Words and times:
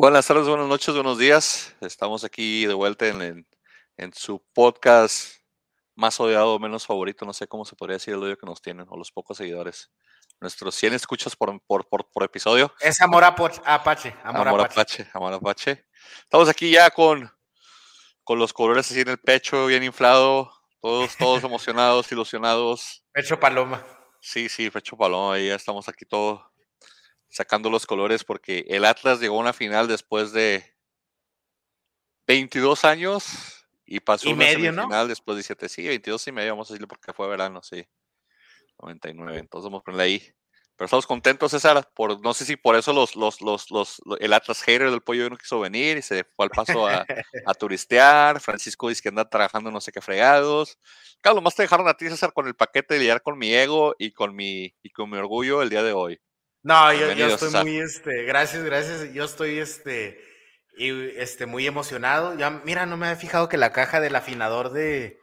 Buenas 0.00 0.26
tardes, 0.26 0.48
buenas 0.48 0.66
noches, 0.66 0.94
buenos 0.94 1.18
días. 1.18 1.76
Estamos 1.82 2.24
aquí 2.24 2.64
de 2.64 2.72
vuelta 2.72 3.06
en, 3.06 3.20
en, 3.20 3.46
en 3.98 4.14
su 4.14 4.42
podcast 4.54 5.34
más 5.94 6.18
odiado 6.18 6.54
o 6.54 6.58
menos 6.58 6.86
favorito, 6.86 7.26
no 7.26 7.34
sé 7.34 7.46
cómo 7.46 7.66
se 7.66 7.76
podría 7.76 7.96
decir 7.96 8.14
el 8.14 8.22
odio 8.22 8.38
que 8.38 8.46
nos 8.46 8.62
tienen, 8.62 8.86
o 8.88 8.96
los 8.96 9.12
pocos 9.12 9.36
seguidores. 9.36 9.90
Nuestros 10.40 10.74
100 10.76 10.94
escuchas 10.94 11.36
por, 11.36 11.60
por, 11.66 11.86
por, 11.86 12.10
por 12.10 12.22
episodio. 12.22 12.72
Es 12.80 12.98
Amor 13.02 13.24
Apache. 13.24 13.60
Apache 13.62 14.16
amor, 14.24 14.48
amor 14.48 14.60
Apache. 14.62 15.06
Amor 15.12 15.34
Apache. 15.34 15.84
Estamos 16.22 16.48
aquí 16.48 16.70
ya 16.70 16.90
con, 16.90 17.30
con 18.24 18.38
los 18.38 18.54
colores 18.54 18.90
así 18.90 19.02
en 19.02 19.08
el 19.10 19.18
pecho, 19.18 19.66
bien 19.66 19.82
inflado, 19.82 20.50
todos, 20.80 21.14
todos 21.18 21.44
emocionados, 21.44 22.10
ilusionados. 22.10 23.04
Pecho 23.12 23.38
paloma. 23.38 23.84
Sí, 24.18 24.48
sí, 24.48 24.70
pecho 24.70 24.96
paloma, 24.96 25.34
ahí 25.34 25.48
ya 25.48 25.56
estamos 25.56 25.90
aquí 25.90 26.06
todos 26.06 26.49
sacando 27.30 27.70
los 27.70 27.86
colores 27.86 28.24
porque 28.24 28.66
el 28.68 28.84
Atlas 28.84 29.20
llegó 29.20 29.36
a 29.36 29.40
una 29.40 29.52
final 29.52 29.88
después 29.88 30.32
de 30.32 30.64
22 32.26 32.84
años 32.84 33.66
y 33.86 34.00
pasó 34.00 34.28
y 34.28 34.32
una 34.32 34.44
medio, 34.44 34.72
semifinal 34.72 35.08
después 35.08 35.36
de 35.36 35.40
17, 35.40 35.68
sí, 35.68 35.86
22 35.88 36.26
y 36.28 36.32
medio, 36.32 36.52
vamos 36.52 36.70
a 36.70 36.74
decirle 36.74 36.88
porque 36.88 37.12
fue 37.12 37.28
verano, 37.28 37.62
sí. 37.62 37.86
99, 38.82 39.38
entonces 39.38 39.64
vamos 39.64 39.80
a 39.80 39.84
ponerle 39.84 40.04
ahí. 40.04 40.34
Pero 40.76 40.86
estamos 40.86 41.06
contentos, 41.06 41.50
César, 41.50 41.90
por, 41.94 42.22
no 42.22 42.32
sé 42.32 42.46
si 42.46 42.56
por 42.56 42.74
eso 42.74 42.94
los, 42.94 43.14
los, 43.14 43.42
los, 43.42 43.70
los, 43.70 44.00
el 44.18 44.32
Atlas 44.32 44.62
hater 44.62 44.90
del 44.90 45.02
pollo 45.02 45.28
no 45.28 45.36
quiso 45.36 45.60
venir 45.60 45.98
y 45.98 46.02
se 46.02 46.24
fue 46.24 46.46
al 46.46 46.50
paso 46.50 46.86
a, 46.86 47.04
a 47.46 47.54
turistear. 47.54 48.40
Francisco 48.40 48.88
dice 48.88 49.02
que 49.02 49.10
anda 49.10 49.28
trabajando 49.28 49.70
no 49.70 49.82
sé 49.82 49.92
qué 49.92 50.00
fregados. 50.00 50.78
Claro, 51.20 51.42
más 51.42 51.54
te 51.54 51.62
dejaron 51.62 51.86
a 51.86 51.94
ti, 51.94 52.08
César, 52.08 52.32
con 52.32 52.46
el 52.46 52.54
paquete 52.54 52.94
de 52.94 53.00
lidiar 53.00 53.20
con 53.20 53.36
mi 53.36 53.52
ego 53.52 53.94
y 53.98 54.12
con 54.12 54.34
mi, 54.34 54.74
y 54.82 54.88
con 54.88 55.10
mi 55.10 55.18
orgullo 55.18 55.60
el 55.60 55.68
día 55.68 55.82
de 55.82 55.92
hoy. 55.92 56.18
No, 56.62 56.92
yo, 56.92 57.12
yo 57.12 57.26
estoy 57.26 57.50
muy, 57.64 57.78
este, 57.78 58.24
gracias, 58.24 58.62
gracias. 58.62 59.12
Yo 59.12 59.24
estoy, 59.24 59.58
este, 59.58 60.20
y, 60.76 60.90
este, 61.18 61.46
muy 61.46 61.66
emocionado. 61.66 62.36
Ya, 62.36 62.50
mira, 62.50 62.86
no 62.86 62.96
me 62.96 63.06
había 63.06 63.20
fijado 63.20 63.48
que 63.48 63.56
la 63.56 63.72
caja 63.72 64.00
del 64.00 64.14
afinador 64.14 64.70
de, 64.70 65.20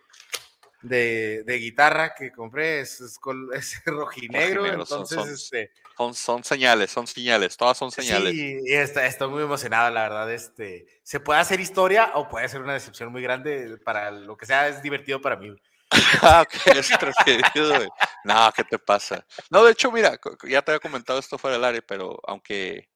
de, 0.82 1.44
de 1.46 1.58
guitarra 1.58 2.16
que 2.16 2.32
compré 2.32 2.82
es, 2.82 3.02
es, 3.02 3.20
es 3.54 3.82
rojinegro, 3.86 4.66
entonces, 4.66 5.16
son, 5.16 5.26
son, 5.26 5.34
este... 5.34 5.72
Son, 5.96 6.14
son 6.14 6.44
señales, 6.44 6.92
son 6.92 7.08
señales, 7.08 7.58
todas 7.58 7.78
son 7.78 7.92
señales. 7.92 8.32
Sí, 8.32 8.60
y 8.66 8.74
está, 8.74 9.06
estoy 9.06 9.30
muy 9.30 9.44
emocionado, 9.44 9.90
la 9.90 10.04
verdad. 10.04 10.32
Este, 10.32 10.86
se 11.04 11.20
puede 11.20 11.40
hacer 11.40 11.60
historia 11.60 12.12
o 12.16 12.28
puede 12.30 12.48
ser 12.50 12.62
una 12.62 12.74
decepción 12.74 13.12
muy 13.12 13.22
grande 13.22 13.78
para 13.84 14.12
lo 14.12 14.38
que 14.38 14.46
sea, 14.46 14.68
es 14.68 14.82
divertido 14.82 15.22
para 15.22 15.38
mí. 15.38 15.56
ah, 16.22 16.44
ok, 16.46 16.76
es 16.76 16.90
güey. 17.56 17.90
No, 18.24 18.52
¿qué 18.56 18.64
te 18.64 18.80
pasa? 18.80 19.26
No, 19.50 19.64
de 19.64 19.72
hecho, 19.72 19.92
mira, 19.92 20.18
ya 20.48 20.62
te 20.62 20.72
había 20.72 20.80
comentado 20.80 21.20
esto 21.20 21.38
fuera 21.38 21.56
del 21.56 21.66
área, 21.66 21.82
pero 21.82 22.20
aunque 22.28 22.90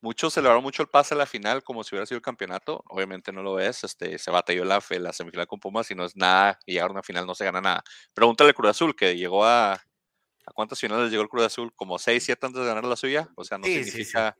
muchos 0.00 0.34
celebraron 0.34 0.62
mucho 0.62 0.82
el 0.82 0.88
pase 0.88 1.14
a 1.14 1.16
la 1.16 1.26
final 1.26 1.62
como 1.62 1.84
si 1.84 1.94
hubiera 1.94 2.06
sido 2.06 2.16
el 2.16 2.22
campeonato, 2.22 2.82
obviamente 2.88 3.32
no 3.32 3.42
lo 3.42 3.58
es, 3.60 3.84
este, 3.84 4.18
se 4.18 4.30
batalló 4.30 4.64
la, 4.64 4.82
la 4.90 5.12
semifinal 5.12 5.46
con 5.46 5.60
Pumas 5.60 5.90
y 5.90 5.94
no 5.94 6.04
es 6.04 6.16
nada, 6.16 6.58
y 6.66 6.72
llegar 6.72 6.90
a 6.90 6.92
una 6.92 7.02
final 7.02 7.26
no 7.26 7.34
se 7.34 7.44
gana 7.44 7.60
nada. 7.60 7.84
Pregúntale 8.14 8.50
al 8.50 8.54
Cruz 8.54 8.70
Azul, 8.70 8.96
que 8.96 9.16
llegó 9.16 9.44
a, 9.44 9.72
¿a 9.72 10.52
cuántas 10.54 10.80
finales 10.80 11.10
llegó 11.10 11.22
el 11.22 11.28
Cruz 11.28 11.44
Azul? 11.44 11.72
Como 11.74 11.98
6, 11.98 12.24
7 12.24 12.46
antes 12.46 12.62
de 12.62 12.68
ganar 12.68 12.84
la 12.84 12.96
suya, 12.96 13.28
o 13.36 13.44
sea, 13.44 13.58
no 13.58 13.64
Sí, 13.64 13.84
sí, 13.84 13.90
significa, 13.90 14.36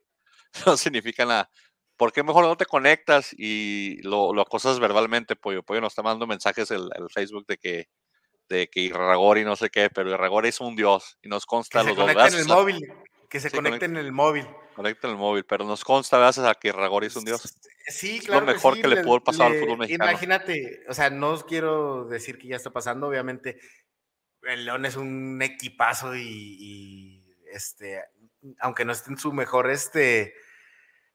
no 0.67 0.77
significa 0.77 1.27
nada. 1.27 1.51
¿Por 1.97 2.13
qué 2.13 2.23
mejor 2.23 2.45
no 2.45 2.57
te 2.57 2.65
conectas 2.65 3.35
y 3.37 4.01
lo, 4.03 4.33
lo 4.33 4.43
acosas 4.43 4.81
verbalmente, 4.81 5.37
Pollo? 5.37 5.63
Pollo 5.63 5.83
nos 5.83 5.93
está 5.93 6.03
mandando 6.03 6.27
mensajes 6.27 6.71
el, 6.71 6.89
el 6.95 7.11
Facebook 7.11 7.45
de 7.47 7.59
que, 7.59 7.89
de 8.51 8.69
que 8.69 8.81
Irragori 8.81 9.45
no 9.45 9.57
sé 9.57 9.71
qué, 9.71 9.89
pero 9.89 10.11
Irragori 10.11 10.49
es 10.51 10.61
un 10.61 10.77
dios 10.77 11.17
y 11.23 11.29
nos 11.29 11.47
consta 11.47 11.79
Que 11.79 11.85
se 11.85 11.89
los 11.91 11.97
dos. 11.97 12.05
conecte 12.05 12.23
en 12.23 12.33
¿verdad, 12.33 12.41
el 12.41 12.49
móvil, 12.49 12.93
que 13.31 13.41
se 13.41 13.49
Sí, 13.49 13.57
conecte 13.57 13.79
conecta. 13.79 14.01
en 14.01 14.07
el 14.07 14.13
móvil. 14.13 14.47
Conecta 14.75 15.07
en 15.07 15.13
el 15.13 15.19
móvil, 15.19 15.45
pero 15.45 15.65
nos 15.65 15.85
consta 15.85 16.19
gracias 16.19 16.47
a 16.47 16.55
que 16.55 16.69
Irragori 16.69 17.07
es 17.07 17.17
un 17.17 17.25
dios. 17.25 17.57
Sí, 17.87 18.19
Es 18.19 18.27
claro 18.27 18.45
lo 18.47 18.53
mejor 18.53 18.75
sí, 18.75 18.83
que 18.83 18.89
le 18.89 19.03
pudo 19.03 19.23
pasar 19.25 19.53
al 19.53 19.59
fútbol 19.61 19.79
mexicano. 19.79 20.11
Imagínate, 20.11 20.85
o 20.89 20.95
sea, 20.95 21.11
no 21.11 21.31
os 21.31 21.45
quiero 21.45 22.05
decir 22.07 22.39
que 22.39 22.49
ya 22.49 22.57
está 22.57 22.71
pasando, 22.71 23.07
obviamente 23.09 23.59
el 24.43 24.65
León 24.65 24.85
es 24.87 24.97
un 24.97 25.41
equipazo 25.43 26.15
y, 26.17 26.23
y, 26.59 27.35
este, 27.53 28.03
aunque 28.61 28.85
no 28.85 28.93
esté 28.93 29.11
en 29.11 29.19
su 29.19 29.33
mejor 29.33 29.71
este, 29.71 30.35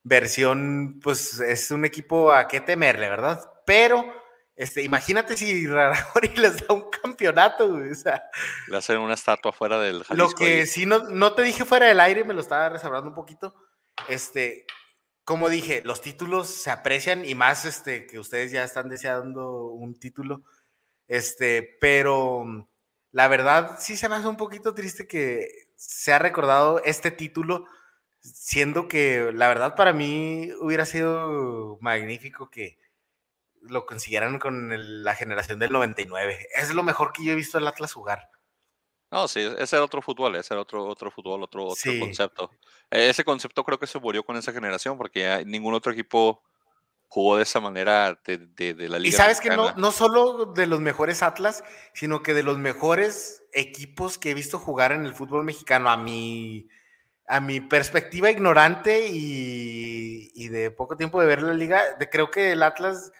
versión, 0.03 0.99
pues 1.01 1.39
es 1.39 1.71
un 1.71 1.85
equipo 1.85 2.31
a 2.31 2.47
qué 2.47 2.61
temerle, 2.61 3.09
¿verdad? 3.09 3.41
Pero, 3.65 4.05
este, 4.55 4.83
imagínate 4.83 5.35
si 5.35 5.67
Raragori 5.67 6.29
les 6.37 6.65
da 6.65 6.73
un 6.73 6.89
campeonato, 6.89 7.69
güey, 7.69 7.91
o 7.91 7.95
sea, 7.95 8.23
Le 8.67 8.77
hacen 8.77 8.99
una 8.99 9.15
estatua 9.15 9.51
fuera 9.51 9.79
del 9.79 9.99
lo 9.99 10.03
Jalisco. 10.05 10.35
que 10.35 10.61
ahí. 10.61 10.65
sí 10.65 10.85
no, 10.85 10.99
no 11.09 11.33
te 11.33 11.43
dije 11.43 11.65
fuera 11.65 11.87
del 11.87 11.99
aire, 11.99 12.23
me 12.23 12.33
lo 12.33 12.41
estaba 12.41 12.69
reservando 12.69 13.09
un 13.09 13.15
poquito. 13.15 13.53
Este, 14.07 14.65
como 15.25 15.49
dije, 15.49 15.81
los 15.83 16.01
títulos 16.01 16.47
se 16.49 16.69
aprecian 16.71 17.25
y 17.25 17.35
más 17.35 17.65
este, 17.65 18.07
que 18.07 18.19
ustedes 18.19 18.51
ya 18.51 18.63
están 18.63 18.89
deseando 18.89 19.65
un 19.67 19.99
título. 19.99 20.43
Este, 21.07 21.77
pero 21.81 22.45
la 23.11 23.27
verdad 23.27 23.77
sí 23.79 23.97
se 23.97 24.07
me 24.09 24.15
hace 24.15 24.27
un 24.27 24.37
poquito 24.37 24.73
triste 24.73 25.07
que 25.07 25.67
se 25.75 26.13
ha 26.13 26.19
recordado 26.19 26.81
este 26.83 27.11
título, 27.11 27.65
siendo 28.21 28.87
que 28.87 29.31
la 29.33 29.47
verdad 29.47 29.75
para 29.75 29.93
mí 29.93 30.51
hubiera 30.61 30.85
sido 30.85 31.77
magnífico 31.81 32.49
que 32.49 32.77
lo 33.69 33.85
consiguieran 33.85 34.39
con 34.39 34.71
el- 34.71 35.03
la 35.03 35.15
generación 35.15 35.59
del 35.59 35.71
99. 35.71 36.47
Es 36.55 36.73
lo 36.73 36.83
mejor 36.83 37.11
que 37.13 37.23
yo 37.25 37.31
he 37.31 37.35
visto 37.35 37.57
al 37.57 37.67
Atlas 37.67 37.93
jugar. 37.93 38.29
No, 39.11 39.27
sí, 39.27 39.39
ese 39.59 39.75
era 39.75 39.85
otro 39.85 40.01
fútbol, 40.01 40.35
ese 40.35 40.53
era 40.53 40.61
otro, 40.61 40.85
otro 40.85 41.11
fútbol, 41.11 41.43
otro, 41.43 41.65
otro 41.67 41.75
Sí. 41.91 41.99
concepto. 41.99 42.49
Eh, 42.91 43.09
Ese 43.09 43.23
concepto 43.23 43.63
creo 43.63 43.79
que 43.79 43.87
se 43.87 43.99
murió 43.99 44.23
con 44.23 44.35
esa 44.35 44.51
generación 44.51 44.97
porque 44.97 45.21
ya 45.21 45.41
ningún 45.43 45.73
otro 45.73 45.91
equipo 45.91 46.43
jugó 47.07 47.37
de 47.37 47.43
esa 47.43 47.59
manera 47.61 48.19
de, 48.25 48.37
de, 48.39 48.73
de 48.73 48.89
la 48.89 48.99
liga. 48.99 49.09
Y 49.09 49.17
sabes 49.17 49.39
que 49.39 49.49
no, 49.51 49.73
no 49.75 49.91
solo 49.91 50.47
de 50.47 50.65
los 50.65 50.81
mejores 50.81 51.23
Atlas, 51.23 51.63
sino 51.93 52.23
que 52.23 52.33
de 52.33 52.43
los 52.43 52.57
mejores 52.57 53.43
equipos 53.53 54.17
que 54.17 54.31
he 54.31 54.33
visto 54.33 54.59
jugar 54.59 54.91
en 54.91 55.05
el 55.05 55.13
fútbol 55.13 55.45
mexicano, 55.45 55.89
a 55.89 55.97
mi, 55.97 56.67
a 57.27 57.39
mi 57.39 57.61
perspectiva 57.61 58.29
ignorante 58.31 59.07
y, 59.07 60.31
y 60.33 60.49
de 60.49 60.71
poco 60.71 60.97
tiempo 60.97 61.21
de 61.21 61.27
ver 61.27 61.41
la 61.43 61.53
liga, 61.53 61.81
de- 61.97 62.09
creo 62.09 62.31
que 62.31 62.51
el 62.51 62.63
Atlas 62.63 63.11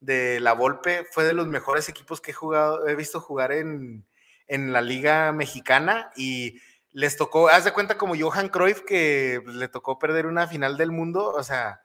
de 0.00 0.40
la 0.40 0.52
Volpe 0.52 1.06
fue 1.10 1.24
de 1.24 1.32
los 1.32 1.46
mejores 1.46 1.88
equipos 1.88 2.20
que 2.20 2.30
he 2.30 2.34
jugado, 2.34 2.86
he 2.86 2.94
visto 2.94 3.20
jugar 3.20 3.52
en, 3.52 4.06
en 4.46 4.72
la 4.72 4.80
liga 4.82 5.32
mexicana 5.32 6.10
y 6.16 6.60
les 6.92 7.16
tocó, 7.16 7.48
haz 7.48 7.64
de 7.64 7.72
cuenta 7.72 7.98
como 7.98 8.14
Johan 8.18 8.48
Cruyff 8.48 8.82
que 8.82 9.40
pues, 9.44 9.56
le 9.56 9.68
tocó 9.68 9.98
perder 9.98 10.26
una 10.26 10.46
final 10.46 10.76
del 10.76 10.92
mundo, 10.92 11.30
o 11.30 11.42
sea, 11.42 11.82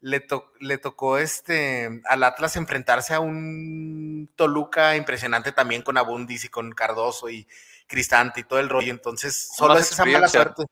le, 0.00 0.20
to- 0.20 0.52
le 0.60 0.78
tocó 0.78 1.18
este, 1.18 2.00
al 2.06 2.24
Atlas 2.24 2.56
enfrentarse 2.56 3.14
a 3.14 3.20
un 3.20 4.30
Toluca 4.36 4.96
impresionante 4.96 5.52
también 5.52 5.82
con 5.82 5.96
Abundis 5.96 6.44
y 6.44 6.48
con 6.48 6.72
Cardoso 6.72 7.28
y 7.30 7.46
Cristante 7.86 8.40
y 8.40 8.44
todo 8.44 8.58
el 8.58 8.68
rollo. 8.68 8.90
Entonces, 8.90 9.50
solo 9.56 9.76
es 9.78 9.92
esa 9.92 10.04
mala 10.04 10.26
suerte. 10.28 10.64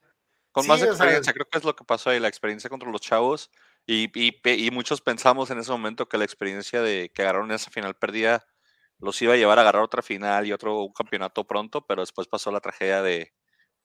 Con 0.53 0.65
Sí, 0.65 0.69
más 0.69 0.79
o 0.81 0.83
sea- 0.83 0.91
experiencia, 0.93 1.33
creo 1.33 1.47
que 1.49 1.59
es 1.59 1.65
lo 1.65 1.77
que 1.77 1.85
pasó 1.85 2.11
ahí, 2.11 2.19
la 2.19 2.27
experiencia 2.29 2.69
contra 2.71 2.91
los 2.91 3.01
chavos. 3.01 3.51
Y, 3.87 4.11
y, 4.15 4.33
pe- 4.33 4.57
y 4.57 4.71
muchos 4.71 5.01
pensamos 5.01 5.51
en 5.51 5.59
ese 5.59 5.71
momento 5.73 6.09
que 6.09 6.19
la 6.19 6.25
experiencia 6.25 6.81
de 6.83 7.11
que 7.15 7.23
agarraron 7.23 7.51
esa 7.53 7.71
final 7.71 7.95
perdida 7.95 8.45
los 8.99 9.21
iba 9.23 9.35
a 9.35 9.37
llevar 9.37 9.59
a 9.59 9.63
agarrar 9.63 9.83
otra 9.83 10.03
final 10.03 10.47
y 10.47 10.53
otro 10.53 10.83
un 10.85 10.93
campeonato 10.93 11.47
pronto, 11.47 11.87
pero 11.87 12.03
después 12.03 12.29
pasó 12.29 12.53
la 12.53 12.61
tragedia 12.61 13.03
de, 13.03 13.33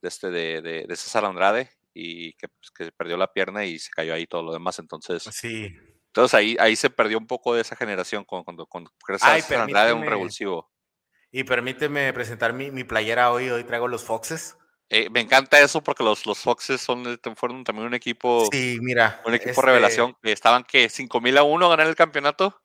de, 0.02 0.08
este, 0.08 0.30
de, 0.30 0.60
de, 0.62 0.84
de 0.86 0.96
César 0.96 1.24
Andrade 1.24 1.70
y 1.94 2.34
que, 2.34 2.48
pues, 2.48 2.70
que 2.70 2.92
perdió 2.92 3.16
la 3.16 3.32
pierna 3.32 3.64
y 3.64 3.78
se 3.78 3.90
cayó 3.90 4.12
ahí 4.12 4.26
todo 4.26 4.42
lo 4.42 4.52
demás. 4.52 4.78
Entonces, 4.78 5.22
Sí. 5.32 5.74
entonces 6.08 6.34
ahí, 6.34 6.56
ahí 6.60 6.76
se 6.76 6.90
perdió 6.90 7.16
un 7.16 7.26
poco 7.26 7.54
de 7.54 7.62
esa 7.62 7.74
generación 7.76 8.24
cuando, 8.24 8.44
cuando, 8.44 8.66
cuando 8.66 8.90
Ay, 9.22 9.40
César 9.40 9.62
Andrade 9.62 9.94
un 9.94 10.04
revulsivo. 10.06 10.70
Y 11.32 11.44
permíteme 11.44 12.12
presentar 12.12 12.52
mi, 12.52 12.70
mi 12.70 12.84
playera 12.84 13.32
hoy. 13.32 13.48
Hoy 13.50 13.64
traigo 13.64 13.88
los 13.88 14.04
Foxes. 14.04 14.56
Eh, 14.88 15.10
me 15.10 15.20
encanta 15.20 15.58
eso 15.60 15.82
porque 15.82 16.04
los, 16.04 16.26
los 16.26 16.38
Foxes 16.38 16.80
son, 16.80 17.18
fueron 17.36 17.64
también 17.64 17.88
un 17.88 17.94
equipo 17.94 18.48
Sí, 18.52 18.78
mira. 18.80 19.20
Un 19.24 19.34
equipo 19.34 19.50
este, 19.50 19.62
revelación 19.62 20.16
que 20.22 20.30
estaban 20.32 20.62
que 20.64 20.88
5000 20.88 21.38
a 21.38 21.42
1 21.42 21.66
a 21.66 21.68
ganar 21.70 21.86
el 21.88 21.96
campeonato. 21.96 22.62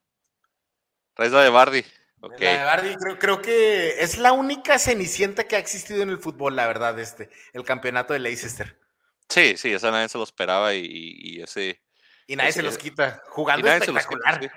Traes 1.15 1.31
la 1.31 1.41
de 1.43 1.49
Bardi. 1.49 1.83
La 2.21 2.51
de 2.51 2.63
Bardi, 2.63 2.95
creo, 2.97 3.17
creo 3.19 3.41
que 3.41 4.01
es 4.03 4.19
la 4.19 4.31
única 4.31 4.77
cenicienta 4.77 5.45
que 5.45 5.55
ha 5.55 5.59
existido 5.59 6.03
en 6.03 6.09
el 6.09 6.19
fútbol, 6.19 6.55
la 6.55 6.67
verdad, 6.67 6.97
este, 6.99 7.31
el 7.53 7.63
campeonato 7.63 8.13
de 8.13 8.19
Leicester. 8.19 8.79
Sí, 9.27 9.55
sí, 9.57 9.71
esa 9.73 9.89
nadie 9.89 10.07
se 10.09 10.17
lo 10.19 10.23
esperaba 10.23 10.73
y, 10.75 10.85
y- 10.85 11.41
ese. 11.41 11.81
Y 12.27 12.35
nadie 12.35 12.51
Ese- 12.51 12.59
se 12.59 12.63
los 12.63 12.77
quita. 12.77 13.23
Jugando 13.29 13.65
los 13.67 13.79
quita, 13.79 13.85
espectacular. 13.99 14.39
sí. 14.43 14.49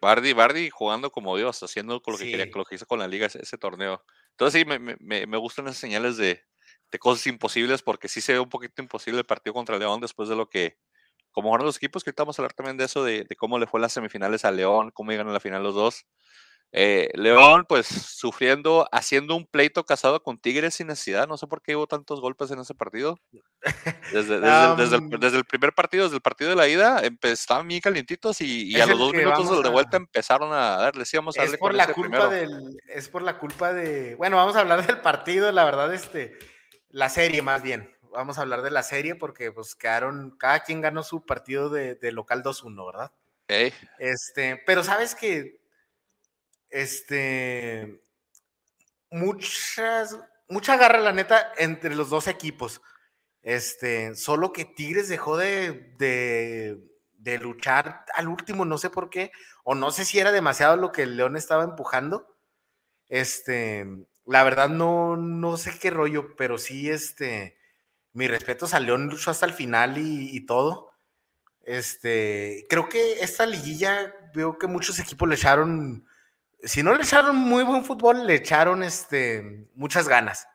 Bardi, 0.00 0.32
Bardi 0.34 0.68
jugando 0.68 1.10
como 1.10 1.36
Dios, 1.36 1.62
haciendo 1.62 2.02
con 2.02 2.12
lo 2.12 2.18
que 2.18 2.28
quería, 2.28 2.44
Sí. 2.44 2.50
con 2.50 2.58
lo 2.58 2.64
que 2.66 2.74
hizo 2.74 2.86
con 2.86 2.98
la 2.98 3.08
liga 3.08 3.26
ese, 3.28 3.40
ese 3.40 3.56
torneo. 3.56 4.04
Entonces 4.32 4.60
sí, 4.60 4.66
me, 4.68 4.78
me- 4.78 4.96
me- 5.00 5.26
me 5.26 5.36
gustan 5.38 5.66
esas 5.68 5.78
señales 5.78 6.16
de, 6.16 6.44
de 6.92 6.98
cosas 7.00 7.26
imposibles, 7.26 7.82
porque 7.82 8.08
sí 8.08 8.20
se 8.20 8.34
ve 8.34 8.40
un 8.40 8.48
poquito 8.48 8.82
imposible 8.82 9.18
el 9.18 9.26
partido 9.26 9.54
contra 9.54 9.78
León 9.78 10.00
después 10.00 10.28
de 10.28 10.36
lo 10.36 10.48
que, 10.48 10.76
como 11.32 11.48
jugaron 11.48 11.66
los 11.66 11.78
equipos, 11.78 12.04
que 12.04 12.10
ahorita 12.10 12.22
vamos 12.22 12.38
a 12.38 12.42
hablar 12.42 12.52
también 12.52 12.76
de 12.76 12.84
eso, 12.84 13.02
de, 13.02 13.24
de 13.24 13.36
cómo 13.36 13.58
le 13.58 13.66
fue 13.66 13.78
en 13.78 13.82
las 13.82 13.92
semifinales 13.92 14.44
a 14.44 14.52
León, 14.52 14.92
cómo 14.92 15.10
llegan 15.10 15.28
a 15.28 15.32
la 15.32 15.40
final 15.40 15.64
los 15.64 15.74
dos. 15.74 16.06
Eh, 16.74 17.10
León, 17.12 17.66
pues 17.68 17.86
sufriendo, 17.86 18.88
haciendo 18.92 19.36
un 19.36 19.46
pleito 19.46 19.84
casado 19.84 20.22
con 20.22 20.38
Tigres 20.38 20.74
sin 20.74 20.86
necesidad. 20.86 21.28
No 21.28 21.36
sé 21.36 21.46
por 21.46 21.60
qué 21.60 21.76
hubo 21.76 21.86
tantos 21.86 22.22
golpes 22.22 22.50
en 22.50 22.60
ese 22.60 22.74
partido. 22.74 23.18
Desde, 24.10 24.36
el, 25.36 25.44
primer 25.44 25.74
partido, 25.74 26.04
desde 26.04 26.16
el 26.16 26.22
partido 26.22 26.48
de 26.48 26.56
la 26.56 26.68
ida, 26.68 27.02
estaban 27.22 27.68
bien 27.68 27.82
calientitos 27.82 28.40
y, 28.40 28.80
a 28.80 28.86
los 28.86 28.98
dos 28.98 29.12
minutos 29.12 29.62
de 29.62 29.68
vuelta 29.68 29.98
empezaron 29.98 30.50
a 30.54 30.78
darle. 30.78 31.04
Sí, 31.04 31.18
vamos 31.18 31.38
a 31.38 31.44
es 31.44 31.58
por 31.58 31.74
la 31.74 31.92
culpa 31.92 32.28
del, 32.28 32.78
Es 32.88 33.10
por 33.10 33.20
la 33.20 33.38
culpa 33.38 33.74
de. 33.74 34.14
Bueno, 34.14 34.38
vamos 34.38 34.56
a 34.56 34.60
hablar 34.60 34.86
del 34.86 35.00
partido, 35.02 35.52
la 35.52 35.66
verdad, 35.66 35.92
este, 35.92 36.38
la 36.92 37.08
serie 37.08 37.42
más 37.42 37.62
bien. 37.62 37.90
Vamos 38.12 38.38
a 38.38 38.42
hablar 38.42 38.62
de 38.62 38.70
la 38.70 38.82
serie 38.82 39.14
porque 39.14 39.50
pues 39.50 39.74
quedaron, 39.74 40.36
cada 40.38 40.60
quien 40.60 40.80
ganó 40.80 41.02
su 41.02 41.24
partido 41.24 41.70
de, 41.70 42.12
local 42.12 42.42
2-1, 42.42 42.86
¿verdad? 42.86 43.12
Este, 43.98 44.62
pero 44.66 44.84
sabes 44.84 45.14
que 45.14 45.60
este, 46.70 48.02
muchas, 49.10 50.18
mucha 50.48 50.76
garra, 50.76 51.00
la 51.00 51.12
neta, 51.12 51.52
entre 51.56 51.94
los 51.94 52.10
dos 52.10 52.28
equipos. 52.28 52.80
Este, 53.42 54.14
solo 54.14 54.52
que 54.52 54.64
Tigres 54.64 55.08
dejó 55.08 55.36
de, 55.36 55.94
de, 55.98 57.38
luchar 57.38 58.04
al 58.14 58.28
último, 58.28 58.64
no 58.64 58.78
sé 58.78 58.88
por 58.88 59.10
qué, 59.10 59.32
o 59.64 59.74
no 59.74 59.90
sé 59.90 60.04
si 60.04 60.18
era 60.18 60.32
demasiado 60.32 60.76
lo 60.76 60.92
que 60.92 61.02
el 61.02 61.16
León 61.16 61.36
estaba 61.36 61.64
empujando. 61.64 62.36
Este, 63.08 63.86
la 64.26 64.44
verdad 64.44 64.68
no, 64.68 65.16
no 65.16 65.56
sé 65.56 65.78
qué 65.78 65.90
rollo, 65.90 66.36
pero 66.36 66.58
sí, 66.58 66.90
este, 66.90 67.56
mi 68.12 68.28
respeto 68.28 68.66
a 68.72 68.80
León 68.80 69.08
luchó 69.08 69.30
hasta 69.30 69.46
el 69.46 69.52
final 69.52 69.98
y, 69.98 70.36
y, 70.36 70.46
todo. 70.46 70.92
Este, 71.62 72.66
creo 72.68 72.88
que 72.88 73.20
esta 73.20 73.46
liguilla, 73.46 74.14
veo 74.34 74.58
que 74.58 74.66
muchos 74.66 74.98
equipos 74.98 75.28
le 75.28 75.34
echaron 75.36 76.06
si 76.64 76.82
no 76.82 76.94
le 76.94 77.02
echaron 77.02 77.36
muy 77.36 77.64
buen 77.64 77.84
fútbol, 77.84 78.26
le 78.26 78.36
echaron 78.36 78.82
este, 78.82 79.68
muchas 79.74 80.08
ganas. 80.08 80.48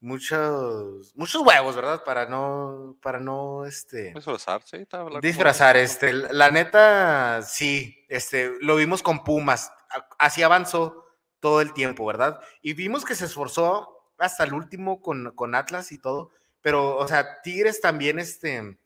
Muchos, 0.00 1.14
muchos 1.16 1.40
huevos, 1.42 1.76
¿verdad? 1.76 2.04
Para 2.04 2.26
no, 2.26 2.96
para 3.00 3.20
no, 3.20 3.64
este... 3.64 4.12
Disfrazar, 4.12 4.62
sí. 4.62 4.86
Disfrazar, 5.22 5.76
este, 5.78 6.12
la 6.12 6.50
neta, 6.50 7.40
sí, 7.42 8.04
este, 8.08 8.52
lo 8.60 8.76
vimos 8.76 9.02
con 9.02 9.24
Pumas, 9.24 9.72
así 10.18 10.42
avanzó 10.42 11.03
todo 11.44 11.60
el 11.60 11.74
tiempo, 11.74 12.06
¿verdad? 12.06 12.40
Y 12.62 12.72
vimos 12.72 13.04
que 13.04 13.14
se 13.14 13.26
esforzó 13.26 14.14
hasta 14.16 14.44
el 14.44 14.54
último 14.54 15.02
con, 15.02 15.32
con 15.34 15.54
Atlas 15.54 15.92
y 15.92 15.98
todo, 15.98 16.30
pero, 16.62 16.96
o 16.96 17.06
sea, 17.06 17.42
Tigres 17.42 17.82
también, 17.82 18.18
este, 18.18 18.78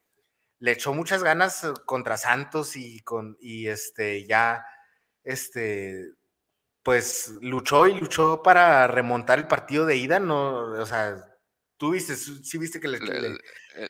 le 0.59 0.73
echó 0.73 0.93
muchas 0.93 1.23
ganas 1.23 1.65
contra 1.87 2.17
Santos 2.17 2.75
y 2.75 2.99
con, 3.03 3.37
y 3.41 3.69
este, 3.69 4.27
ya, 4.27 4.67
este, 5.23 6.15
pues 6.83 7.35
luchó 7.41 7.87
y 7.87 7.95
luchó 7.95 8.43
para 8.43 8.89
remontar 8.89 9.39
el 9.39 9.47
partido 9.47 9.87
de 9.87 9.95
ida, 9.95 10.19
no, 10.19 10.73
o 10.73 10.87
sea, 10.87 11.39
tú 11.77 11.93
viste, 11.93 12.17
sí 12.17 12.59
viste 12.59 12.81
que 12.81 12.89
eh, 12.89 13.89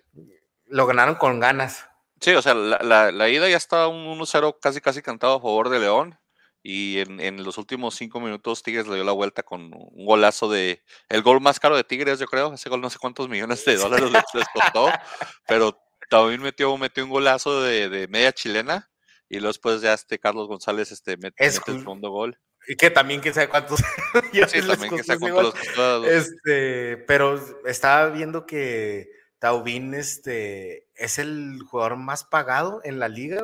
lo 0.67 0.85
ganaron 0.85 1.15
con 1.15 1.41
ganas. 1.41 1.89
Sí, 2.21 2.33
o 2.35 2.43
sea, 2.43 2.53
la, 2.53 3.29
ida 3.31 3.49
ya 3.49 3.57
estaba 3.57 3.89
un 3.89 4.05
1-0 4.19 4.59
casi 4.61 4.83
casi 4.83 5.01
cantado 5.01 5.37
a 5.37 5.41
favor 5.41 5.71
de 5.71 5.79
León 5.79 6.19
y 6.71 6.99
en, 6.99 7.43
los 7.43 7.57
últimos 7.57 7.95
cinco 7.95 8.21
minutos 8.21 8.63
Tigres 8.63 8.87
le 8.87 8.97
dio 8.97 9.05
la 9.05 9.13
vuelta 9.13 9.43
con 9.43 9.73
un 9.73 10.05
golazo 10.05 10.51
de, 10.51 10.83
el 11.09 11.23
gol 11.23 11.41
más 11.41 11.59
caro 11.59 11.75
de 11.75 11.83
Tigres 11.83 12.19
yo 12.19 12.27
creo, 12.27 12.53
ese 12.53 12.69
gol 12.69 12.83
no 12.83 12.91
sé 12.91 12.99
cuántos 12.99 13.27
millones 13.27 13.65
de 13.65 13.77
dólares 13.77 14.11
les, 14.13 14.49
costó, 14.53 14.91
pero 15.49 15.81
también 16.11 16.43
metió, 16.43 16.77
metió 16.77 17.05
un 17.05 17.11
golazo 17.11 17.63
de, 17.63 18.07
media 18.11 18.33
chilena 18.33 18.91
y 19.31 19.37
luego 19.37 19.49
después 19.49 19.81
ya 19.81 19.95
este 19.95 20.19
Carlos 20.19 20.47
González 20.47 20.93
este, 20.93 21.17
mete, 21.17 21.43
el 21.43 21.53
segundo 21.53 22.11
gol. 22.11 22.39
Y 22.67 22.77
que 22.77 22.91
también 22.91 23.23
quién 23.23 23.33
sabe 23.33 23.49
cuántos. 23.49 23.81
sí, 24.49 24.61
también 24.61 24.95
que 24.95 25.05
sabe 25.05 25.21
cuántos 25.21 25.55
Este, 26.07 26.99
pero 27.07 27.43
estaba 27.65 28.11
viendo 28.11 28.45
que 28.45 29.09
Taubín 29.39 29.95
este, 29.95 30.87
es 30.97 31.19
el 31.19 31.63
jugador 31.63 31.97
más 31.97 32.25
pagado 32.25 32.83
en 32.85 32.99
la 32.99 33.09
liga. 33.09 33.43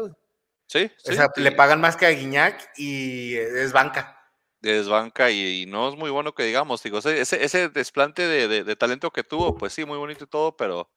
Sí, 0.67 0.91
O 1.09 1.13
sea, 1.13 1.29
le 1.37 1.53
pagan 1.53 1.81
más 1.81 1.97
que 1.97 2.07
a 2.07 2.11
Guiñac 2.11 2.73
y 2.77 3.37
es 3.37 3.73
banca. 3.73 4.19
Es 4.63 4.89
banca 4.89 5.31
y, 5.31 5.67
no 5.67 5.91
es 5.91 5.97
muy 5.97 6.11
bueno 6.11 6.35
que 6.35 6.45
digamos. 6.45 6.83
Digo, 6.83 6.99
ese, 6.99 7.21
ese 7.21 7.69
desplante 7.69 8.27
de, 8.27 8.77
talento 8.77 9.11
que 9.11 9.23
tuvo, 9.23 9.57
pues 9.57 9.73
sí, 9.73 9.85
muy 9.85 9.99
bonito 9.99 10.25
y 10.25 10.29
todo, 10.29 10.57
pero, 10.57 10.91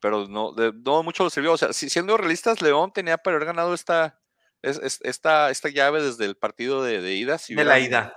pero 0.00 0.28
no, 0.28 0.54
no 0.54 1.02
mucho 1.02 1.24
lo 1.24 1.30
sirvió. 1.30 1.52
O 1.52 1.58
sea, 1.58 1.72
si, 1.72 1.88
siendo 1.88 2.16
realistas, 2.16 2.60
León 2.60 2.92
tenía 2.92 3.16
para 3.16 3.36
haber 3.36 3.46
ganado 3.46 3.72
esta, 3.72 4.20
es, 4.62 5.00
esta, 5.02 5.50
esta 5.50 5.68
llave 5.70 6.02
desde 6.02 6.26
el 6.26 6.36
partido 6.36 6.82
de, 6.82 7.00
de 7.00 7.14
ida. 7.14 7.38
de 7.48 7.64
la 7.64 7.78
ida. 7.78 8.14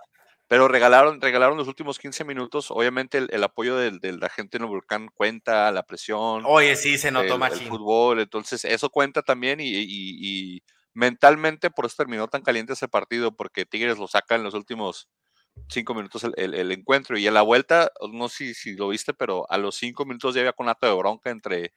Pero 0.49 0.67
regalaron, 0.67 1.21
regalaron 1.21 1.59
los 1.59 1.67
últimos 1.67 1.99
15 1.99 2.25
minutos. 2.25 2.71
Obviamente 2.71 3.19
el, 3.19 3.43
apoyo 3.43 3.77
de, 3.77 4.13
la 4.13 4.29
gente 4.29 4.57
en 4.57 4.63
el 4.63 4.69
volcán 4.69 5.07
cuenta, 5.13 5.71
la 5.71 5.83
presión. 5.83 6.41
Oye, 6.43 6.75
sí, 6.75 6.97
se 6.97 7.11
notó 7.11 7.37
más. 7.37 7.53
El 7.53 7.67
fútbol, 7.67 8.19
entonces 8.19 8.65
eso 8.65 8.89
cuenta 8.89 9.21
también 9.21 9.59
y, 9.61 10.59
mentalmente 10.93 11.69
por 11.69 11.85
eso 11.85 11.95
terminó 11.97 12.27
tan 12.27 12.41
caliente 12.41 12.73
ese 12.73 12.87
partido, 12.87 13.35
porque 13.35 13.65
Tigres 13.65 13.97
lo 13.97 14.07
saca 14.07 14.35
en 14.35 14.43
los 14.43 14.53
últimos 14.53 15.09
cinco 15.69 15.93
minutos 15.93 16.25
el, 16.35 16.71
encuentro. 16.71 17.17
Y 17.17 17.27
en 17.27 17.33
la 17.33 17.41
vuelta, 17.41 17.91
no 18.11 18.29
sé 18.29 18.53
si, 18.53 18.75
lo 18.75 18.89
viste, 18.89 19.13
pero 19.13 19.49
a 19.51 19.57
los 19.57 19.75
cinco 19.75 20.05
minutos 20.05 20.35
ya 20.35 20.41
había 20.41 20.53
conato 20.53 20.87
de 20.87 20.93
bronca 20.93 21.29
entre, 21.29 21.73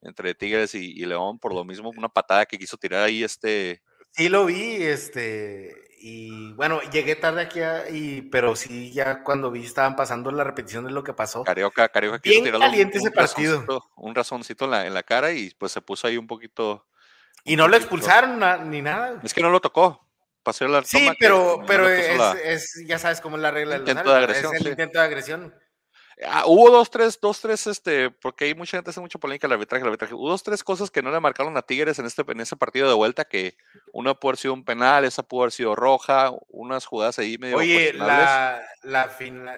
entre 0.00 0.34
Tigres 0.34 0.74
y, 0.74 0.92
y, 0.92 1.06
León 1.06 1.38
por 1.38 1.54
lo 1.54 1.64
mismo, 1.64 1.90
una 1.96 2.08
patada 2.08 2.46
que 2.46 2.58
quiso 2.58 2.76
tirar 2.76 3.02
ahí 3.02 3.22
este 3.22 3.82
Sí 4.14 4.28
lo 4.28 4.44
vi, 4.44 4.74
este, 4.82 5.74
y 5.98 6.52
bueno, 6.52 6.82
llegué 6.92 7.16
tarde 7.16 7.40
aquí, 7.40 7.60
y, 7.96 8.20
pero 8.22 8.54
sí, 8.56 8.92
ya 8.92 9.24
cuando 9.24 9.50
vi 9.50 9.64
estaban 9.64 9.96
pasando 9.96 10.30
la 10.30 10.44
repetición 10.44 10.84
de 10.84 10.90
lo 10.90 11.02
que 11.02 11.14
pasó. 11.14 11.42
Carioca, 11.44 11.88
Carioca 11.88 12.18
quiso 12.18 12.42
Bien 12.42 12.58
caliente 12.58 12.98
ese 12.98 13.10
partido. 13.10 13.60
Razoncito, 13.60 13.90
un 13.96 14.14
razoncito 14.14 14.64
en 14.66 14.70
la, 14.70 14.86
en 14.86 14.92
la 14.92 15.02
cara 15.02 15.32
y 15.32 15.50
pues 15.56 15.72
se 15.72 15.80
puso 15.80 16.06
ahí 16.06 16.18
un 16.18 16.26
poquito. 16.26 16.86
Y 17.44 17.56
no 17.56 17.68
lo 17.68 17.76
expulsaron 17.76 18.70
ni 18.70 18.82
nada. 18.82 19.20
Es 19.22 19.34
que 19.34 19.42
no 19.42 19.50
lo 19.50 19.60
tocó. 19.60 20.02
Pasó 20.42 20.66
la 20.66 20.82
sí, 20.82 21.08
pero, 21.20 21.62
pero 21.66 21.88
es, 21.88 22.82
ya 22.84 22.98
sabes 22.98 23.20
cómo 23.20 23.36
es 23.36 23.42
la 23.42 23.52
regla 23.52 23.76
intento 23.76 24.10
de 24.10 24.18
agresión. 24.18 24.54
Es 24.56 24.60
el 24.60 24.68
intento 24.68 24.98
de 24.98 25.04
agresión. 25.04 25.54
Ah, 26.26 26.44
hubo 26.46 26.70
dos, 26.70 26.90
tres, 26.90 27.18
dos, 27.20 27.40
tres, 27.40 27.66
este, 27.66 28.10
porque 28.10 28.46
hay 28.46 28.54
mucha 28.54 28.76
gente 28.76 28.90
hace 28.90 29.00
mucha 29.00 29.18
polémica 29.18 29.46
el 29.46 29.54
arbitraje, 29.54 29.82
el 29.82 29.88
arbitraje. 29.88 30.14
Hubo 30.14 30.28
dos, 30.28 30.42
tres 30.42 30.62
cosas 30.62 30.90
que 30.90 31.02
no 31.02 31.10
le 31.10 31.20
marcaron 31.20 31.56
a 31.56 31.62
Tigres 31.62 31.98
en 31.98 32.06
este, 32.06 32.22
en 32.26 32.40
ese 32.40 32.56
partido 32.56 32.88
de 32.88 32.94
vuelta, 32.94 33.24
que 33.24 33.56
una 33.92 34.14
pudo 34.14 34.30
haber 34.30 34.38
sido 34.38 34.54
un 34.54 34.64
penal, 34.64 35.04
esa 35.04 35.22
pudo 35.22 35.42
haber 35.42 35.52
sido 35.52 35.74
roja, 35.74 36.32
unas 36.48 36.86
jugadas 36.86 37.18
ahí 37.18 37.38
medio. 37.38 37.56
Oye, 37.56 37.92
la, 37.92 38.62
la, 38.82 39.10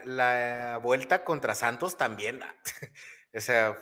la, 0.04 0.78
vuelta 0.78 1.24
contra 1.24 1.54
Santos 1.54 1.96
también. 1.96 2.40
o 3.34 3.40
sea, 3.40 3.76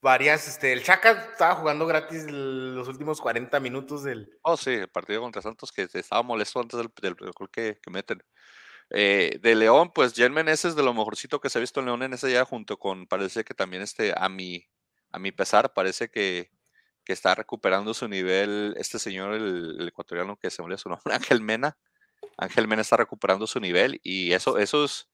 varias, 0.00 0.48
este, 0.48 0.72
el 0.72 0.82
Chaca 0.82 1.12
estaba 1.32 1.54
jugando 1.56 1.86
gratis 1.86 2.24
los 2.30 2.88
últimos 2.88 3.20
40 3.20 3.58
minutos 3.60 4.02
del. 4.04 4.30
Oh, 4.42 4.56
sí, 4.56 4.70
el 4.70 4.88
partido 4.88 5.20
contra 5.20 5.42
Santos 5.42 5.72
que 5.72 5.88
estaba 5.92 6.22
molesto 6.22 6.60
antes 6.60 6.78
del, 6.78 6.90
del, 7.00 7.32
gol 7.32 7.50
que, 7.50 7.78
que 7.82 7.90
meten. 7.90 8.22
Eh, 8.90 9.38
de 9.42 9.54
León, 9.54 9.92
pues 9.94 10.14
Jen 10.14 10.32
Meneses 10.32 10.74
de 10.74 10.82
lo 10.82 10.94
mejorcito 10.94 11.40
que 11.40 11.50
se 11.50 11.58
ha 11.58 11.60
visto 11.60 11.80
en 11.80 11.86
León 11.86 12.02
en 12.02 12.14
ese 12.14 12.28
día, 12.28 12.44
junto 12.44 12.78
con, 12.78 13.06
parece 13.06 13.44
que 13.44 13.54
también 13.54 13.82
este, 13.82 14.14
a 14.16 14.28
mi, 14.28 14.66
a 15.12 15.18
mi 15.18 15.30
pesar, 15.30 15.74
parece 15.74 16.08
que, 16.08 16.50
que 17.04 17.12
está 17.12 17.34
recuperando 17.34 17.92
su 17.94 18.08
nivel, 18.08 18.74
este 18.78 18.98
señor, 18.98 19.34
el, 19.34 19.88
ecuatoriano 19.88 20.36
que 20.36 20.50
se 20.50 20.62
me 20.62 20.66
olvidó 20.66 20.78
su 20.78 20.88
nombre, 20.90 21.14
Ángel 21.14 21.40
Mena. 21.42 21.78
Ángel 22.36 22.68
Mena 22.68 22.82
está 22.82 22.96
recuperando 22.96 23.46
su 23.46 23.60
nivel 23.60 24.00
y 24.02 24.32
eso, 24.32 24.58
eso 24.58 24.84
es, 24.84 25.08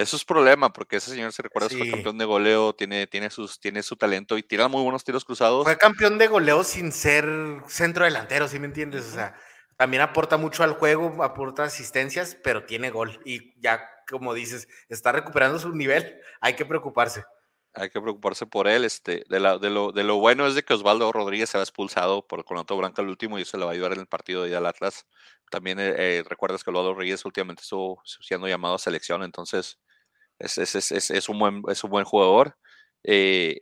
eso 0.00 0.16
es 0.16 0.24
problema, 0.24 0.72
porque 0.72 0.96
ese 0.96 1.10
señor 1.10 1.30
se 1.32 1.42
recuerda, 1.42 1.68
fue 1.68 1.90
campeón 1.90 2.16
de 2.16 2.24
goleo, 2.24 2.74
tiene, 2.74 3.06
tiene, 3.06 3.28
sus, 3.28 3.60
tiene 3.60 3.82
su 3.82 3.96
talento 3.96 4.38
y 4.38 4.42
tira 4.42 4.66
muy 4.66 4.82
buenos 4.82 5.04
tiros 5.04 5.26
cruzados. 5.26 5.64
Fue 5.64 5.76
campeón 5.76 6.16
de 6.16 6.26
goleo 6.26 6.64
sin 6.64 6.90
ser 6.90 7.26
centro 7.68 8.06
delantero, 8.06 8.48
¿sí 8.48 8.58
me 8.58 8.66
entiendes? 8.66 9.04
O 9.06 9.12
sea, 9.12 9.36
también 9.76 10.02
aporta 10.02 10.38
mucho 10.38 10.62
al 10.62 10.72
juego, 10.72 11.22
aporta 11.22 11.64
asistencias, 11.64 12.34
pero 12.42 12.64
tiene 12.64 12.90
gol. 12.90 13.20
Y 13.26 13.60
ya, 13.60 13.86
como 14.08 14.32
dices, 14.32 14.68
está 14.88 15.12
recuperando 15.12 15.58
su 15.58 15.74
nivel, 15.74 16.18
hay 16.40 16.54
que 16.54 16.64
preocuparse. 16.64 17.24
Hay 17.74 17.90
que 17.90 18.00
preocuparse 18.00 18.46
por 18.46 18.68
él. 18.68 18.84
Este, 18.84 19.24
de, 19.28 19.38
la, 19.38 19.58
de, 19.58 19.68
lo, 19.68 19.92
de 19.92 20.02
lo 20.02 20.16
bueno 20.16 20.46
es 20.46 20.54
de 20.54 20.62
que 20.62 20.74
Osvaldo 20.74 21.12
Rodríguez 21.12 21.50
se 21.50 21.58
ha 21.58 21.60
expulsado 21.60 22.26
por 22.26 22.44
Conato 22.44 22.76
Branca 22.76 23.02
el 23.02 23.08
último 23.08 23.38
y 23.38 23.42
eso 23.42 23.58
le 23.58 23.64
va 23.64 23.70
a 23.70 23.74
ayudar 23.74 23.92
en 23.92 24.00
el 24.00 24.06
partido 24.06 24.42
de 24.42 24.48
ida 24.48 24.58
al 24.58 24.66
Atlas. 24.66 25.06
También 25.50 25.78
eh, 25.78 25.94
eh, 25.96 26.24
recuerdas 26.26 26.64
que 26.64 26.70
Osvaldo 26.70 26.94
Rodríguez 26.94 27.24
últimamente 27.24 27.62
estuvo 27.62 28.02
siendo 28.04 28.48
llamado 28.48 28.76
a 28.76 28.78
selección, 28.78 29.22
entonces 29.22 29.78
es, 30.40 30.58
es, 30.58 30.74
es, 30.92 31.10
es 31.10 31.28
un, 31.28 31.38
buen, 31.38 31.62
es 31.68 31.84
un 31.84 31.90
buen 31.90 32.04
jugador. 32.04 32.56
Eh, 33.04 33.60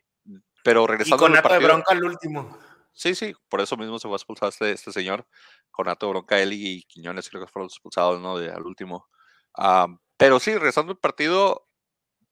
pero 0.64 0.86
regresando 0.86 1.24
y 1.24 1.28
Conato 1.28 1.52
de 1.52 1.58
Bronca 1.58 1.92
al 1.92 2.04
último. 2.04 2.58
Sí, 2.92 3.14
sí, 3.14 3.32
por 3.48 3.60
eso 3.60 3.76
mismo 3.76 3.98
se 3.98 4.08
fue 4.08 4.14
a 4.14 4.16
expulsar 4.16 4.48
este, 4.48 4.72
este 4.72 4.92
señor. 4.92 5.26
Conato, 5.70 6.08
Bronca, 6.08 6.42
y 6.42 6.82
Quiñones 6.84 7.28
creo 7.28 7.44
que 7.44 7.50
fueron 7.50 7.68
expulsados, 7.68 8.20
¿no? 8.20 8.38
De, 8.38 8.50
al 8.50 8.62
último. 8.62 9.08
pero 10.16 10.40
sí, 10.40 10.52
regresando 10.54 10.92
el 10.92 10.98
partido, 10.98 11.68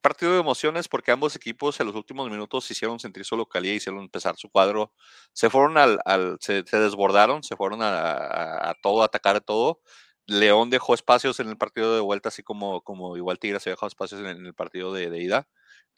partido 0.00 0.32
de 0.32 0.40
emociones 0.40 0.88
porque 0.88 1.12
ambos 1.12 1.36
equipos 1.36 1.78
en 1.80 1.86
los 1.86 1.96
últimos 1.96 2.28
minutos 2.30 2.70
hicieron 2.70 2.98
sentir 2.98 3.24
su 3.24 3.36
localidad, 3.36 3.74
hicieron 3.74 4.02
empezar 4.02 4.36
su 4.36 4.50
cuadro, 4.50 4.92
se 5.32 5.50
fueron 5.50 5.78
al, 5.78 6.00
al 6.04 6.36
se, 6.40 6.62
desbordaron, 6.62 7.42
se 7.42 7.56
fueron 7.56 7.80
a, 7.82 8.74
todo, 8.82 9.02
a 9.02 9.06
atacar 9.06 9.40
todo. 9.40 9.80
León 10.26 10.70
dejó 10.70 10.94
espacios 10.94 11.40
en 11.40 11.48
el 11.48 11.56
partido 11.56 11.94
de 11.94 12.00
vuelta, 12.00 12.28
así 12.30 12.42
como, 12.42 12.82
como 12.82 13.16
igual 13.16 13.38
Tigres 13.38 13.62
se 13.62 13.70
dejó 13.70 13.86
espacios 13.86 14.20
en, 14.20 14.46
el 14.46 14.54
partido 14.54 14.92
de, 14.92 15.22
ida. 15.22 15.48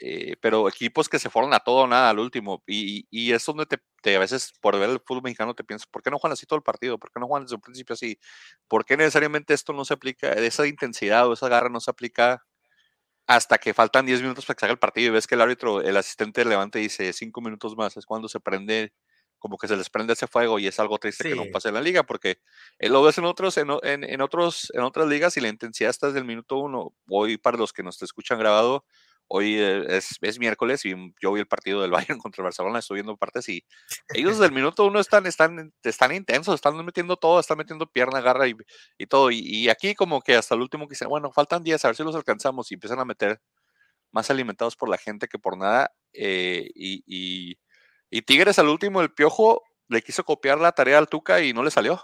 Eh, 0.00 0.36
pero 0.40 0.68
equipos 0.68 1.08
que 1.08 1.18
se 1.18 1.30
fueron 1.30 1.52
a 1.54 1.60
todo 1.60 1.82
o 1.84 1.86
nada 1.86 2.10
al 2.10 2.18
último. 2.18 2.62
Y, 2.66 3.06
y 3.10 3.32
es 3.32 3.44
donde 3.44 3.66
te, 3.66 4.16
a 4.16 4.18
veces 4.18 4.52
por 4.60 4.78
ver 4.78 4.90
el 4.90 5.00
fútbol 5.00 5.22
mexicano 5.22 5.54
te 5.54 5.64
piensas, 5.64 5.86
¿por 5.88 6.02
qué 6.02 6.10
no 6.10 6.18
juegan 6.18 6.34
así 6.34 6.46
todo 6.46 6.58
el 6.58 6.62
partido? 6.62 6.98
¿Por 6.98 7.10
qué 7.12 7.20
no 7.20 7.26
juegan 7.26 7.44
desde 7.44 7.56
un 7.56 7.62
principio 7.62 7.94
así? 7.94 8.18
¿Por 8.68 8.84
qué 8.84 8.96
necesariamente 8.96 9.54
esto 9.54 9.72
no 9.72 9.84
se 9.84 9.94
aplica, 9.94 10.32
esa 10.34 10.66
intensidad 10.66 11.28
o 11.28 11.32
esa 11.32 11.48
garra 11.48 11.68
no 11.70 11.80
se 11.80 11.90
aplica 11.90 12.44
hasta 13.26 13.58
que 13.58 13.74
faltan 13.74 14.06
10 14.06 14.22
minutos 14.22 14.46
para 14.46 14.56
que 14.56 14.60
salga 14.60 14.72
el 14.72 14.78
partido 14.78 15.08
y 15.08 15.10
ves 15.10 15.26
que 15.26 15.34
el 15.36 15.42
árbitro, 15.42 15.82
el 15.82 15.96
asistente 15.96 16.44
levante 16.44 16.80
y 16.80 16.84
dice 16.84 17.12
5 17.12 17.40
minutos 17.42 17.76
más? 17.76 17.96
Es 17.96 18.06
cuando 18.06 18.28
se 18.28 18.40
prende 18.40 18.92
como 19.38 19.56
que 19.56 19.68
se 19.68 19.76
les 19.76 19.90
prende 19.90 20.12
ese 20.12 20.26
fuego 20.26 20.58
y 20.58 20.66
es 20.66 20.78
algo 20.80 20.98
triste 20.98 21.28
que 21.28 21.36
no 21.36 21.44
pase 21.52 21.68
en 21.68 21.74
la 21.74 21.80
liga 21.80 22.02
porque 22.02 22.38
eh, 22.78 22.88
lo 22.88 23.02
ves 23.02 23.18
en 23.18 23.24
otros 23.24 23.56
en, 23.56 23.70
en, 23.82 24.20
otros 24.20 24.70
en 24.74 24.80
otras 24.80 25.08
ligas 25.08 25.36
y 25.36 25.40
la 25.40 25.48
intensidad 25.48 25.90
está 25.90 26.08
desde 26.08 26.20
el 26.20 26.24
minuto 26.24 26.56
uno. 26.58 26.94
Hoy 27.08 27.38
para 27.38 27.56
los 27.56 27.72
que 27.72 27.82
nos 27.82 28.00
escuchan 28.02 28.38
grabado 28.38 28.84
hoy 29.28 29.56
eh, 29.58 29.84
es, 29.96 30.16
es, 30.20 30.38
miércoles 30.38 30.84
y 30.84 30.94
yo 31.20 31.32
vi 31.32 31.40
el 31.40 31.46
partido 31.46 31.82
del 31.82 31.90
Bayern 32.16 32.18
contra 32.18 32.42
el 32.42 32.44
Barcelona 32.44 32.78
estoy 32.78 32.96
viendo 32.96 33.16
partes 33.16 33.48
y 33.48 33.64
ellos 34.14 34.32
desde 34.32 34.46
el 34.46 34.52
minuto 34.52 34.86
uno 34.86 35.00
están 35.00 35.26
están 35.26 35.72
están 35.82 36.14
intensos 36.14 36.54
están 36.54 36.84
metiendo 36.84 37.16
todo 37.16 37.38
están 37.38 37.58
metiendo 37.58 37.86
pierna 37.90 38.20
garra 38.20 38.48
y, 38.48 38.54
y 38.96 39.06
todo. 39.06 39.30
Y, 39.30 39.68
aquí 39.68 39.94
como 39.94 40.20
que 40.22 40.34
hasta 40.34 40.54
el 40.54 40.62
último 40.62 40.88
que 40.88 40.92
dicen 40.92 41.08
bueno 41.08 41.30
faltan 41.32 41.62
10 41.62 41.84
a 41.84 41.88
ver 41.88 41.96
si 41.96 42.02
los 42.02 42.16
alcanzamos 42.16 42.70
y 42.70 42.74
empiezan 42.74 43.00
a 43.00 43.04
meter 43.04 43.40
más 44.10 44.30
alimentados 44.30 44.76
por 44.76 44.88
la 44.88 44.98
gente 44.98 45.28
que 45.28 45.38
por 45.38 45.58
nada 45.58 45.92
eh, 46.14 46.68
y 46.74 47.02
y 47.06 47.58
Tigres 48.26 48.58
al 48.58 48.68
último, 48.68 49.00
el 49.00 49.12
Piojo 49.12 49.62
le 49.88 50.02
quiso 50.02 50.24
copiar 50.24 50.58
la 50.58 50.72
tarea 50.72 50.98
al 50.98 51.08
Tuca 51.08 51.40
y 51.40 51.52
no 51.52 51.62
le 51.62 51.70
salió. 51.70 52.02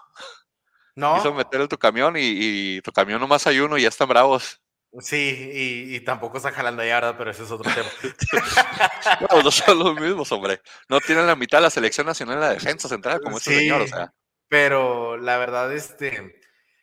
No. 0.97 1.17
Quiso 1.17 1.35
meter 1.35 1.61
el 1.61 1.69
tu 1.69 1.79
camión 1.79 2.15
y, 2.17 2.81
tu 2.83 2.93
camión 2.93 3.21
nomás 3.21 3.47
hay 3.47 3.59
uno 3.59 3.77
y 3.77 3.83
ya 3.83 3.89
están 3.89 4.09
bravos. 4.09 4.61
Sí, 5.01 5.51
y, 5.53 6.01
tampoco 6.01 6.37
está 6.37 6.53
jalando 6.53 6.83
allá, 6.83 6.95
¿verdad? 6.95 7.15
Pero 7.19 7.31
ese 7.33 7.43
es 7.43 7.51
otro 7.51 7.69
tema. 7.73 7.89
no, 9.31 9.43
no 9.43 9.51
son 9.51 9.79
los 9.79 9.95
mismos, 9.97 10.31
hombre. 10.31 10.61
No 10.89 11.01
tienen 11.01 11.27
la 11.27 11.35
mitad 11.35 11.59
de 11.59 11.63
la 11.63 11.71
selección 11.71 12.07
nacional 12.07 12.37
en 12.37 12.41
la 12.41 12.51
defensa 12.51 12.89
central 12.89 13.21
como 13.21 13.39
este 13.39 13.59
señor, 13.59 13.83
o 13.83 13.89
sea. 13.89 14.15
Pero 14.49 15.17
la 15.17 15.37
verdad, 15.37 15.73
este, 15.73 16.41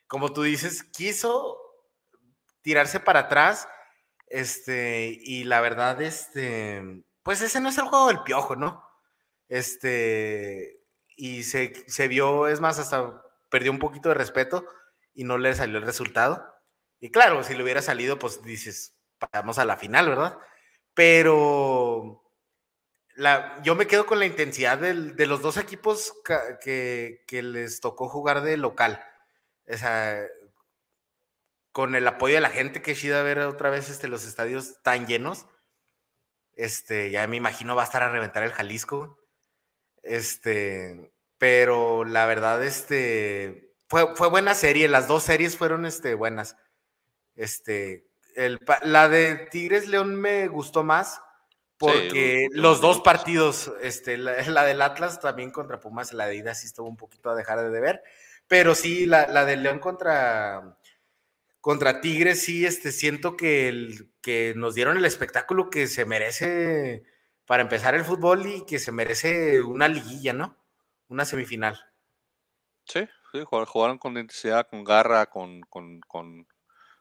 como 0.07 0.33
tú 0.33 0.43
dices, 0.43 0.83
quiso 0.83 1.57
tirarse 2.61 2.99
para 2.99 3.21
atrás, 3.21 3.69
este, 4.27 5.17
y 5.21 5.45
la 5.45 5.61
verdad, 5.61 6.01
este, 6.01 6.81
pues 7.23 7.41
ese 7.41 7.61
no 7.61 7.69
es 7.69 7.77
el 7.77 7.85
juego 7.85 8.07
del 8.07 8.23
piojo, 8.23 8.57
¿no? 8.57 8.90
Este, 9.51 10.81
y 11.17 11.43
se, 11.43 11.73
se 11.85 12.07
vio, 12.07 12.47
es 12.47 12.61
más, 12.61 12.79
hasta 12.79 13.21
perdió 13.49 13.69
un 13.69 13.79
poquito 13.79 14.07
de 14.07 14.15
respeto 14.15 14.65
y 15.13 15.25
no 15.25 15.37
le 15.37 15.53
salió 15.53 15.77
el 15.77 15.83
resultado. 15.85 16.55
Y 17.01 17.11
claro, 17.11 17.43
si 17.43 17.53
le 17.53 17.61
hubiera 17.61 17.81
salido, 17.81 18.17
pues 18.17 18.41
dices, 18.43 18.95
pasamos 19.19 19.59
a 19.59 19.65
la 19.65 19.75
final, 19.75 20.07
¿verdad? 20.07 20.37
Pero 20.93 22.23
la, 23.15 23.61
yo 23.61 23.75
me 23.75 23.87
quedo 23.87 24.05
con 24.05 24.19
la 24.19 24.25
intensidad 24.25 24.77
de 24.77 25.25
los 25.27 25.41
dos 25.41 25.57
equipos 25.57 26.13
que, 26.61 27.25
que, 27.27 27.43
les 27.43 27.81
tocó 27.81 28.07
jugar 28.07 28.43
de 28.43 28.55
local. 28.55 29.03
O 29.67 29.75
sea, 29.75 30.25
con 31.73 31.95
el 31.95 32.07
apoyo 32.07 32.35
de 32.35 32.41
la 32.41 32.51
gente 32.51 32.81
que 32.81 32.95
chida 32.95 33.21
ver 33.21 33.39
otra 33.39 33.69
vez 33.69 33.89
este, 33.89 34.07
los 34.07 34.25
estadios 34.25 34.81
tan 34.81 35.07
llenos. 35.07 35.45
Este, 36.53 37.11
ya 37.11 37.27
me 37.27 37.35
imagino 37.35 37.75
va 37.75 37.81
a 37.81 37.85
estar 37.85 38.01
a 38.01 38.11
reventar 38.11 38.43
el 38.43 38.53
Jalisco. 38.53 39.20
Este, 40.03 41.11
pero 41.37 42.05
la 42.05 42.25
verdad, 42.25 42.63
este, 42.63 43.73
fue, 43.87 44.15
fue 44.15 44.29
buena 44.29 44.55
serie. 44.55 44.87
Las 44.87 45.07
dos 45.07 45.23
series 45.23 45.57
fueron 45.57 45.85
este, 45.85 46.15
buenas. 46.15 46.55
Este, 47.35 48.07
el, 48.35 48.59
la 48.83 49.09
de 49.09 49.47
Tigres 49.51 49.87
León 49.87 50.15
me 50.15 50.47
gustó 50.47 50.83
más 50.83 51.21
porque 51.81 52.47
los 52.51 52.79
dos 52.79 53.01
partidos, 53.01 53.73
este, 53.81 54.17
la, 54.17 54.63
del 54.63 54.81
Atlas 54.81 55.19
también 55.19 55.49
contra 55.49 55.79
Pumas, 55.79 56.13
la 56.13 56.27
de 56.27 56.35
ida 56.35 56.53
sí 56.53 56.67
estuvo 56.67 56.87
un 56.87 56.95
poquito 56.95 57.31
a 57.31 57.35
dejar 57.35 57.71
de 57.71 57.79
ver, 57.79 58.03
pero 58.47 58.75
sí, 58.75 59.07
la, 59.07 59.27
la 59.27 59.45
del 59.45 59.63
León 59.63 59.79
contra, 59.79 60.77
contra 61.59 61.99
Tigres, 61.99 62.43
sí, 62.43 62.67
este, 62.67 62.91
siento 62.91 63.35
que, 63.35 63.67
el, 63.67 64.11
que 64.21 64.53
nos 64.55 64.75
dieron 64.75 64.95
el 64.95 65.05
espectáculo 65.05 65.71
que 65.71 65.87
se 65.87 66.05
merece 66.05 67.03
para 67.51 67.63
empezar 67.63 67.95
el 67.95 68.05
fútbol 68.05 68.45
y 68.45 68.65
que 68.65 68.79
se 68.79 68.93
merece 68.93 69.61
una 69.61 69.89
liguilla, 69.89 70.31
¿no? 70.31 70.55
Una 71.09 71.25
semifinal. 71.25 71.77
Sí, 72.85 73.05
sí, 73.33 73.43
jugaron 73.43 73.97
con 73.97 74.13
intensidad, 74.13 74.69
con 74.69 74.85
garra, 74.85 75.25
con, 75.25 75.59
con, 75.63 75.99
con, 76.07 76.47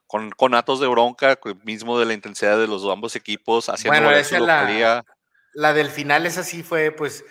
con, 0.09 0.55
atos 0.55 0.81
de 0.81 0.89
bronca, 0.89 1.39
mismo 1.63 2.01
de 2.01 2.07
la 2.07 2.15
intensidad 2.15 2.59
de 2.59 2.67
los 2.67 2.85
ambos 2.87 3.15
equipos, 3.15 3.69
haciendo 3.69 4.01
bueno, 4.01 4.19
esa 4.19 4.41
la, 4.41 5.05
la 5.53 5.73
del 5.73 5.89
final, 5.89 6.27
esa 6.27 6.43
sí 6.43 6.65
fue, 6.65 6.91
pues, 6.91 7.25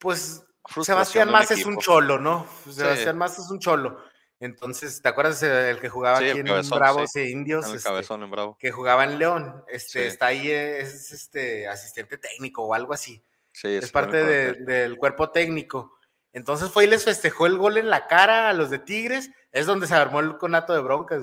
pues 0.00 0.44
Sebastián 0.82 1.30
Más 1.30 1.52
es 1.52 1.66
un 1.66 1.78
cholo, 1.78 2.18
¿no? 2.18 2.48
Sebastián 2.68 3.16
Más 3.16 3.38
es 3.38 3.48
un 3.48 3.60
cholo. 3.60 4.02
Entonces, 4.38 5.00
¿te 5.00 5.08
acuerdas 5.08 5.42
el 5.42 5.80
que 5.80 5.88
jugaba 5.88 6.18
aquí 6.18 6.28
en 6.28 6.44
Bravos 6.44 7.16
e 7.16 7.30
Indios? 7.30 7.72
Este, 7.72 8.14
en 8.14 8.30
Bravo. 8.30 8.56
Que 8.58 8.70
jugaba 8.70 9.04
en 9.04 9.18
León. 9.18 9.64
Este, 9.68 10.06
Está 10.06 10.26
ahí, 10.26 10.50
es 10.50 11.10
este 11.12 11.66
asistente 11.68 12.18
técnico 12.18 12.62
o 12.62 12.74
algo 12.74 12.92
así. 12.92 13.24
Sí, 13.52 13.68
es, 13.68 13.90
parte 13.90 14.22
del 14.22 14.96
cuerpo 14.98 15.30
técnico. 15.30 15.98
Entonces 16.32 16.70
fue 16.70 16.84
y 16.84 16.88
les 16.88 17.04
festejó 17.04 17.46
el 17.46 17.56
gol 17.56 17.78
en 17.78 17.88
la 17.88 18.06
cara 18.06 18.50
a 18.50 18.52
los 18.52 18.68
de 18.68 18.78
Tigres. 18.78 19.30
Es 19.52 19.64
donde 19.64 19.86
se 19.86 19.94
armó 19.94 20.20
el 20.20 20.36
conato 20.36 20.74
de 20.74 20.80
broncas. 20.80 21.22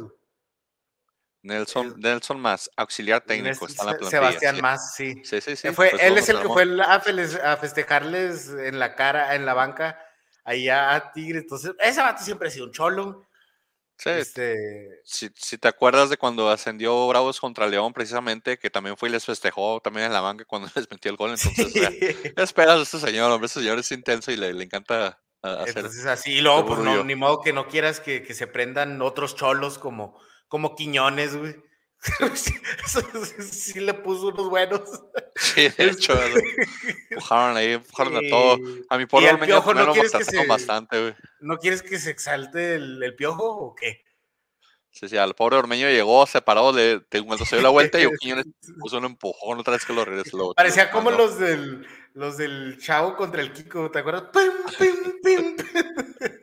Nelson, 1.44 2.00
Nelson 2.00 2.40
más, 2.40 2.72
auxiliar 2.78 3.22
técnico, 3.22 3.68
está 3.68 3.84
en 3.84 3.88
la 3.88 3.98
plantilla. 3.98 4.22
Sebastián 4.22 4.62
más, 4.62 4.96
sí. 4.96 5.22
Sí, 5.26 5.42
sí, 5.42 5.56
sí. 5.58 5.70
Fue, 5.72 5.92
él 6.00 6.18
es 6.18 6.30
el 6.30 6.40
que 6.42 6.48
fue 6.48 6.66
a 6.82 7.58
festejarles 7.58 8.50
en 8.50 8.80
la 8.80 8.96
cara, 8.96 9.36
en 9.36 9.46
la 9.46 9.54
banca 9.54 10.00
allá 10.44 10.96
a 10.96 11.12
Tigre. 11.12 11.40
Entonces, 11.40 11.74
ese 11.80 12.02
vato 12.02 12.24
siempre 12.24 12.48
ha 12.48 12.52
sido 12.52 12.66
un 12.66 12.72
cholo. 12.72 13.28
Sí, 13.98 14.10
este... 14.10 15.02
si, 15.06 15.58
te 15.58 15.68
acuerdas 15.68 16.10
de 16.10 16.18
cuando 16.18 16.50
ascendió 16.50 17.08
Bravos 17.08 17.40
contra 17.40 17.68
León, 17.68 17.94
precisamente, 17.94 18.58
que 18.58 18.70
también 18.70 18.98
fue 18.98 19.08
y 19.08 19.12
les 19.12 19.26
festejó 19.26 19.80
también 19.82 20.08
en 20.08 20.14
la 20.14 20.22
banca 20.22 20.46
cuando 20.46 20.68
les 20.76 20.90
metió 20.90 21.12
el 21.12 21.18
gol. 21.18 21.32
Entonces, 21.32 21.74
¿qué 21.74 22.34
esperas 22.38 22.78
de 22.78 22.84
este 22.84 23.00
señor? 23.00 23.32
Hombre, 23.32 23.46
este 23.46 23.60
señor 23.60 23.80
es 23.80 23.92
intenso 23.92 24.32
y 24.32 24.38
le, 24.38 24.50
encanta 24.64 25.22
hacer. 25.42 25.78
Entonces, 25.78 26.06
así, 26.06 26.34
y 26.34 26.42
luego, 26.42 26.66
pues 26.66 26.80
no, 26.80 27.04
ni 27.04 27.16
modo 27.16 27.42
que 27.42 27.54
no 27.54 27.68
quieras 27.68 28.00
que, 28.00 28.24
que, 28.24 28.34
se 28.34 28.48
prendan 28.48 29.02
otros 29.02 29.36
cholos 29.36 29.78
como, 29.78 30.20
como 30.48 30.76
Quiñones, 30.76 31.36
güey. 31.36 31.56
sí 33.52 33.80
le 33.80 33.94
puso 33.94 34.28
unos 34.28 34.50
buenos. 34.50 34.82
Sí, 35.36 35.70
de 35.70 35.86
hecho, 35.86 36.14
empujaron 37.10 37.58
ahí, 37.58 37.74
empujaron 37.74 38.18
a 38.18 38.30
todo. 38.30 38.58
A 38.90 38.98
mi 38.98 39.06
pobre 39.06 39.38
piojo 39.38 39.74
no 39.74 39.94
quieres 39.94 40.12
que 40.12 40.26
se, 40.26 40.46
bastante, 40.46 41.00
güey. 41.00 41.16
¿No 41.40 41.58
quieres 41.58 41.82
que 41.82 42.00
se 42.00 42.10
exalte 42.10 42.76
el, 42.76 43.16
piojo 43.16 43.46
o 43.46 43.76
qué? 43.76 44.04
Sí, 44.92 45.10
sí, 45.10 45.18
al 45.18 45.34
pobre 45.34 45.58
Ormeño 45.58 45.88
llegó, 45.90 46.26
se 46.28 46.42
paró, 46.42 46.72
le, 46.72 47.02
cuando 47.26 47.46
se 47.46 47.56
dio 47.56 47.64
la 47.64 47.70
vuelta 47.70 48.00
y 48.00 48.08
puso 48.80 48.98
un 48.98 49.06
empujón 49.06 49.60
otra 49.60 49.74
vez 49.74 49.86
que 49.86 49.94
lo 49.94 50.06
regresó. 50.06 50.54
Parecía 50.54 50.92
como 50.92 51.10
los 51.10 51.40
del, 51.40 51.88
los 52.14 52.38
del 52.38 52.78
Chavo 52.80 53.16
contra 53.16 53.42
el 53.42 53.54
Kiko, 53.54 53.90
¿te 53.90 54.00
acuerdas? 54.00 54.26
¡Pim, 54.32 54.52
pim, 55.24 55.56
pim! 55.56 56.43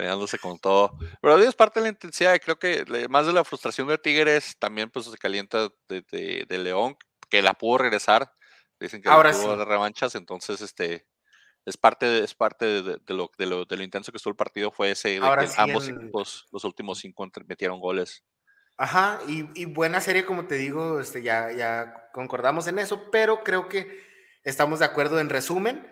Dándose 0.00 0.38
con 0.38 0.58
todo. 0.58 0.96
Pero 1.20 1.38
es 1.38 1.54
parte 1.54 1.80
de 1.80 1.84
la 1.84 1.90
intensidad. 1.90 2.38
Creo 2.42 2.58
que 2.58 2.84
más 3.08 3.26
de 3.26 3.32
la 3.32 3.44
frustración 3.44 3.88
de 3.88 3.98
Tigres, 3.98 4.56
también 4.58 4.90
pues 4.90 5.06
se 5.06 5.18
calienta 5.18 5.68
de, 5.88 6.46
León, 6.48 6.96
que 7.28 7.42
la 7.42 7.54
pudo 7.54 7.78
regresar. 7.78 8.32
Dicen 8.80 9.00
que 9.00 9.08
Ahora 9.08 9.32
tuvo 9.32 9.56
de 9.56 9.64
revanchas, 9.64 10.14
entonces 10.14 10.60
este 10.60 11.06
es 11.64 11.76
parte 11.76 12.06
de, 12.06 12.24
es 12.24 12.34
parte 12.34 12.82
de, 12.82 12.82
lo, 13.08 13.30
de, 13.38 13.46
lo, 13.46 13.64
de 13.64 13.76
lo 13.76 13.82
intenso 13.84 14.10
que 14.10 14.16
estuvo 14.16 14.32
el 14.32 14.36
partido 14.36 14.72
fue 14.72 14.90
ese 14.90 15.10
de 15.10 15.20
que 15.20 15.48
ambos 15.56 15.88
equipos 15.88 16.48
los 16.50 16.64
últimos 16.64 16.98
cinco 16.98 17.28
metieron 17.46 17.78
goles. 17.80 18.24
Ajá, 18.76 19.20
y, 19.28 19.64
buena 19.66 20.00
serie, 20.00 20.24
como 20.24 20.46
te 20.46 20.56
digo, 20.56 20.98
este, 20.98 21.22
ya, 21.22 21.52
ya 21.52 22.10
concordamos 22.12 22.66
en 22.66 22.78
eso, 22.80 23.10
pero 23.12 23.44
creo 23.44 23.68
que 23.68 24.02
estamos 24.42 24.80
de 24.80 24.86
acuerdo 24.86 25.20
en 25.20 25.28
resumen 25.28 25.86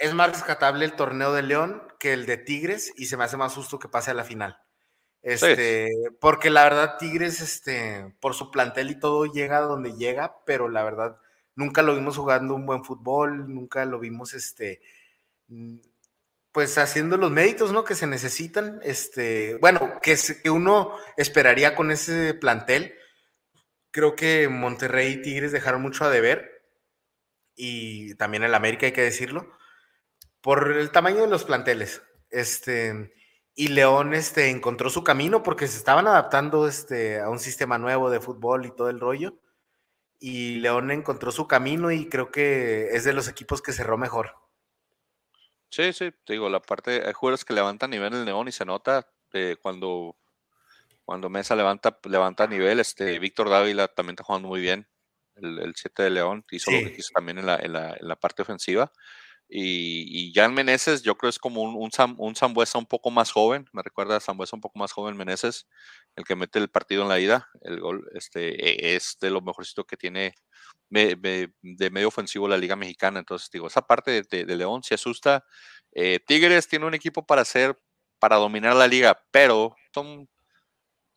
es 0.00 0.14
más 0.14 0.30
rescatable 0.30 0.84
el 0.84 0.94
torneo 0.94 1.32
de 1.32 1.42
León 1.42 1.82
que 1.98 2.12
el 2.12 2.26
de 2.26 2.36
Tigres 2.36 2.92
y 2.96 3.06
se 3.06 3.16
me 3.16 3.24
hace 3.24 3.36
más 3.36 3.54
justo 3.54 3.78
que 3.78 3.88
pase 3.88 4.10
a 4.10 4.14
la 4.14 4.24
final. 4.24 4.58
Este, 5.22 5.90
porque 6.20 6.50
la 6.50 6.64
verdad 6.64 6.98
Tigres, 6.98 7.40
este, 7.40 8.14
por 8.20 8.34
su 8.34 8.50
plantel 8.50 8.90
y 8.90 9.00
todo 9.00 9.26
llega 9.26 9.60
donde 9.60 9.94
llega, 9.94 10.36
pero 10.44 10.68
la 10.68 10.84
verdad 10.84 11.18
nunca 11.56 11.82
lo 11.82 11.94
vimos 11.94 12.16
jugando 12.16 12.54
un 12.54 12.64
buen 12.64 12.84
fútbol, 12.84 13.52
nunca 13.52 13.84
lo 13.86 13.98
vimos, 13.98 14.34
este, 14.34 14.80
pues 16.52 16.78
haciendo 16.78 17.16
los 17.16 17.32
méritos, 17.32 17.72
¿no? 17.72 17.84
Que 17.84 17.96
se 17.96 18.06
necesitan, 18.06 18.78
este, 18.84 19.56
bueno, 19.56 19.98
que, 20.00 20.16
que 20.42 20.50
uno 20.50 20.96
esperaría 21.16 21.74
con 21.74 21.90
ese 21.90 22.34
plantel. 22.34 22.94
Creo 23.90 24.14
que 24.14 24.48
Monterrey 24.48 25.14
y 25.14 25.22
Tigres 25.22 25.52
dejaron 25.52 25.82
mucho 25.82 26.04
a 26.04 26.10
deber 26.10 26.62
y 27.56 28.14
también 28.14 28.44
el 28.44 28.54
América 28.54 28.86
hay 28.86 28.92
que 28.92 29.02
decirlo 29.02 29.56
por 30.46 30.70
el 30.70 30.92
tamaño 30.92 31.22
de 31.22 31.26
los 31.26 31.42
planteles. 31.42 32.04
Este, 32.30 33.12
y 33.56 33.66
León 33.66 34.14
este, 34.14 34.48
encontró 34.48 34.90
su 34.90 35.02
camino 35.02 35.42
porque 35.42 35.66
se 35.66 35.76
estaban 35.76 36.06
adaptando 36.06 36.68
este, 36.68 37.18
a 37.18 37.28
un 37.30 37.40
sistema 37.40 37.78
nuevo 37.78 38.10
de 38.10 38.20
fútbol 38.20 38.64
y 38.64 38.70
todo 38.70 38.88
el 38.88 39.00
rollo. 39.00 39.40
Y 40.20 40.60
León 40.60 40.92
encontró 40.92 41.32
su 41.32 41.48
camino 41.48 41.90
y 41.90 42.08
creo 42.08 42.30
que 42.30 42.90
es 42.92 43.02
de 43.02 43.12
los 43.12 43.26
equipos 43.26 43.60
que 43.60 43.72
cerró 43.72 43.98
mejor. 43.98 44.36
Sí, 45.68 45.92
sí, 45.92 46.12
te 46.24 46.34
digo, 46.34 46.48
la 46.48 46.62
parte, 46.62 47.04
hay 47.04 47.12
jugadores 47.12 47.44
que 47.44 47.52
levantan 47.52 47.90
nivel 47.90 48.14
el 48.14 48.24
León 48.24 48.46
y 48.46 48.52
se 48.52 48.64
nota 48.64 49.04
eh, 49.32 49.56
cuando, 49.60 50.14
cuando 51.04 51.28
Mesa 51.28 51.56
levanta, 51.56 51.98
levanta 52.08 52.46
nivel, 52.46 52.78
este 52.78 53.18
Víctor 53.18 53.50
Dávila 53.50 53.88
también 53.88 54.12
está 54.12 54.22
jugando 54.22 54.46
muy 54.46 54.60
bien, 54.60 54.86
el 55.34 55.74
7 55.74 56.04
de 56.04 56.10
León, 56.10 56.44
hizo 56.52 56.70
lo 56.70 56.78
que 56.78 56.94
quiso 56.94 57.10
también 57.12 57.38
en 57.38 57.46
la, 57.46 57.56
en 57.56 57.72
la, 57.72 57.96
en 57.98 58.06
la 58.06 58.14
parte 58.14 58.42
ofensiva. 58.42 58.92
Y, 59.48 60.28
y 60.28 60.32
Jan 60.34 60.54
Meneses, 60.54 61.02
yo 61.02 61.16
creo 61.16 61.30
es 61.30 61.38
como 61.38 61.62
un, 61.62 61.76
un, 61.76 61.90
un 62.18 62.34
Zambuesa 62.34 62.78
un 62.78 62.86
poco 62.86 63.10
más 63.10 63.30
joven, 63.30 63.68
me 63.72 63.82
recuerda 63.82 64.16
a 64.16 64.20
Zambuesa 64.20 64.56
un 64.56 64.60
poco 64.60 64.78
más 64.78 64.92
joven 64.92 65.16
Meneses, 65.16 65.66
el 66.16 66.24
que 66.24 66.34
mete 66.34 66.58
el 66.58 66.68
partido 66.68 67.02
en 67.02 67.08
la 67.08 67.20
ida, 67.20 67.48
el 67.62 67.80
gol 67.80 68.08
este, 68.14 68.92
e, 68.92 68.96
es 68.96 69.18
de 69.20 69.30
lo 69.30 69.40
mejorcito 69.40 69.84
que 69.84 69.96
tiene 69.96 70.34
de 70.88 71.90
medio 71.90 72.08
ofensivo 72.08 72.48
la 72.48 72.58
Liga 72.58 72.76
Mexicana. 72.76 73.18
Entonces, 73.18 73.50
digo, 73.50 73.66
esa 73.66 73.82
parte 73.82 74.22
de, 74.22 74.56
León 74.56 74.82
se 74.82 74.94
asusta. 74.94 75.44
Eh, 75.92 76.20
Tigres 76.26 76.68
tiene 76.68 76.86
un 76.86 76.94
equipo 76.94 77.26
para 77.26 77.42
hacer, 77.42 77.78
para 78.18 78.36
dominar 78.36 78.74
la 78.76 78.86
liga, 78.86 79.20
pero 79.30 79.76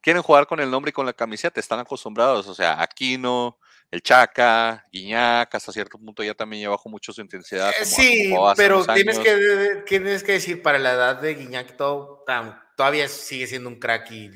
quieren 0.01 0.21
jugar 0.21 0.47
con 0.47 0.59
el 0.59 0.71
nombre 0.71 0.89
y 0.89 0.93
con 0.93 1.05
la 1.05 1.13
camiseta, 1.13 1.59
están 1.59 1.79
acostumbrados, 1.79 2.47
o 2.47 2.55
sea, 2.55 2.81
Aquino, 2.81 3.59
el 3.91 4.01
Chaca, 4.03 4.85
Guiñac, 4.91 5.53
hasta 5.53 5.71
cierto 5.71 5.97
punto 5.97 6.23
ya 6.23 6.33
también 6.33 6.63
ya 6.63 6.69
bajó 6.69 6.89
mucho 6.89 7.11
su 7.11 7.21
intensidad. 7.21 7.71
Eh, 7.79 7.85
sí, 7.85 8.33
pero 8.55 8.85
tienes 8.85 9.17
que, 9.17 9.83
tienes 9.85 10.23
que 10.23 10.33
decir, 10.33 10.61
para 10.61 10.77
la 10.77 10.93
edad 10.93 11.21
de 11.21 11.33
Guiñac 11.35 11.75
todo, 11.75 12.23
todavía 12.75 13.07
sigue 13.07 13.47
siendo 13.47 13.69
un 13.69 13.79
crack 13.79 14.11
y 14.11 14.29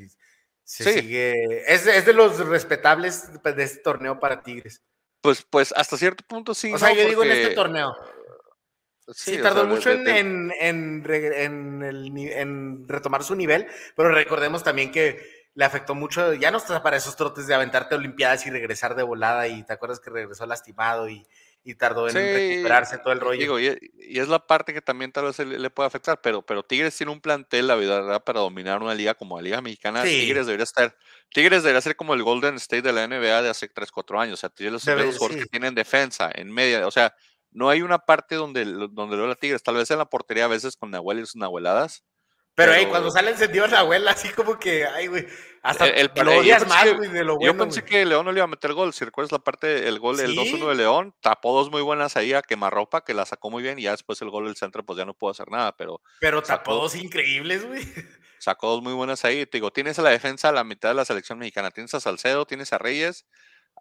se 0.63 0.93
sigue, 0.93 1.71
es, 1.71 1.85
es, 1.85 2.05
de 2.05 2.13
los 2.13 2.39
respetables 2.39 3.29
de 3.43 3.63
este 3.63 3.81
torneo 3.81 4.19
para 4.19 4.41
Tigres. 4.41 4.81
Pues, 5.21 5.43
pues 5.43 5.73
hasta 5.75 5.97
cierto 5.97 6.23
punto 6.27 6.53
sí. 6.53 6.73
O 6.73 6.77
sea, 6.77 6.93
yo 6.93 7.07
digo 7.07 7.23
en 7.23 7.31
este 7.31 7.55
torneo. 7.55 7.95
Sí, 9.13 9.37
tardó 9.37 9.65
mucho 9.65 9.91
en, 9.91 10.07
en, 10.07 10.51
en, 11.05 12.15
en, 12.15 12.87
retomar 12.87 13.23
su 13.23 13.35
nivel, 13.35 13.67
pero 13.97 14.09
recordemos 14.09 14.63
también 14.63 14.91
que 14.91 15.42
le 15.55 15.65
afectó 15.65 15.95
mucho, 15.95 16.33
ya 16.33 16.51
no 16.51 16.57
está 16.57 16.81
para 16.81 16.97
esos 16.97 17.15
trotes 17.15 17.47
de 17.47 17.53
aventarte 17.53 17.95
Olimpiadas 17.95 18.45
y 18.45 18.49
regresar 18.49 18.95
de 18.95 19.03
volada, 19.03 19.47
y 19.47 19.63
te 19.63 19.73
acuerdas 19.73 19.99
que 19.99 20.09
regresó 20.09 20.45
lastimado 20.45 21.09
y, 21.09 21.25
y 21.63 21.75
tardó 21.75 22.09
en 22.09 22.15
recuperarse 22.15 22.97
todo 22.97 23.13
el 23.13 23.19
rollo. 23.19 23.59
y, 23.59 23.79
es 24.19 24.27
la 24.27 24.45
parte 24.45 24.73
que 24.73 24.81
también 24.81 25.11
tal 25.11 25.25
vez 25.25 25.39
le, 25.39 25.69
puede 25.69 25.87
afectar, 25.87 26.19
pero, 26.21 26.41
pero 26.41 26.63
Tigres 26.63 26.95
tiene 26.95 27.11
un 27.11 27.21
plantel, 27.21 27.67
la 27.67 27.75
verdad, 27.75 28.23
para 28.23 28.41
dominar 28.41 28.81
una 28.81 28.93
liga 28.93 29.13
como 29.13 29.37
la 29.37 29.43
Liga 29.43 29.61
Mexicana. 29.61 30.03
Tigres 30.03 30.45
debería 30.45 30.63
estar, 30.63 30.95
Tigres 31.31 31.63
debería 31.63 31.81
ser 31.81 31.95
como 31.95 32.13
el 32.13 32.23
Golden 32.23 32.55
State 32.55 32.81
de 32.81 32.91
la 32.91 33.07
NBA 33.07 33.43
de 33.43 33.49
hace 33.49 33.69
3, 33.69 33.91
4 33.91 34.19
años. 34.19 34.33
O 34.33 34.37
sea, 34.37 34.49
tiene 34.49 34.71
los, 34.71 34.83
Debe, 34.83 35.11
que 35.11 35.45
tienen 35.45 35.73
defensa, 35.73 36.29
en 36.33 36.51
media, 36.51 36.85
o 36.85 36.91
sea, 36.91 37.15
no 37.51 37.69
hay 37.69 37.81
una 37.81 37.99
parte 37.99 38.35
donde, 38.35 38.65
donde 38.65 39.15
lo 39.15 39.27
la 39.27 39.35
Tigres, 39.35 39.63
tal 39.63 39.75
vez 39.75 39.89
en 39.91 39.99
la 39.99 40.09
portería 40.09 40.45
a 40.45 40.49
veces 40.49 40.75
con 40.75 40.91
Nahuel 40.91 41.19
y 41.19 41.25
sus 41.25 41.35
Nahueladas, 41.35 42.03
pero, 42.55 42.73
hey, 42.73 42.87
cuando 42.89 43.09
sale 43.09 43.31
encendido 43.31 43.67
la 43.67 43.79
abuela, 43.79 44.11
así 44.11 44.29
como 44.29 44.59
que, 44.59 44.85
ay, 44.85 45.07
güey, 45.07 45.25
hasta 45.63 45.87
el, 45.87 46.11
el, 46.13 46.25
lo 46.25 46.67
más, 46.67 46.97
güey, 46.97 47.09
de 47.09 47.23
lo 47.23 47.37
bueno. 47.37 47.53
Yo 47.53 47.57
pensé 47.57 47.85
que 47.85 48.05
León 48.05 48.25
no 48.25 48.33
le 48.33 48.39
iba 48.39 48.43
a 48.43 48.47
meter 48.47 48.73
gol. 48.73 48.93
Si 48.93 49.05
recuerdas 49.05 49.31
la 49.31 49.39
parte, 49.39 49.87
el 49.87 49.97
gol, 49.97 50.19
el 50.19 50.35
2-1 50.35 50.67
de 50.67 50.75
León, 50.75 51.15
tapó 51.21 51.53
dos 51.53 51.71
muy 51.71 51.81
buenas 51.81 52.17
ahí 52.17 52.33
a 52.33 52.41
quemarropa, 52.41 53.05
que 53.05 53.13
la 53.13 53.25
sacó 53.25 53.49
muy 53.49 53.63
bien, 53.63 53.79
y 53.79 53.83
ya 53.83 53.91
después 53.91 54.21
el 54.21 54.29
gol 54.29 54.45
del 54.45 54.57
centro, 54.57 54.85
pues 54.85 54.97
ya 54.97 55.05
no 55.05 55.13
pudo 55.13 55.31
hacer 55.31 55.49
nada, 55.49 55.75
pero. 55.77 56.01
Pero 56.19 56.43
tapó 56.43 56.75
dos 56.75 56.95
increíbles, 56.95 57.65
güey. 57.65 57.81
Sacó 58.39 58.71
dos 58.71 58.83
muy 58.83 58.91
buenas 58.91 59.23
ahí. 59.23 59.45
Te 59.45 59.57
digo, 59.57 59.71
tienes 59.71 59.97
a 59.99 60.01
la 60.01 60.09
defensa 60.09 60.49
a 60.49 60.51
la 60.51 60.65
mitad 60.65 60.89
de 60.89 60.95
la 60.95 61.05
selección 61.05 61.39
mexicana. 61.39 61.71
Tienes 61.71 61.93
a 61.93 62.01
Salcedo, 62.01 62.45
tienes 62.45 62.73
a 62.73 62.77
Reyes, 62.77 63.25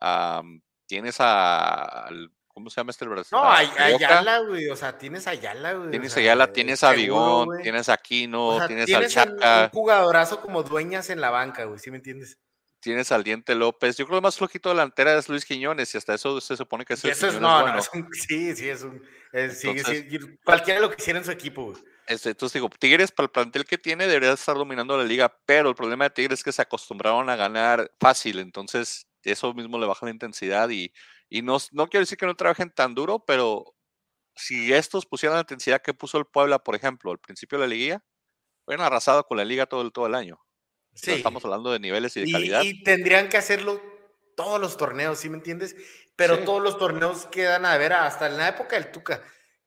um, 0.00 0.60
tienes 0.86 1.20
a, 1.20 2.06
al 2.06 2.30
¿Cómo 2.52 2.68
se 2.68 2.80
llama 2.80 2.90
este 2.90 3.06
brasileño? 3.06 3.42
No, 3.42 3.50
Ayala, 3.50 4.38
güey. 4.40 4.68
O 4.68 4.76
sea, 4.76 4.98
tienes 4.98 5.26
Ayala, 5.26 5.72
güey. 5.72 5.90
Tienes 5.90 6.16
Ayala, 6.16 6.52
tienes 6.52 6.84
a 6.84 6.92
Vigón, 6.92 7.48
tienes 7.62 7.88
a 7.88 7.94
Aquino, 7.94 8.66
tienes, 8.66 8.92
al 8.92 9.08
Chaca. 9.08 9.64
Un 9.64 9.70
jugadorazo 9.70 10.40
como 10.40 10.62
dueñas 10.62 11.08
en 11.08 11.20
la 11.20 11.30
banca, 11.30 11.64
güey. 11.64 11.78
¿Sí 11.78 11.90
me 11.90 11.96
entiendes? 11.96 12.38
Tienes 12.80 13.10
al 13.12 13.24
Diente 13.24 13.54
López. 13.54 13.96
Yo 13.96 14.06
creo 14.06 14.18
que 14.18 14.24
más 14.24 14.36
flojito 14.36 14.68
delantera 14.68 15.16
es 15.16 15.28
Luis 15.28 15.44
Quiñones 15.46 15.94
y 15.94 15.98
hasta 15.98 16.14
eso 16.14 16.40
se 16.40 16.56
supone 16.56 16.84
que 16.84 16.94
es 16.94 17.04
el 17.04 17.12
eso 17.12 17.28
es, 17.28 17.40
no, 17.40 17.66
no, 17.66 17.78
es 17.78 17.88
un, 17.94 18.08
sí, 18.12 18.54
sí, 18.54 18.68
es 18.68 18.82
un. 18.82 19.00
sí, 19.50 19.78
sí, 19.78 20.18
cualquiera 20.44 20.80
lo 20.80 20.90
quisiera 20.90 21.20
en 21.20 21.24
su 21.24 21.30
equipo, 21.30 21.70
güey. 21.70 21.82
Este, 22.08 22.30
entonces 22.30 22.54
digo, 22.54 22.68
Tigres 22.68 23.12
para 23.12 23.26
el 23.26 23.30
plantel 23.30 23.64
que 23.64 23.78
tiene 23.78 24.06
debería 24.06 24.32
estar 24.32 24.56
dominando 24.56 24.98
la 24.98 25.04
liga, 25.04 25.32
pero 25.46 25.68
el 25.68 25.76
problema 25.76 26.04
de 26.04 26.10
Tigres 26.10 26.40
es 26.40 26.44
que 26.44 26.52
se 26.52 26.62
acostumbraron 26.62 27.30
a 27.30 27.36
ganar 27.36 27.92
fácil, 28.00 28.40
entonces 28.40 29.06
eso 29.22 29.54
mismo 29.54 29.78
le 29.78 29.86
baja 29.86 30.06
la 30.06 30.12
intensidad 30.12 30.68
y 30.70 30.92
y 31.32 31.40
no, 31.40 31.56
no 31.70 31.88
quiero 31.88 32.02
decir 32.02 32.18
que 32.18 32.26
no 32.26 32.36
trabajen 32.36 32.70
tan 32.70 32.94
duro, 32.94 33.24
pero 33.24 33.74
si 34.36 34.72
estos 34.72 35.06
pusieran 35.06 35.36
la 35.36 35.40
intensidad 35.40 35.80
que 35.80 35.94
puso 35.94 36.18
el 36.18 36.26
Puebla, 36.26 36.58
por 36.58 36.74
ejemplo, 36.74 37.10
al 37.10 37.18
principio 37.18 37.58
de 37.58 37.64
la 37.64 37.68
liguilla, 37.68 38.04
hubieran 38.66 38.84
arrasado 38.84 39.24
con 39.24 39.38
la 39.38 39.44
liga 39.44 39.64
todo 39.64 39.80
el, 39.80 39.92
todo 39.92 40.06
el 40.06 40.14
año. 40.14 40.38
Sí. 40.94 41.12
estamos 41.12 41.42
hablando 41.46 41.72
de 41.72 41.80
niveles 41.80 42.14
y 42.18 42.26
de 42.26 42.30
calidad. 42.30 42.62
Y 42.62 42.82
tendrían 42.82 43.30
que 43.30 43.38
hacerlo 43.38 43.80
todos 44.36 44.60
los 44.60 44.76
torneos, 44.76 45.20
¿sí 45.20 45.30
me 45.30 45.38
entiendes? 45.38 45.74
Pero 46.16 46.40
todos 46.40 46.62
los 46.62 46.76
torneos 46.76 47.24
quedan 47.26 47.64
a 47.64 47.78
ver 47.78 47.94
hasta 47.94 48.26
en 48.26 48.36
la 48.36 48.48
época 48.48 48.76
del 48.76 48.90
Tuca 48.92 49.22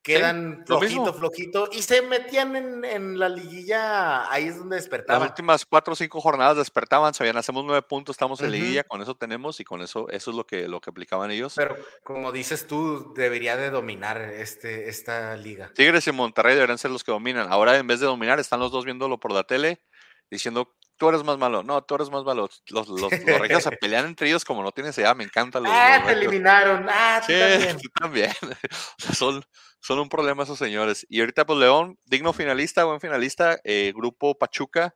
quedan 0.05 0.63
flojito, 0.67 1.13
flojito, 1.13 1.69
y 1.71 1.81
se 1.81 2.03
metían 2.03 2.85
en, 2.85 3.17
la 3.17 3.27
liguilla, 3.27 4.31
ahí 4.31 4.45
es 4.45 4.59
donde 4.59 4.75
despertaban. 4.75 5.21
Las 5.21 5.31
últimas 5.31 5.65
cuatro 5.65 5.93
o 5.93 5.95
cinco 5.95 6.21
jornadas 6.21 6.57
despertaban, 6.57 7.13
sabían, 7.15 7.37
hacemos 7.37 7.65
nueve 7.65 7.81
puntos, 7.81 8.13
estamos 8.13 8.39
en 8.41 8.51
liguilla, 8.51 8.83
con 8.83 9.01
eso 9.01 9.15
tenemos, 9.15 9.59
y 9.59 9.63
con 9.63 9.81
eso, 9.81 10.07
eso 10.09 10.31
es 10.31 10.37
lo 10.37 10.45
que, 10.45 10.67
lo 10.67 10.79
que 10.79 10.91
aplicaban 10.91 11.31
ellos. 11.31 11.53
Pero 11.55 11.75
como 12.03 12.31
dices 12.31 12.67
tú, 12.67 13.13
debería 13.15 13.57
de 13.57 13.71
dominar 13.71 14.21
este, 14.21 14.89
esta 14.89 15.35
liga. 15.37 15.71
Tigres 15.73 16.05
y 16.05 16.11
Monterrey 16.11 16.53
deberían 16.53 16.77
ser 16.77 16.91
los 16.91 17.03
que 17.03 17.11
dominan. 17.11 17.51
Ahora, 17.51 17.75
en 17.77 17.87
vez 17.87 17.99
de 17.99 18.05
dominar, 18.05 18.39
están 18.39 18.59
los 18.59 18.71
dos 18.71 18.85
viéndolo 18.85 19.19
por 19.19 19.31
la 19.31 19.43
tele, 19.43 19.81
diciendo, 20.29 20.75
tú 20.97 21.09
eres 21.09 21.23
más 21.23 21.37
malo, 21.37 21.63
no, 21.63 21.81
tú 21.83 21.95
eres 21.95 22.09
más 22.09 22.23
malo. 22.23 22.49
Los, 22.67 22.87
los, 22.87 23.11
los 23.51 23.63
se 23.63 23.71
pelean 23.71 24.05
entre 24.05 24.27
ellos 24.27 24.45
como 24.45 24.63
no 24.63 24.71
tienes 24.71 24.97
idea, 24.97 25.13
me 25.13 25.23
encanta. 25.23 25.59
Los, 25.59 25.71
ah, 25.73 26.01
te 26.05 26.13
eliminaron, 26.13 26.85
ah, 26.89 27.21
tú 27.25 27.33
también. 27.33 27.77
Tú 27.77 27.89
también. 27.99 28.31
son, 29.13 29.43
son 29.79 29.99
un 29.99 30.09
problema 30.09 30.43
esos 30.43 30.59
señores. 30.59 31.05
Y 31.09 31.19
ahorita, 31.19 31.45
pues 31.45 31.59
León, 31.59 31.97
digno 32.05 32.33
finalista, 32.33 32.83
buen 32.85 32.99
finalista, 32.99 33.59
eh, 33.63 33.93
Grupo 33.95 34.37
Pachuca, 34.37 34.95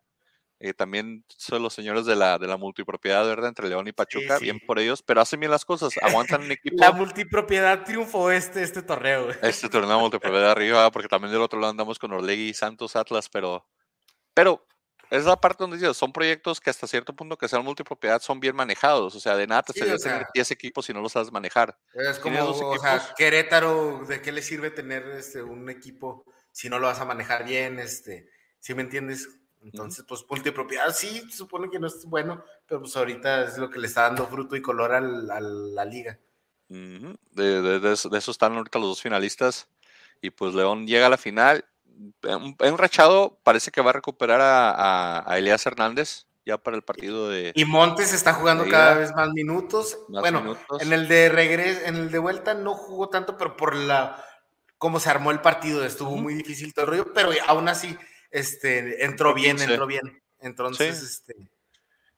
eh, 0.62 0.74
también 0.74 1.24
son 1.30 1.64
los 1.64 1.74
señores 1.74 2.06
de 2.06 2.18
la, 2.18 2.38
de 2.38 2.46
la 2.46 2.58
multipropiedad, 2.58 3.26
¿verdad? 3.26 3.48
Entre 3.48 3.70
León 3.70 3.88
y 3.88 3.94
Pachuca, 3.94 4.40
bien 4.40 4.60
por 4.60 4.78
ellos, 4.78 5.02
pero 5.02 5.22
hacen 5.22 5.40
bien 5.40 5.52
las 5.52 5.64
cosas, 5.64 5.94
aguantan 6.02 6.44
un 6.44 6.52
equipo. 6.52 6.76
La 6.78 6.92
multipropiedad 6.92 7.86
triunfó 7.86 8.30
este, 8.30 8.62
este 8.62 8.82
torneo. 8.82 9.30
Este 9.42 9.70
torneo 9.70 10.00
multipropiedad 10.00 10.52
arriba, 10.52 10.92
porque 10.92 11.08
también 11.08 11.32
del 11.32 11.42
otro 11.42 11.60
lado 11.62 11.72
andamos 11.72 11.98
con 11.98 12.12
Orlegui, 12.12 12.54
Santos, 12.54 12.98
Atlas, 12.98 13.30
pero, 13.30 13.66
pero 14.34 14.68
es 15.10 15.26
la 15.26 15.40
parte 15.40 15.64
donde 15.64 15.78
dice, 15.78 15.94
son 15.94 16.14
proyectos 16.14 16.60
que 16.60 16.70
hasta 16.70 16.88
cierto 16.88 17.16
punto 17.16 17.38
que 17.38 17.48
sean 17.48 17.64
multipropiedad 17.64 18.22
son 18.22 18.40
bien 18.40 18.56
manejados, 18.56 19.16
o 19.16 19.20
sea, 19.20 19.36
de 19.36 19.48
nada 19.48 19.64
te 19.64 19.74
sí, 19.74 19.80
tener 19.80 20.28
10 20.34 20.52
equipos 20.52 20.86
si 20.86 20.94
no 20.94 21.02
los 21.02 21.14
sabes 21.14 21.32
manejar. 21.32 21.78
Es 21.94 22.20
como, 22.20 22.44
o 22.44 22.80
sea, 22.80 23.14
Querétaro, 23.18 24.06
¿de 24.08 24.22
qué 24.22 24.32
le 24.32 24.42
sirve 24.42 24.70
tener 24.70 25.08
este, 25.10 25.42
un 25.42 25.70
equipo 25.70 26.26
si 26.52 26.70
no 26.70 26.78
lo 26.78 26.88
vas 26.88 27.00
a 27.00 27.06
manejar 27.06 27.46
bien? 27.46 27.80
Este, 27.80 28.30
¿Sí 28.60 28.76
me 28.76 28.84
entiendes? 28.84 29.30
Entonces, 29.62 30.06
pues 30.08 30.24
multipropiedad 30.30 30.96
sí, 30.96 31.30
supone 31.32 31.70
que 31.70 31.80
no 31.80 31.88
es 31.88 32.06
bueno, 32.06 32.44
pero 32.66 32.82
pues 32.82 32.96
ahorita 32.96 33.44
es 33.44 33.58
lo 33.58 33.70
que 33.70 33.80
le 33.80 33.88
está 33.88 34.04
dando 34.04 34.28
fruto 34.28 34.56
y 34.56 34.62
color 34.62 34.94
a 34.94 35.02
la 35.02 35.86
liga. 35.86 36.18
de, 36.70 37.92
eso, 37.94 38.32
están 38.32 38.56
ahorita 38.56 38.80
los 38.80 38.90
dos 38.90 39.02
finalistas 39.02 39.68
y 40.22 40.30
pues 40.30 40.54
León 40.54 40.88
llega 40.88 41.08
a 41.08 41.10
la 41.10 41.18
final 41.18 41.66
en 42.24 42.78
rachado 42.78 43.40
parece 43.44 43.72
que 43.72 43.82
va 43.82 43.90
a 43.90 43.94
recuperar 43.94 44.42
a, 44.42 45.32
a, 45.32 45.38
Elías 45.38 45.66
Hernández 45.66 46.26
ya 46.46 46.58
para 46.58 46.78
el 46.78 46.84
partido 46.84 47.30
de. 47.30 47.52
Y 47.56 47.66
Montes 47.66 48.14
está 48.14 48.34
jugando 48.34 48.68
cada 48.70 48.96
vez 48.96 49.14
más 49.14 49.30
minutos. 49.30 50.00
bueno, 50.08 50.58
en 50.80 50.94
el 50.94 51.08
de 51.08 51.30
regreso, 51.30 51.82
en 51.86 51.96
el 51.96 52.12
de 52.12 52.20
vuelta 52.20 52.54
no 52.54 52.74
jugó 52.74 53.10
tanto, 53.10 53.38
pero 53.38 53.56
por 53.58 53.76
la 53.76 54.24
cómo 54.78 55.00
se 55.00 55.10
armó 55.10 55.32
el 55.32 55.42
partido, 55.42 55.86
estuvo 55.86 56.16
muy 56.16 56.34
difícil 56.34 56.74
todo 56.74 56.86
el 56.86 56.92
rollo, 56.92 57.14
pero 57.14 57.32
aún 57.48 57.68
así 57.68 57.98
este, 58.32 59.04
entró 59.04 59.34
bien, 59.34 59.60
entró 59.60 59.86
bien. 59.86 60.22
Entonces, 60.40 61.04
este. 61.04 61.36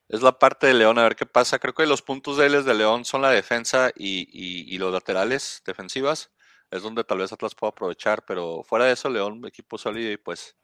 Es 0.07 0.21
la 0.21 0.37
parte 0.37 0.67
de 0.67 0.73
León, 0.73 0.99
a 0.99 1.03
ver 1.03 1.15
qué 1.15 1.25
pasa. 1.25 1.57
Creo 1.57 1.73
que 1.73 1.85
los 1.85 2.01
puntos 2.01 2.37
de 2.37 2.45
él 2.45 2.63
de 2.65 2.73
León 2.73 3.05
son 3.05 3.21
la 3.21 3.31
defensa 3.31 3.91
y, 3.95 4.27
y 4.31 4.77
los 4.77 4.93
laterales 4.93 5.63
defensivas 5.65 6.29
es 6.71 6.81
donde 6.83 7.03
tal 7.03 7.19
vez 7.19 7.31
Atlas 7.31 7.53
pueda 7.53 7.71
aprovechar, 7.71 8.23
pero 8.25 8.63
fuera 8.63 8.85
de 8.85 8.93
eso, 8.93 9.09
León, 9.09 9.45
equipo 9.45 9.77
sólido 9.77 10.11
y 10.11 10.17
pues 10.17 10.55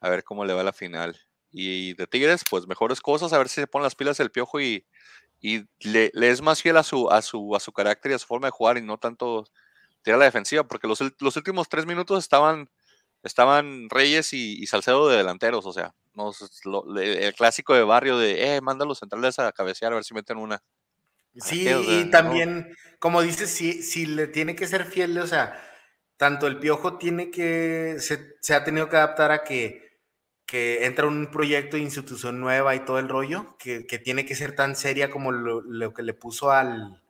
a 0.00 0.08
ver 0.08 0.24
cómo 0.24 0.44
le 0.44 0.54
va 0.54 0.62
la 0.62 0.72
final. 0.72 1.18
Y 1.50 1.94
de 1.94 2.06
Tigres, 2.06 2.42
pues 2.48 2.66
mejores 2.66 3.00
cosas, 3.00 3.32
a 3.32 3.38
ver 3.38 3.48
si 3.48 3.56
se 3.56 3.66
ponen 3.66 3.84
las 3.84 3.94
pilas 3.94 4.20
el 4.20 4.30
piojo 4.30 4.60
y, 4.60 4.86
y 5.40 5.64
le, 5.80 6.10
es 6.14 6.42
más 6.42 6.62
fiel 6.62 6.76
a 6.76 6.82
su, 6.82 7.10
a, 7.10 7.22
su, 7.22 7.54
a 7.56 7.60
su 7.60 7.72
carácter 7.72 8.12
y 8.12 8.14
a 8.14 8.18
su 8.18 8.26
forma 8.26 8.46
de 8.48 8.52
jugar 8.52 8.78
y 8.78 8.82
no 8.82 8.98
tanto 8.98 9.44
tirar 10.02 10.18
la 10.20 10.26
defensiva, 10.26 10.64
porque 10.64 10.86
los, 10.86 11.00
los 11.20 11.36
últimos 11.36 11.68
tres 11.68 11.86
minutos 11.86 12.22
estaban, 12.22 12.70
estaban 13.24 13.90
Reyes 13.90 14.32
y, 14.32 14.66
Salcedo 14.66 15.08
de 15.08 15.16
delanteros, 15.16 15.66
o 15.66 15.72
sea, 15.72 15.94
no, 16.14 16.32
el 17.00 17.34
clásico 17.34 17.74
de 17.74 17.82
barrio 17.82 18.18
de, 18.18 18.56
eh, 18.56 18.60
manda 18.60 18.84
a 18.84 18.88
los 18.88 18.98
centrales 19.00 19.38
a 19.38 19.52
cabecear 19.52 19.92
a 19.92 19.96
ver 19.96 20.04
si 20.04 20.14
meten 20.14 20.38
una. 20.38 20.62
Sí, 21.38 21.68
y 21.68 22.10
también, 22.10 22.74
como 22.98 23.22
dices, 23.22 23.50
si, 23.50 23.82
si 23.82 24.06
le 24.06 24.26
tiene 24.26 24.56
que 24.56 24.66
ser 24.66 24.84
fiel, 24.84 25.18
o 25.18 25.26
sea, 25.26 25.60
tanto 26.16 26.46
el 26.46 26.58
Piojo 26.58 26.98
tiene 26.98 27.30
que, 27.30 27.96
se, 27.98 28.54
ha 28.54 28.64
tenido 28.64 28.88
que 28.88 28.96
adaptar 28.96 29.30
a 29.32 29.44
que, 29.44 30.00
que, 30.46 30.86
entra 30.86 31.06
un 31.06 31.30
proyecto 31.30 31.76
de 31.76 31.82
institución 31.82 32.40
nueva 32.40 32.74
y 32.74 32.80
todo 32.80 32.98
el 32.98 33.08
rollo, 33.08 33.56
que, 33.58 33.82
tiene 34.02 34.24
que 34.24 34.34
ser 34.34 34.54
tan 34.54 34.76
seria 34.76 35.10
como 35.10 35.30
lo, 35.32 35.92
que 35.92 36.02
le 36.02 36.14
puso 36.14 36.50
al, 36.50 37.02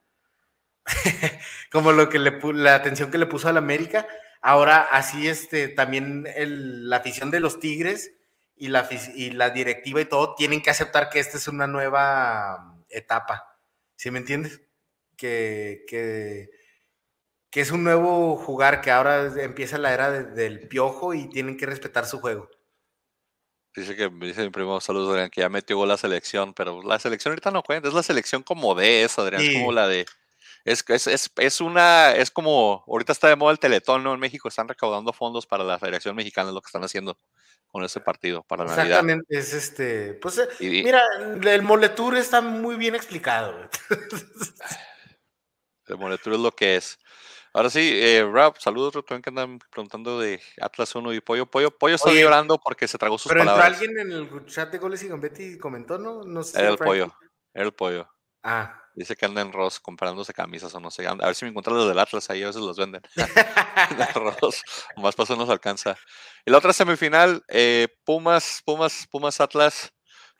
como 1.70 1.92
lo 1.92 2.08
que 2.08 2.18
le, 2.18 2.40
la 2.54 2.74
atención 2.74 3.10
que 3.10 3.18
le 3.18 3.26
puso 3.26 3.48
al 3.48 3.56
América. 3.56 4.08
Ahora, 4.42 4.82
así, 4.82 5.28
este, 5.28 5.68
también 5.68 6.26
la 6.36 6.96
afición 6.96 7.30
de 7.30 7.40
los 7.40 7.60
Tigres 7.60 8.12
y 8.56 8.68
la, 8.68 8.88
y 9.14 9.30
la 9.30 9.50
directiva 9.50 10.00
y 10.00 10.04
todo 10.06 10.34
tienen 10.34 10.62
que 10.62 10.70
aceptar 10.70 11.10
que 11.10 11.20
esta 11.20 11.36
es 11.36 11.48
una 11.48 11.66
nueva 11.66 12.76
etapa 12.88 13.55
¿Sí 13.96 14.10
me 14.10 14.18
entiendes? 14.18 14.60
Que, 15.16 15.84
que, 15.88 16.50
es 17.52 17.70
un 17.70 17.84
nuevo 17.84 18.36
jugar, 18.36 18.82
que 18.82 18.90
ahora 18.90 19.32
empieza 19.42 19.78
la 19.78 19.94
era 19.94 20.10
del 20.10 20.68
piojo 20.68 21.14
y 21.14 21.28
tienen 21.30 21.56
que 21.56 21.64
respetar 21.64 22.04
su 22.04 22.20
juego. 22.20 22.50
Dice 23.74 23.96
que 23.96 24.08
dice 24.08 24.42
mi 24.42 24.50
primo, 24.50 24.80
saludos 24.80 25.10
Adrián, 25.10 25.30
que 25.30 25.40
ya 25.40 25.48
metió 25.48 25.84
la 25.86 25.96
selección, 25.96 26.52
pero 26.54 26.82
la 26.82 26.98
selección 26.98 27.32
ahorita 27.32 27.50
no 27.50 27.62
cuenta, 27.62 27.88
es 27.88 27.94
la 27.94 28.02
selección 28.02 28.42
como 28.42 28.74
de 28.74 29.04
eso, 29.04 29.22
Adrián, 29.22 29.42
es 29.42 29.54
como 29.54 29.72
la 29.72 29.88
de 29.88 30.06
es, 30.66 30.84
es, 30.88 31.30
es, 31.36 31.60
una, 31.60 32.10
es 32.10 32.32
como, 32.32 32.82
ahorita 32.88 33.12
está 33.12 33.28
de 33.28 33.36
moda 33.36 33.52
el 33.52 33.60
Teletón, 33.60 34.02
¿no? 34.02 34.12
En 34.12 34.18
México 34.18 34.48
están 34.48 34.66
recaudando 34.66 35.12
fondos 35.12 35.46
para 35.46 35.62
la 35.62 35.78
Federación 35.78 36.16
Mexicana, 36.16 36.48
es 36.48 36.54
lo 36.54 36.60
que 36.60 36.66
están 36.66 36.82
haciendo 36.82 37.16
con 37.68 37.84
ese 37.84 38.00
partido 38.00 38.42
para 38.42 38.64
Navidad. 38.64 38.84
Exactamente, 38.84 39.38
es 39.38 39.52
este, 39.52 40.14
pues 40.14 40.38
eh, 40.38 40.48
mira, 40.58 41.02
el 41.20 41.62
Moletour 41.62 42.16
está 42.16 42.40
muy 42.40 42.74
bien 42.74 42.96
explicado. 42.96 43.54
el 45.86 45.98
Moletour 45.98 46.32
es 46.32 46.40
lo 46.40 46.50
que 46.50 46.74
es. 46.74 46.98
Ahora 47.52 47.70
sí, 47.70 47.88
eh, 48.02 48.28
Rap, 48.28 48.56
saludos, 48.58 48.92
también 48.92 49.22
que 49.22 49.30
andan 49.30 49.60
preguntando 49.70 50.18
de 50.18 50.42
Atlas 50.60 50.92
1 50.96 51.12
y 51.12 51.20
Pollo. 51.20 51.46
Pollo, 51.46 51.70
Pollo 51.70 51.94
está 51.94 52.12
llorando 52.12 52.58
porque 52.58 52.88
se 52.88 52.98
tragó 52.98 53.18
sus 53.18 53.30
pero 53.30 53.42
palabras. 53.42 53.78
Pero 53.78 53.90
alguien 53.92 54.00
en 54.00 54.12
el 54.12 54.46
chat 54.46 54.72
de 54.72 54.78
goles 54.78 55.00
y 55.04 55.08
Betty 55.08 55.58
comentó, 55.58 55.96
¿no? 55.96 56.24
no 56.24 56.42
sé 56.42 56.58
era 56.58 56.70
el 56.70 56.76
Pollo, 56.76 57.14
era 57.54 57.64
el 57.66 57.72
Pollo. 57.72 58.08
Ah. 58.48 58.80
Dice 58.94 59.16
que 59.16 59.26
anda 59.26 59.42
en 59.42 59.52
Ross 59.52 59.80
comprándose 59.80 60.32
camisas 60.32 60.72
o 60.74 60.80
no 60.80 60.90
sé. 60.90 61.06
A 61.06 61.14
ver 61.14 61.34
si 61.34 61.44
me 61.44 61.50
encuentran 61.50 61.76
los 61.76 61.88
del 61.88 61.98
Atlas, 61.98 62.30
ahí 62.30 62.44
a 62.44 62.46
veces 62.46 62.62
los 62.62 62.78
venden. 62.78 63.02
Ross, 64.40 64.62
más 64.96 65.16
paso 65.16 65.34
nos 65.34 65.50
alcanza. 65.50 65.98
Y 66.46 66.50
la 66.52 66.58
otra 66.58 66.72
semifinal, 66.72 67.44
eh, 67.48 67.88
Pumas, 68.04 68.62
Pumas, 68.64 69.08
Pumas 69.10 69.40
Atlas. 69.40 69.92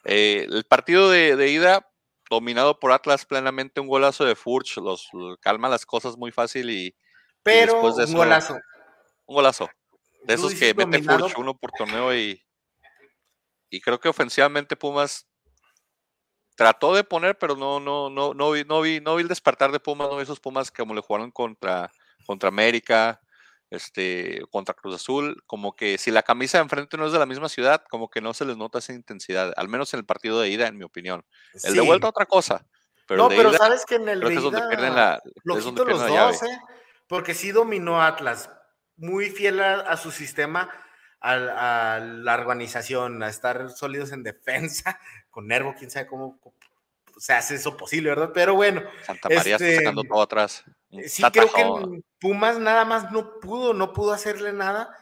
Eh, 0.05 0.47
el 0.49 0.65
partido 0.65 1.11
de, 1.11 1.51
ida, 1.51 1.91
dominado 2.31 2.79
por 2.79 2.93
Atlas 2.93 3.27
plenamente, 3.27 3.81
un 3.81 3.89
golazo 3.89 4.25
de 4.25 4.37
Furch, 4.37 4.77
los, 4.77 5.11
calma 5.41 5.69
las 5.69 5.85
cosas 5.85 6.17
muy 6.17 6.31
fácil 6.31 6.71
y. 6.71 6.97
Pero 7.43 7.93
de 7.93 8.05
un 8.05 8.15
golazo. 8.15 8.55
Un 9.27 9.35
golazo. 9.35 9.69
De 10.23 10.35
esos 10.35 10.55
que 10.55 10.73
mete 10.75 11.03
Furch 11.03 11.37
uno 11.37 11.59
por 11.59 11.73
torneo 11.73 12.15
y. 12.15 12.41
Y 13.69 13.81
creo 13.81 13.99
que 13.99 14.09
ofensivamente 14.09 14.77
Pumas 14.77 15.27
trató 16.57 16.95
de 16.95 17.05
poner, 17.05 17.39
pero 17.39 17.55
no, 17.55 17.79
no, 17.79 18.11
no, 18.11 18.35
no 18.35 18.51
vi, 18.51 18.65
no 18.65 18.81
vi, 18.81 19.01
no 19.01 19.15
vi 19.15 19.23
el 19.23 19.29
despertar 19.29 19.71
de 19.71 19.79
Pumas, 19.79 20.09
no 20.09 20.17
vi 20.17 20.23
esos 20.23 20.41
Pumas 20.41 20.71
como 20.71 20.95
le 20.95 21.03
jugaron 21.03 21.31
contra, 21.31 21.93
contra 22.27 22.49
América, 22.49 23.21
este, 23.71 24.41
contra 24.51 24.75
Cruz 24.75 24.95
Azul, 24.97 25.43
como 25.47 25.75
que 25.75 25.99
si 25.99 26.11
la 26.11 26.23
camisa 26.23 26.59
de 26.59 26.63
enfrente 26.63 26.97
no 26.97 27.07
es 27.07 27.13
de 27.13 27.19
la 27.19 27.27
misma 27.27 27.49
ciudad, 27.49 27.83
como 27.91 28.09
que 28.09 28.21
no 28.21 28.35
se 28.35 28.45
les 28.45 28.57
nota 28.57 28.79
esa 28.79 28.93
intensidad, 28.93 29.53
al 29.57 29.69
menos 29.69 29.93
en 29.95 30.01
el 30.01 30.07
partido 30.07 30.41
de 30.41 30.49
ida, 30.49 30.67
en 30.67 30.79
mi 30.79 30.85
opinión. 30.85 31.25
El 31.63 31.75
de 31.75 31.81
vuelta 31.81 32.09
otra 32.09 32.27
cosa. 32.27 32.67
Pero 33.07 33.23
no, 33.23 33.29
pero 33.29 33.53
sabes 33.53 33.85
que 33.85 33.97
en 33.97 34.09
el 34.09 34.21
de 34.21 34.33
ida, 34.33 34.37
es 34.37 34.43
donde 34.43 34.63
pierden 34.69 34.95
la, 34.95 35.21
los 35.45 35.65
dos, 35.75 36.43
¿eh? 36.43 36.61
porque 37.07 37.35
sí 37.35 37.53
dominó 37.53 38.03
Atlas, 38.03 38.51
muy 38.97 39.31
fiel 39.31 39.61
a, 39.61 39.97
su 39.97 40.11
sistema, 40.11 40.71
a, 41.21 41.99
la 42.01 42.35
organización, 42.35 43.23
a 43.23 43.29
estar 43.29 43.71
sólidos 43.71 44.13
en 44.13 44.23
defensa, 44.23 44.99
con 45.37 45.49
Nervo, 45.49 45.75
quién 45.79 45.91
sabe 45.91 46.07
cómo 46.07 46.41
se 47.19 47.35
hace 47.35 47.57
eso 47.57 47.77
posible, 47.77 48.09
¿verdad? 48.09 48.31
Pero 48.33 48.55
bueno. 48.55 48.83
Santa 49.03 49.29
María 49.29 49.57
está 49.57 49.71
sacando 49.71 50.01
este, 50.01 50.09
todo 50.09 50.23
atrás. 50.23 50.65
Eh, 50.93 51.11
sí, 51.11 51.23
creo 51.31 51.53
que 51.53 52.03
Pumas 52.19 52.59
nada 52.59 52.87
más 52.87 53.13
no 53.13 53.39
pudo, 53.39 53.75
no 53.75 53.93
pudo 53.93 54.15
hacerle 54.15 54.55
nada, 54.55 54.97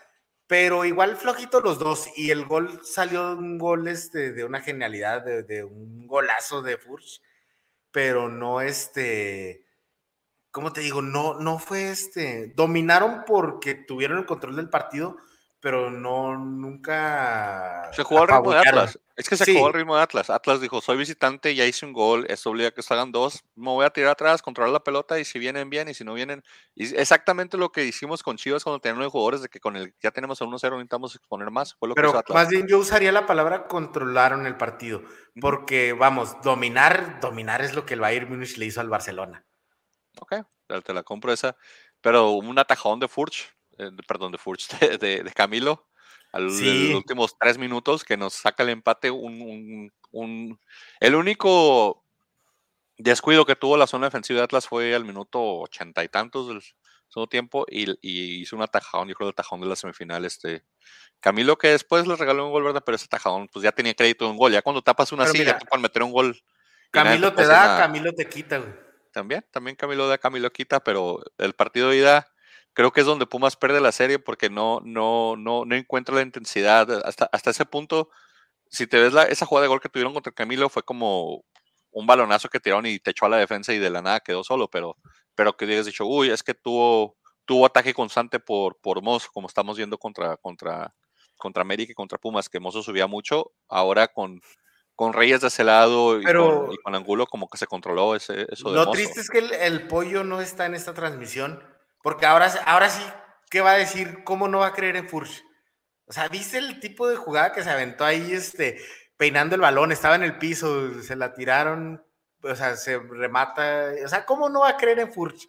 pero 0.49 0.85
igual 0.85 1.17
flojito 1.17 1.61
los 1.61 1.79
dos. 1.79 2.09
Y 2.17 2.33
el 2.33 2.47
gol 2.47 2.81
salió 2.83 3.35
un 3.35 3.59
gol 3.59 3.87
este, 3.87 4.33
de 4.33 4.45
una 4.45 4.61
genialidad, 4.61 5.23
de, 5.23 5.63
un 5.63 6.09
golazo 6.09 6.63
de 6.63 6.79
Furch, 6.79 7.23
pero 7.93 8.29
no 8.29 8.61
este. 8.61 9.65
¿Cómo 10.51 10.73
te 10.73 10.81
digo? 10.81 11.01
No, 11.01 11.35
no 11.35 11.61
fue 11.61 11.91
este. 11.91 12.53
Dominaron 12.57 13.23
porque 13.25 13.77
tuvieron 13.77 14.19
el 14.19 14.27
control 14.27 14.57
del 14.57 14.69
partido, 14.69 15.17
pero 15.65 15.91
no, 15.91 16.37
nunca. 16.37 17.89
Se 17.95 18.03
jugó 18.03 18.21
al 18.21 18.29
ritmo 18.29 18.53
de 18.53 18.59
Atlas. 18.59 19.01
Es 19.17 19.31
que 19.31 19.37
se 19.39 19.55
jugó 19.55 19.69
al 19.69 19.73
ritmo 19.73 19.97
de 19.97 20.03
Atlas. 20.03 20.29
Atlas 20.29 20.61
dijo: 20.61 20.83
Soy 20.83 20.99
visitante, 20.99 21.55
ya 21.55 21.65
hice 21.65 21.87
un 21.87 21.95
gol, 21.95 22.27
esto 22.29 22.51
obliga 22.51 22.69
a 22.69 22.73
que 22.73 22.83
salgan 22.83 23.13
dos. 23.13 23.43
Me 23.55 23.71
voy 23.71 23.87
a 23.87 23.89
tirar 23.89 24.11
atrás, 24.11 24.43
controlar 24.43 24.75
la 24.75 24.85
pelota 24.85 25.19
y 25.19 25.25
si 25.25 25.39
vienen, 25.39 25.71
bien, 25.71 25.89
y 25.89 25.95
si 25.95 26.05
no 26.05 26.13
vienen. 26.13 26.45
Y 26.75 26.95
exactamente 26.95 27.57
lo 27.57 27.73
que 27.73 27.83
hicimos 27.83 28.23
con 28.23 28.37
Chivas 28.37 28.63
cuando 28.63 28.79
tenían 28.79 28.99
nueve 28.99 29.11
jugadores, 29.11 29.41
de 29.41 29.49
que 29.49 29.59
con 29.59 29.77
el 29.77 29.95
ya 30.03 30.11
tenemos 30.11 30.43
a 30.43 30.45
1-0, 30.45 30.71
necesitamos 30.73 31.17
exponer 31.17 31.51
más. 31.51 31.77
Fue 31.77 31.89
lo 31.89 31.95
pero 31.95 32.13
que 32.23 32.35
más 32.35 32.51
bien 32.51 32.69
yo 32.69 32.79
usaría 32.79 33.11
la 33.11 33.25
palabra 33.25 33.67
controlaron 33.67 34.47
el 34.47 34.59
partido, 34.59 35.01
porque 35.41 35.95
vamos, 35.95 36.37
dominar, 36.43 37.21
dominar 37.23 37.63
es 37.63 37.75
lo 37.75 37.87
que 37.87 37.95
el 37.95 38.01
Bayern 38.01 38.29
Munich 38.29 38.59
le 38.59 38.67
hizo 38.67 38.83
al 38.83 38.91
Barcelona. 38.91 39.47
Ok, 40.21 40.35
te 40.85 40.93
la 40.93 41.03
compro 41.03 41.33
esa. 41.33 41.57
Pero 42.03 42.33
un 42.33 42.59
atajón 42.59 43.01
de 43.01 43.09
Furch 43.09 43.54
eh, 43.79 43.91
perdón, 44.07 44.33
de 44.33 44.39
Furch, 44.39 44.69
de, 45.01 45.33
Camilo, 45.35 45.87
a 46.33 46.41
los 46.41 46.61
últimos 46.61 47.37
tres 47.39 47.59
minutos, 47.59 48.05
que 48.05 48.17
nos 48.17 48.35
saca 48.35 48.63
el 48.63 48.71
empate. 48.71 49.11
Un, 49.11 49.91
el 51.01 51.15
único 51.15 52.05
descuido 52.97 53.45
que 53.45 53.57
tuvo 53.57 53.77
la 53.77 53.87
zona 53.87 54.07
defensiva 54.07 54.39
de 54.39 54.45
Atlas 54.45 54.69
fue 54.69 54.95
al 54.95 55.05
minuto 55.05 55.41
ochenta 55.41 56.05
y 56.05 56.09
tantos 56.09 56.49
del 56.49 56.63
segundo 57.09 57.29
tiempo 57.29 57.65
y, 57.69 57.91
hizo 58.03 58.57
un 58.57 58.63
atajón, 58.63 59.09
yo 59.09 59.15
creo 59.15 59.29
el 59.29 59.33
atajón 59.33 59.61
de 59.61 59.67
la 59.67 59.77
semifinal. 59.77 60.25
Este, 60.25 60.65
Camilo, 61.21 61.57
que 61.57 61.69
después 61.69 62.07
le 62.07 62.17
regaló 62.17 62.47
un 62.47 62.53
gol 62.53 62.65
verde, 62.65 62.81
pero 62.81 62.97
ese 62.97 63.07
atajón, 63.07 63.49
pues 63.49 63.63
ya 63.63 63.73
tenía 63.73 63.95
crédito 63.95 64.25
de 64.25 64.33
un 64.33 64.37
gol. 64.37 64.53
Ya 64.53 64.63
cuando 64.63 64.83
tapas 64.83 65.13
una 65.13 65.25
ya 65.33 65.59
te 65.59 65.67
pueden 65.67 65.83
meter 65.83 66.03
un 66.03 66.13
gol. 66.13 66.43
Camilo 66.91 67.33
te 67.33 67.47
da, 67.47 67.79
Camilo 67.79 68.13
te 68.13 68.29
quita, 68.29 68.63
También, 69.13 69.45
también 69.51 69.77
Camilo 69.77 70.07
da, 70.07 70.19
Camilo 70.19 70.51
quita, 70.51 70.83
pero 70.83 71.21
el 71.39 71.55
partido 71.55 71.91
de 71.91 71.99
ida 71.99 72.34
creo 72.75 72.93
que 72.93 73.01
es 73.01 73.07
donde 73.07 73.27
Pumas 73.27 73.57
pierde 73.57 73.81
la 73.81 73.93
serie 73.93 74.19
porque 74.19 74.51
no, 74.51 74.81
no, 74.85 75.37
no, 75.37 75.65
no 75.65 75.75
encuentra 75.75 76.17
la 76.17 76.23
intensidad. 76.23 76.91
Hasta, 77.07 77.29
hasta 77.33 77.51
ese 77.51 77.65
punto, 77.65 78.11
si 78.69 78.87
te 78.87 79.01
ves 79.01 79.13
la, 79.13 79.23
esa 79.23 79.47
jugada 79.47 79.63
de 79.63 79.69
gol 79.69 79.81
que 79.81 79.89
tuvieron 79.89 80.13
contra 80.13 80.33
Camilo, 80.33 80.69
fue 80.69 80.83
como 80.83 81.45
un 81.93 82.07
balonazo 82.07 82.49
que 82.49 82.61
tiraron 82.61 82.87
y 82.87 82.99
te 82.99 83.13
echó 83.13 83.27
a 83.27 83.29
la 83.29 83.37
defensa 83.37 83.73
y 83.73 83.79
de 83.79 83.91
la 83.91 84.03
nada 84.03 84.21
quedó 84.21 84.43
solo, 84.43 84.69
pero, 84.69 84.97
pero 85.37 85.57
que 85.57 85.67
digas 85.67 85.87
dicho, 85.87 86.05
uy, 86.05 86.31
es 86.31 86.43
que 86.43 86.53
tuvo, 86.53 87.17
tuvo 87.45 87.65
ataque 87.65 87.95
constante 87.95 88.41
por, 88.41 88.77
por 88.81 89.01
Mozo, 89.01 89.29
como 89.33 89.47
estamos 89.47 89.77
viendo 89.77 89.97
contra, 89.97 90.37
contra, 90.39 90.93
contra 91.37 91.63
América 91.63 91.93
y 91.93 91.95
contra 91.95 92.19
Pumas, 92.19 92.49
que 92.49 92.59
Mozo 92.59 92.83
subía 92.83 93.07
mucho, 93.07 93.53
ahora 93.69 94.09
con, 94.09 94.41
con 94.97 95.13
Reyes 95.13 95.43
de 95.43 95.47
ese 95.47 95.63
lado 95.63 96.21
y, 96.21 96.25
con, 96.25 96.95
Angulo 96.97 97.29
como 97.29 97.49
que 97.49 97.59
se 97.59 97.69
controló 97.69 98.17
ese, 98.17 98.47
eso 98.51 98.71
de 98.71 98.75
Lo 98.75 98.91
triste 98.91 99.21
es 99.21 99.31
que 99.31 99.39
el 99.39 99.87
pollo 99.87 100.25
no 100.25 100.41
está 100.41 100.67
en 100.67 100.75
esta 100.75 100.95
transmisión 100.95 101.63
porque 102.05 102.27
ahora, 102.27 102.53
ahora 102.67 102.91
sí, 102.91 103.03
¿qué 103.49 103.63
va 103.63 103.73
a 103.73 103.79
decir? 103.79 104.25
¿Cómo 104.25 104.47
no 104.47 104.59
va 104.59 104.67
a 104.67 104.73
creer 104.75 104.97
en 104.97 105.09
Furch? 105.09 105.43
O 106.05 106.13
sea, 106.13 106.29
¿viste 106.29 106.59
el 106.59 106.79
tipo 106.79 107.09
de 107.09 107.17
jugada 107.17 107.53
que 107.53 107.63
se 107.63 107.71
aventó 107.71 108.05
ahí, 108.05 108.31
este, 108.35 108.79
peinando 109.17 109.55
el 109.55 109.63
balón? 109.63 109.91
Estaba 109.91 110.15
en 110.15 110.23
el 110.23 110.37
piso, 110.37 111.01
se 111.03 111.17
la 111.17 111.33
tiraron, 111.33 112.05
o 112.43 112.55
sea, 112.55 112.77
se 112.77 112.99
remata. 112.99 113.91
O 114.05 114.09
sea, 114.09 114.27
¿cómo 114.27 114.51
no 114.51 114.61
va 114.61 114.69
a 114.69 114.77
creer 114.77 114.99
en 114.99 115.15
Furch? 115.15 115.49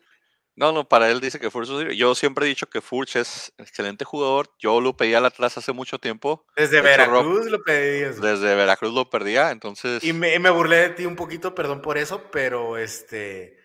No, 0.56 0.72
no, 0.72 0.88
para 0.88 1.12
él 1.12 1.20
dice 1.20 1.42
que 1.42 1.52
Furch. 1.52 1.68
Yo 1.94 2.16
siempre 2.16 2.46
he 2.46 2.48
dicho 2.48 2.70
que 2.70 2.80
Furch 2.80 3.18
es 3.18 3.52
excelente 3.58 4.06
jugador. 4.06 4.50
Yo 4.58 4.80
lo 4.80 4.96
pedía 4.96 5.18
al 5.18 5.26
atrás 5.26 5.58
hace 5.58 5.74
mucho 5.74 6.00
tiempo. 6.00 6.46
Desde 6.56 6.80
Veracruz 6.80 7.48
lo 7.48 7.62
pedías. 7.62 8.22
Desde 8.22 8.56
Veracruz 8.56 8.94
lo 8.94 9.10
perdía, 9.10 9.52
entonces. 9.52 10.02
Y 10.06 10.14
me, 10.14 10.40
me, 10.40 10.52
burlé 10.52 10.78
de 10.78 10.90
ti 10.92 11.06
un 11.06 11.18
poquito, 11.18 11.54
perdón 11.54 11.82
por 11.82 11.98
eso, 11.98 12.32
pero 12.32 12.78
este 12.78 13.65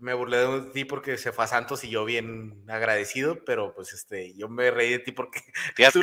me 0.00 0.14
burlé 0.14 0.38
de 0.38 0.60
ti 0.70 0.84
porque 0.84 1.18
se 1.18 1.32
fue 1.32 1.44
a 1.44 1.48
Santos 1.48 1.84
y 1.84 1.90
yo 1.90 2.04
bien 2.04 2.64
agradecido, 2.68 3.44
pero 3.44 3.74
pues 3.74 3.92
este, 3.92 4.34
yo 4.36 4.48
me 4.48 4.70
reí 4.70 4.90
de 4.90 4.98
ti 4.98 5.12
porque 5.12 5.40
ya, 5.78 5.90
te, 5.90 6.00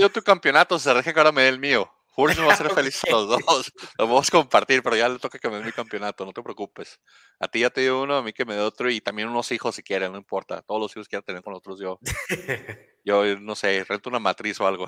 dio 0.00 0.10
tu 0.10 0.22
campeonato, 0.22 0.78
se 0.78 0.92
deja 0.92 1.12
que 1.12 1.20
ahora 1.20 1.32
me 1.32 1.42
dé 1.42 1.48
el 1.48 1.58
mío. 1.58 1.90
Juro 2.10 2.46
va 2.46 2.54
a 2.54 2.56
ser 2.56 2.70
feliz 2.74 3.02
a 3.04 3.10
los 3.10 3.28
dos. 3.28 3.72
Lo 3.98 4.06
vamos 4.06 4.28
a 4.28 4.30
compartir, 4.30 4.82
pero 4.82 4.96
ya 4.96 5.08
le 5.08 5.18
toca 5.18 5.38
que 5.38 5.50
me 5.50 5.58
dé 5.58 5.64
mi 5.64 5.72
campeonato, 5.72 6.24
no 6.24 6.32
te 6.32 6.42
preocupes. 6.42 6.98
A 7.38 7.46
ti 7.46 7.60
ya 7.60 7.70
te 7.70 7.82
dio 7.82 8.02
uno, 8.02 8.16
a 8.16 8.22
mí 8.22 8.32
que 8.32 8.46
me 8.46 8.54
dé 8.54 8.60
otro 8.60 8.90
y 8.90 9.00
también 9.02 9.28
unos 9.28 9.52
hijos 9.52 9.74
si 9.74 9.82
quieren, 9.82 10.12
no 10.12 10.18
importa. 10.18 10.62
Todos 10.62 10.80
los 10.80 10.92
hijos 10.92 11.08
que 11.08 11.20
tener 11.20 11.42
con 11.42 11.54
otros 11.54 11.78
yo. 11.78 11.98
Yo, 13.04 13.38
no 13.38 13.54
sé, 13.54 13.84
rento 13.84 14.08
una 14.08 14.18
matriz 14.18 14.58
o 14.60 14.66
algo. 14.66 14.86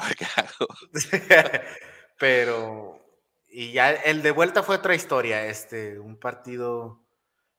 pero, 2.19 2.99
y 3.47 3.73
ya 3.73 3.93
el 3.93 4.23
de 4.23 4.31
vuelta 4.31 4.63
fue 4.63 4.77
otra 4.77 4.95
historia, 4.95 5.47
este, 5.47 5.99
un 5.99 6.19
partido 6.19 7.08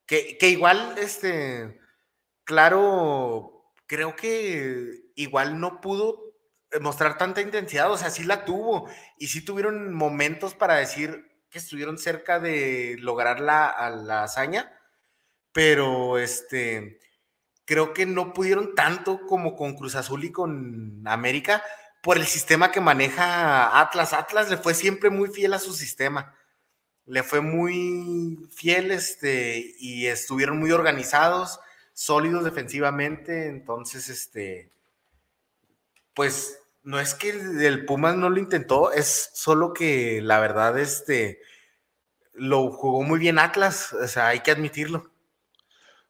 que, 0.09 0.49
igual, 0.49 0.95
este, 0.97 1.79
claro, 2.43 3.71
creo 3.85 4.15
que 4.15 5.11
igual 5.13 5.59
no 5.59 5.81
pudo 5.81 6.33
mostrar 6.81 7.17
tanta 7.19 7.41
intensidad, 7.41 7.91
o 7.91 7.97
sea, 7.97 8.09
sí 8.09 8.23
la 8.23 8.43
tuvo 8.43 8.89
y 9.19 9.27
sí 9.27 9.45
tuvieron 9.45 9.93
momentos 9.93 10.55
para 10.55 10.75
decir 10.75 11.27
que 11.51 11.59
estuvieron 11.59 11.99
cerca 11.99 12.39
de 12.39 12.95
lograr 12.99 13.39
la, 13.39 13.75
la 14.03 14.23
hazaña, 14.23 14.75
pero 15.51 16.17
este, 16.17 16.99
creo 17.65 17.93
que 17.93 18.07
no 18.07 18.33
pudieron 18.33 18.73
tanto 18.73 19.27
como 19.27 19.55
con 19.55 19.75
Cruz 19.75 19.93
Azul 19.93 20.23
y 20.23 20.31
con 20.31 21.03
América 21.07 21.63
por 22.01 22.17
el 22.17 22.25
sistema 22.25 22.71
que 22.71 22.81
maneja 22.81 23.79
Atlas. 23.79 24.13
Atlas 24.13 24.49
le 24.49 24.57
fue 24.57 24.73
siempre 24.73 25.11
muy 25.11 25.29
fiel 25.29 25.53
a 25.53 25.59
su 25.59 25.73
sistema, 25.73 26.35
le 27.09 27.23
fue 27.23 27.41
muy 27.41 28.47
fiel 28.53 28.91
este, 28.91 29.73
y 29.79 30.05
estuvieron 30.05 30.59
muy 30.59 30.71
organizados, 30.71 31.59
sólidos 31.91 32.43
defensivamente, 32.43 33.47
entonces, 33.47 34.09
este, 34.09 34.71
pues 36.13 36.59
no 36.83 36.99
es 36.99 37.15
que 37.15 37.31
el 37.31 37.85
Pumas 37.85 38.15
no 38.15 38.29
lo 38.29 38.37
intentó, 38.37 38.91
es 38.91 39.31
solo 39.33 39.73
que 39.73 40.21
la 40.21 40.39
verdad, 40.39 40.77
este, 40.77 41.41
lo 42.33 42.71
jugó 42.71 43.01
muy 43.01 43.17
bien 43.17 43.39
Atlas, 43.39 43.91
o 43.91 44.07
sea, 44.07 44.27
hay 44.27 44.41
que 44.41 44.51
admitirlo. 44.51 45.09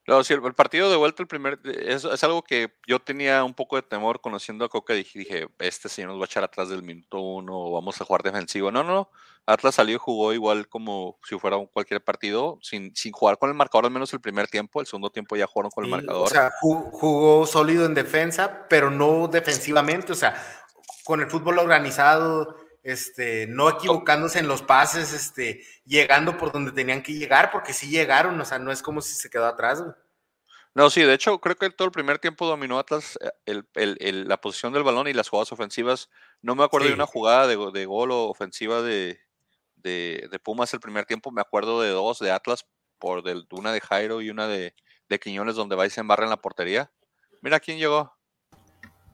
No, 0.05 0.21
sí, 0.23 0.33
el, 0.33 0.41
partido 0.53 0.89
de 0.89 0.97
vuelta, 0.97 1.23
el 1.23 1.27
primer, 1.27 1.59
es, 1.63 2.03
es, 2.03 2.23
algo 2.25 2.43
que 2.43 2.73
yo 2.87 2.99
tenía 2.99 3.43
un 3.45 3.53
poco 3.53 3.77
de 3.77 3.83
temor 3.83 4.19
conociendo 4.19 4.65
a 4.65 4.69
Coca. 4.69 4.95
Dije, 4.95 5.19
dije, 5.19 5.47
este 5.59 5.87
señor 5.87 6.09
nos 6.09 6.19
va 6.19 6.23
a 6.23 6.25
echar 6.25 6.43
atrás 6.43 6.69
del 6.69 6.81
minuto 6.81 7.19
uno 7.19 7.71
vamos 7.71 8.01
a 8.01 8.05
jugar 8.05 8.23
defensivo. 8.23 8.71
No, 8.71 8.83
no, 8.83 9.11
Atlas 9.45 9.75
salió 9.75 9.95
y 9.95 9.99
jugó 9.99 10.33
igual 10.33 10.67
como 10.67 11.17
si 11.27 11.37
fuera 11.39 11.57
cualquier 11.73 12.03
partido, 12.03 12.59
sin, 12.61 12.95
sin 12.95 13.11
jugar 13.11 13.37
con 13.37 13.49
el 13.49 13.55
marcador, 13.55 13.85
al 13.85 13.91
menos 13.91 14.13
el 14.13 14.21
primer 14.21 14.47
tiempo. 14.47 14.79
El 14.79 14.87
segundo 14.87 15.09
tiempo 15.09 15.35
ya 15.35 15.47
jugaron 15.47 15.71
con 15.71 15.85
el 15.85 15.91
marcador. 15.91 16.27
O 16.27 16.29
sea, 16.29 16.51
jugó 16.59 17.45
sólido 17.47 17.85
en 17.85 17.95
defensa, 17.95 18.67
pero 18.69 18.91
no 18.91 19.27
defensivamente. 19.27 20.11
O 20.11 20.15
sea, 20.15 20.35
con 21.03 21.21
el 21.21 21.29
fútbol 21.29 21.57
organizado, 21.57 22.57
este, 22.83 23.47
no 23.47 23.69
equivocándose 23.69 24.39
en 24.39 24.47
los 24.47 24.61
pases, 24.61 25.13
este, 25.13 25.63
llegando 25.85 26.37
por 26.37 26.51
donde 26.51 26.71
tenían 26.71 27.01
que 27.01 27.13
llegar, 27.13 27.51
porque 27.51 27.73
sí 27.73 27.89
llegaron, 27.89 28.39
o 28.39 28.45
sea, 28.45 28.59
no 28.59 28.71
es 28.71 28.81
como 28.81 29.01
si 29.01 29.15
se 29.15 29.29
quedó 29.29 29.47
atrás. 29.47 29.83
No, 30.75 30.89
sí, 30.89 31.01
de 31.01 31.13
hecho, 31.13 31.39
creo 31.39 31.55
que 31.55 31.71
todo 31.71 31.87
el 31.87 31.91
primer 31.91 32.19
tiempo 32.19 32.45
dominó 32.45 32.77
Atlas 32.77 33.17
eh, 33.21 33.63
el, 33.73 34.27
la 34.27 34.39
posición 34.39 34.71
del 34.71 34.83
balón 34.83 35.07
y 35.07 35.13
las 35.13 35.29
jugadas 35.29 35.51
ofensivas. 35.51 36.09
No 36.41 36.55
me 36.55 36.63
acuerdo 36.63 36.87
de 36.87 36.93
una 36.93 37.07
jugada 37.07 37.47
de, 37.47 37.57
de, 37.73 37.85
gol 37.85 38.11
o 38.11 38.29
ofensiva 38.29 38.81
de, 38.81 39.19
de, 39.81 40.39
Pumas 40.43 40.73
el 40.73 40.79
primer 40.79 41.05
tiempo, 41.05 41.31
me 41.31 41.41
acuerdo 41.41 41.81
de 41.81 41.89
dos 41.89 42.19
de 42.19 42.31
Atlas, 42.31 42.65
por 42.97 43.23
del, 43.23 43.47
una 43.51 43.71
de 43.71 43.81
Jairo 43.81 44.21
y 44.21 44.29
una 44.29 44.47
de, 44.47 44.73
Quiñones, 45.21 45.55
donde 45.55 45.75
va 45.75 45.87
y 45.87 45.89
se 45.89 46.01
embarra 46.01 46.23
en 46.23 46.29
la 46.29 46.37
portería. 46.37 46.91
Mira 47.41 47.59
quién 47.59 47.77
llegó. 47.77 48.13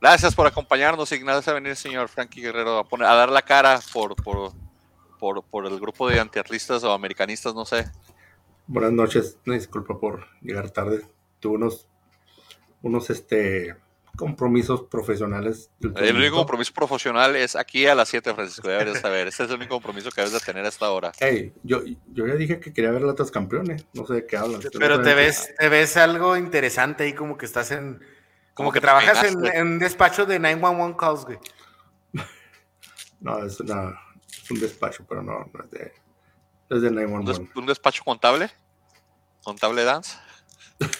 Gracias 0.01 0.35
por 0.35 0.45
acompañarnos 0.45 1.11
y 1.11 1.17
gracias 1.19 1.47
a 1.47 1.53
venir, 1.53 1.75
señor 1.75 2.09
Frankie 2.09 2.41
Guerrero, 2.41 2.77
a, 2.77 2.83
poner, 2.83 3.07
a 3.07 3.15
dar 3.15 3.29
la 3.29 3.41
cara 3.41 3.79
por, 3.93 4.15
por, 4.15 4.51
por, 5.19 5.43
por 5.43 5.65
el 5.65 5.79
grupo 5.79 6.09
de 6.09 6.19
antiatlistas 6.19 6.83
o 6.83 6.91
americanistas, 6.91 7.55
no 7.55 7.65
sé. 7.65 7.85
Buenas 8.67 8.91
noches, 8.91 9.37
disculpa 9.45 9.97
por 9.99 10.27
llegar 10.41 10.69
tarde. 10.71 11.05
Tuve 11.39 11.55
unos, 11.55 11.87
unos 12.81 13.09
este, 13.09 13.75
compromisos 14.15 14.83
profesionales. 14.83 15.69
El 15.81 16.15
único 16.15 16.37
compromiso 16.37 16.73
profesional 16.73 17.35
es 17.35 17.55
aquí 17.55 17.85
a 17.87 17.95
las 17.95 18.09
7, 18.09 18.33
Francisco, 18.33 18.67
deberías 18.67 18.99
saber. 18.99 19.27
Ese 19.27 19.43
es 19.43 19.49
el 19.49 19.57
único 19.57 19.75
compromiso 19.75 20.09
que 20.11 20.21
debes 20.21 20.33
de 20.33 20.39
tener 20.39 20.65
hasta 20.65 20.85
ahora. 20.85 21.11
Hey, 21.19 21.53
yo, 21.63 21.81
yo 22.13 22.27
ya 22.27 22.35
dije 22.35 22.59
que 22.59 22.73
quería 22.73 22.91
ver 22.91 23.03
a 23.03 23.07
otros 23.07 23.31
campeones, 23.31 23.85
no 23.93 24.05
sé 24.05 24.13
de 24.15 24.25
qué 24.25 24.37
hablas. 24.37 24.67
Pero 24.77 25.01
te 25.01 25.13
ves, 25.13 25.53
te 25.57 25.69
ves 25.69 25.97
algo 25.97 26.37
interesante 26.37 27.03
ahí, 27.03 27.13
como 27.13 27.37
que 27.37 27.45
estás 27.45 27.71
en 27.71 27.99
como 28.55 28.71
que, 28.71 28.79
trabajas 28.79 29.21
en, 29.25 29.67
un 29.67 29.79
despacho 29.79 30.25
de 30.25 30.39
911 30.39 30.97
calls, 30.97 31.25
güey. 31.25 31.37
No, 33.19 33.43
es, 33.43 33.59
un 33.59 34.59
despacho, 34.59 35.05
pero 35.09 35.23
no, 35.23 35.49
no 35.51 35.63
es 35.63 35.71
de, 35.71 35.93
es 36.69 36.81
de 36.81 36.91
911. 36.91 37.49
¿Un, 37.55 37.65
despacho 37.65 38.03
contable? 38.03 38.51
¿Contable 39.43 39.83
dance? 39.83 40.17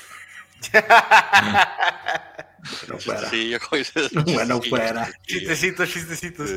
bueno, 2.88 3.00
fuera. 3.00 3.30
Sí, 3.30 3.50
yo 3.50 3.60
Bueno, 4.34 4.62
fuera. 4.62 5.12
Chistecitos, 5.26 5.90
chistecitos. 5.90 6.50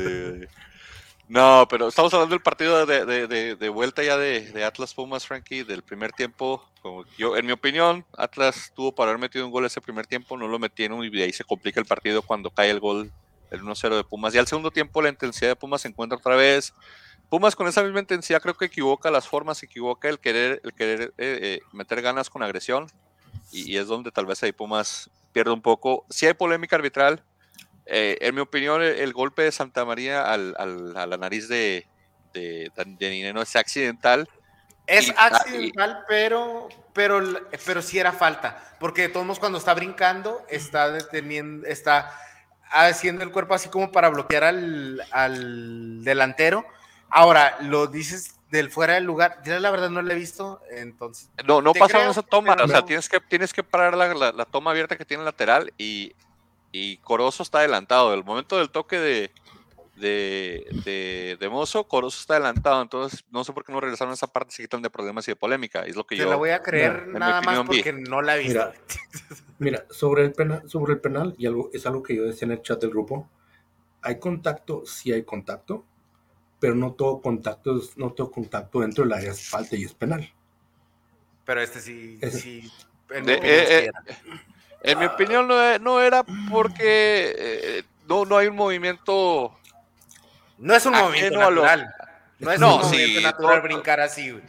No, 1.29 1.67
pero 1.69 1.89
estamos 1.89 2.11
hablando 2.15 2.33
del 2.33 2.41
partido 2.41 2.87
de, 2.87 3.69
vuelta 3.69 4.01
ya 4.01 4.17
de, 4.17 4.63
Atlas 4.65 4.95
Pumas, 4.95 5.27
Frankie, 5.27 5.63
del 5.63 5.83
primer 5.83 6.11
tiempo. 6.11 6.67
Como 6.81 7.05
yo, 7.19 7.37
en 7.37 7.45
mi 7.45 7.51
opinión, 7.51 8.03
Atlas 8.17 8.73
tuvo 8.75 8.95
para 8.95 9.11
haber 9.11 9.21
metido 9.21 9.45
un 9.45 9.51
gol 9.51 9.63
ese 9.63 9.79
primer 9.79 10.07
tiempo, 10.07 10.35
no 10.37 10.47
lo 10.47 10.57
metieron 10.57 11.03
y 11.03 11.09
de 11.11 11.23
ahí 11.23 11.31
se 11.31 11.43
complica 11.43 11.79
el 11.79 11.85
partido 11.85 12.23
cuando 12.23 12.49
cae 12.49 12.71
el 12.71 12.79
gol, 12.79 13.11
el 13.51 13.61
1-0 13.61 13.95
de 13.95 14.03
Pumas. 14.03 14.33
Y 14.33 14.39
al 14.39 14.47
segundo 14.47 14.71
tiempo 14.71 15.03
la 15.03 15.09
intensidad 15.09 15.51
de 15.51 15.55
Pumas 15.55 15.81
se 15.81 15.89
encuentra 15.89 16.17
otra 16.17 16.35
vez. 16.35 16.73
Pumas 17.29 17.55
con 17.55 17.67
esa 17.67 17.83
misma 17.83 17.99
intensidad 17.99 18.41
creo 18.41 18.55
que 18.55 18.65
equivoca 18.65 19.11
las 19.11 19.27
formas, 19.27 19.61
equivoca 19.61 20.09
el 20.09 20.17
querer, 20.17 20.61
el 20.63 20.73
querer 20.73 21.13
eh, 21.19 21.39
eh, 21.41 21.59
meter 21.73 22.01
ganas 22.01 22.27
con 22.27 22.41
agresión 22.41 22.87
y, 23.51 23.71
y, 23.71 23.77
es 23.77 23.85
donde 23.85 24.11
tal 24.11 24.25
vez 24.25 24.41
ahí 24.41 24.51
Pumas 24.51 25.11
pierde 25.39 25.53
un 25.53 25.61
poco. 25.61 26.05
Si 26.09 26.25
hay 26.25 26.33
polémica 26.33 26.75
arbitral, 26.75 27.23
eh, 27.85 28.17
en 28.19 28.35
mi 28.35 28.41
opinión, 28.41 28.81
el, 28.81 29.13
golpe 29.13 29.43
de 29.43 29.53
Santa 29.53 29.85
María 29.85 30.29
al, 30.29 30.53
al, 30.57 30.97
a 30.97 31.07
la 31.07 31.15
nariz 31.15 31.47
de, 31.47 31.87
de, 32.33 32.69
de 32.75 33.41
es 33.41 33.55
accidental. 33.55 34.27
Es 34.85 35.13
accidental, 35.15 36.03
pero, 36.09 36.67
pero, 36.91 37.21
pero 37.65 37.81
sí 37.81 37.97
era 37.97 38.11
falta. 38.11 38.61
Porque 38.81 39.03
de 39.03 39.09
todos 39.09 39.25
modos, 39.25 39.39
cuando 39.39 39.59
está 39.59 39.73
brincando, 39.73 40.45
está 40.49 40.91
deteniendo, 40.91 41.65
está 41.65 42.11
haciendo 42.69 43.23
el 43.23 43.31
cuerpo 43.31 43.53
así 43.53 43.69
como 43.69 43.93
para 43.93 44.09
bloquear 44.09 44.43
al, 44.43 45.01
al 45.11 46.03
delantero. 46.03 46.65
Ahora, 47.09 47.59
lo 47.61 47.87
dices 47.87 48.35
del 48.49 48.71
fuera 48.71 48.95
del 48.95 49.03
lugar. 49.03 49.41
Yo 49.43 49.57
la 49.59 49.71
verdad 49.71 49.89
no 49.89 50.01
lo 50.01 50.11
he 50.11 50.15
visto, 50.15 50.61
entonces. 50.71 51.29
No, 51.47 51.61
no 51.61 51.73
pasa 51.73 52.03
en 52.03 52.09
esa 52.09 52.21
toma. 52.21 52.55
O 52.63 52.67
sea, 52.67 52.85
tienes 52.85 53.07
que, 53.09 53.19
tienes 53.19 53.53
que 53.53 53.63
parar 53.63 53.95
la, 53.95 54.13
la, 54.13 54.31
la, 54.31 54.45
toma 54.45 54.71
abierta 54.71 54.97
que 54.97 55.05
tiene 55.05 55.23
lateral 55.23 55.73
y 55.77 56.13
y 56.71 56.97
Corozo 56.97 57.43
está 57.43 57.59
adelantado. 57.59 58.13
El 58.13 58.23
momento 58.23 58.57
del 58.57 58.69
toque 58.69 58.99
de, 58.99 59.31
de, 59.95 61.37
de, 61.39 61.49
Mozo, 61.49 61.85
Corozo 61.85 62.19
está 62.19 62.35
adelantado. 62.35 62.81
Entonces, 62.81 63.23
no 63.31 63.43
sé 63.43 63.53
por 63.53 63.65
qué 63.65 63.71
no 63.71 63.81
regresaron 63.81 64.11
a 64.11 64.15
esa 64.15 64.27
parte, 64.27 64.53
se 64.53 64.63
quitan 64.63 64.81
de 64.81 64.89
problemas 64.89 65.27
y 65.27 65.31
de 65.31 65.35
polémica. 65.35 65.85
Es 65.85 65.95
lo 65.95 66.05
que 66.05 66.15
Te 66.15 66.23
yo. 66.23 66.29
la 66.29 66.35
voy 66.35 66.51
a 66.51 66.61
creer 66.61 67.07
nada 67.07 67.41
más 67.41 67.65
porque 67.65 67.93
no 67.93 68.21
la 68.21 68.37
he 68.37 68.39
visto. 68.39 68.71
Mira, 69.59 69.85
sobre, 69.89 70.23
el 70.23 70.31
penal, 70.33 70.69
sobre 70.69 70.93
el 70.93 70.99
penal, 70.99 71.35
y 71.37 71.45
algo, 71.45 71.69
es 71.73 71.85
algo 71.85 72.03
que 72.03 72.15
yo 72.15 72.23
decía 72.23 72.45
en 72.45 72.53
el 72.53 72.61
chat 72.61 72.79
del 72.79 72.91
grupo: 72.91 73.27
hay 74.01 74.19
contacto, 74.19 74.85
sí 74.85 75.11
hay 75.11 75.23
contacto, 75.23 75.85
pero 76.59 76.75
no 76.75 76.93
todo 76.93 77.21
contacto, 77.21 77.81
no 77.95 78.11
todo 78.11 78.31
contacto 78.31 78.81
dentro 78.81 79.03
del 79.03 79.13
área 79.13 79.31
es 79.31 79.49
falta 79.49 79.75
y 79.75 79.83
es 79.83 79.93
penal. 79.93 80.31
Pero 81.45 81.61
este 81.61 81.79
sí. 81.79 82.19
sí 82.31 82.71
en 84.81 84.99
mi 84.99 85.05
opinión 85.05 85.47
no, 85.47 86.01
era 86.01 86.23
porque 86.49 87.35
eh, 87.37 87.83
no, 88.07 88.25
no 88.25 88.37
hay 88.37 88.47
un 88.47 88.55
movimiento. 88.55 89.55
No 90.57 90.75
es 90.75 90.85
un 90.85 90.93
movimiento 90.93 91.39
natural. 91.39 91.93
No 92.39 92.51
es 92.51 92.61
un 92.61 92.69
movimiento 92.69 93.21
natural 93.21 93.61
brincar 93.61 93.99
así, 93.99 94.39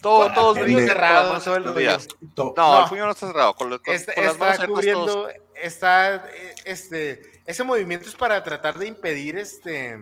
Todo, 0.00 0.32
todos 0.32 0.58
brincan 0.60 0.86
cerrados. 0.86 1.46
No, 1.46 1.56
el 1.56 2.88
puño 2.88 3.04
no 3.06 3.10
está 3.10 3.26
cerrado. 3.26 3.54
Con, 3.54 3.72
está, 3.86 4.12
está 4.12 4.66
cubriendo, 4.66 5.28
está, 5.54 6.16
eh, 6.16 6.54
este, 6.64 7.40
ese 7.46 7.64
movimiento 7.64 8.08
es 8.08 8.14
para 8.14 8.42
tratar 8.42 8.78
de 8.78 8.86
impedir 8.86 9.38
este 9.38 9.98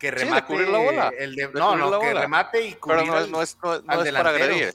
que 0.00 0.10
remate 0.10 0.56
sí, 0.56 0.70
la 0.72 0.78
bola. 0.78 1.12
El 1.16 1.36
de, 1.36 1.48
no, 1.52 1.76
no, 1.76 2.00
que 2.00 2.12
remate 2.12 2.66
y 2.66 2.74
cubrir 2.74 3.02
Pero 3.02 3.20
no, 3.20 3.26
no 3.28 3.42
es, 3.42 3.56
no, 3.62 3.80
no 3.82 4.02
es 4.02 4.12
para 4.12 4.30
agredir. 4.30 4.74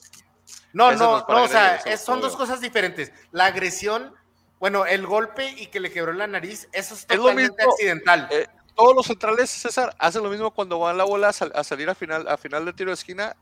No, 0.71 0.93
no, 0.93 1.25
no, 1.27 1.43
o 1.43 1.47
sea, 1.49 1.81
son 1.97 2.21
dos 2.21 2.37
cosas 2.37 2.61
diferentes. 2.61 3.11
La 3.31 3.47
agresión 3.47 4.13
bueno, 4.59 4.85
el 4.85 5.05
golpe 5.05 5.53
y 5.57 5.67
que 5.67 5.79
le 5.79 5.91
quebró 5.91 6.13
la 6.13 6.27
nariz, 6.27 6.67
eso 6.71 6.93
es 6.95 7.05
totalmente 7.05 7.61
accidental. 7.61 8.27
Eh, 8.31 8.47
todos 8.73 8.95
los 8.95 9.05
centrales, 9.05 9.49
César, 9.49 9.95
hacen 9.99 10.23
lo 10.23 10.29
mismo 10.29 10.51
cuando 10.51 10.79
van 10.79 10.97
la 10.97 11.03
bola 11.03 11.29
a, 11.29 11.63
salir 11.63 11.89
a 11.89 11.95
final, 11.95 12.27
a 12.27 12.37
final 12.37 12.65
de 12.65 12.73
tiro 12.73 12.89
de 12.89 12.95
esquina. 12.95 13.35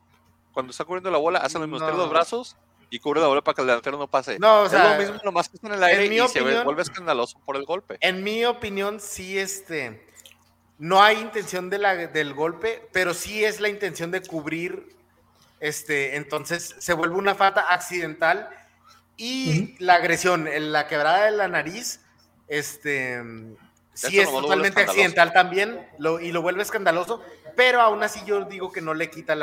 Cuando 0.51 0.71
está 0.71 0.85
cubriendo 0.85 1.09
la 1.09 1.17
bola, 1.17 1.39
hacen 1.39 1.61
lo 1.61 1.67
mismo, 1.67 1.87
no. 1.87 1.95
los 1.95 2.09
brazos 2.09 2.55
y 2.89 2.99
cubre 2.99 3.19
la 3.21 3.27
bola 3.27 3.41
para 3.41 3.55
que 3.55 3.61
el 3.61 3.67
delantero 3.67 3.97
no 3.97 4.07
pase. 4.07 4.37
No, 4.37 4.61
o 4.61 4.69
sea, 4.69 4.83
es 4.83 5.07
lo 5.07 5.13
mismo, 5.13 5.21
nomás 5.23 5.49
que 5.49 5.57
está 5.57 5.67
en 5.67 5.73
el 5.73 5.83
aire 5.83 6.05
y 6.05 6.27
se 6.27 6.41
vuelve 6.41 6.81
escandaloso 6.81 7.39
por 7.45 7.55
el 7.55 7.65
golpe. 7.65 7.97
En 8.01 8.23
mi 8.23 8.45
opinión, 8.45 8.99
sí, 8.99 9.39
este. 9.39 10.12
No 10.77 11.01
hay 11.01 11.19
intención 11.19 11.69
de 11.69 11.77
la, 11.77 11.95
del 11.95 12.33
golpe, 12.33 12.87
pero 12.91 13.13
sí 13.13 13.43
es 13.43 13.59
la 13.59 13.69
intención 13.69 14.11
de 14.11 14.21
cubrir, 14.21 14.95
este, 15.59 16.15
entonces 16.15 16.75
se 16.79 16.93
vuelve 16.93 17.15
una 17.15 17.35
falta 17.35 17.73
accidental 17.73 18.49
y 19.15 19.75
la 19.79 19.95
agresión, 19.95 20.47
la 20.71 20.87
quebrada 20.87 21.25
de 21.25 21.31
la 21.31 21.47
nariz, 21.47 22.01
este, 22.47 23.21
sí 23.93 24.19
es 24.19 24.29
totalmente 24.29 24.81
accidental 24.81 25.31
también 25.31 25.87
lo, 25.99 26.19
y 26.19 26.31
lo 26.31 26.41
vuelve 26.41 26.63
escandaloso, 26.63 27.23
pero 27.55 27.79
aún 27.79 28.03
así 28.03 28.21
yo 28.25 28.45
digo 28.45 28.71
que 28.71 28.81
no 28.81 28.93
le 28.93 29.09
quita 29.09 29.35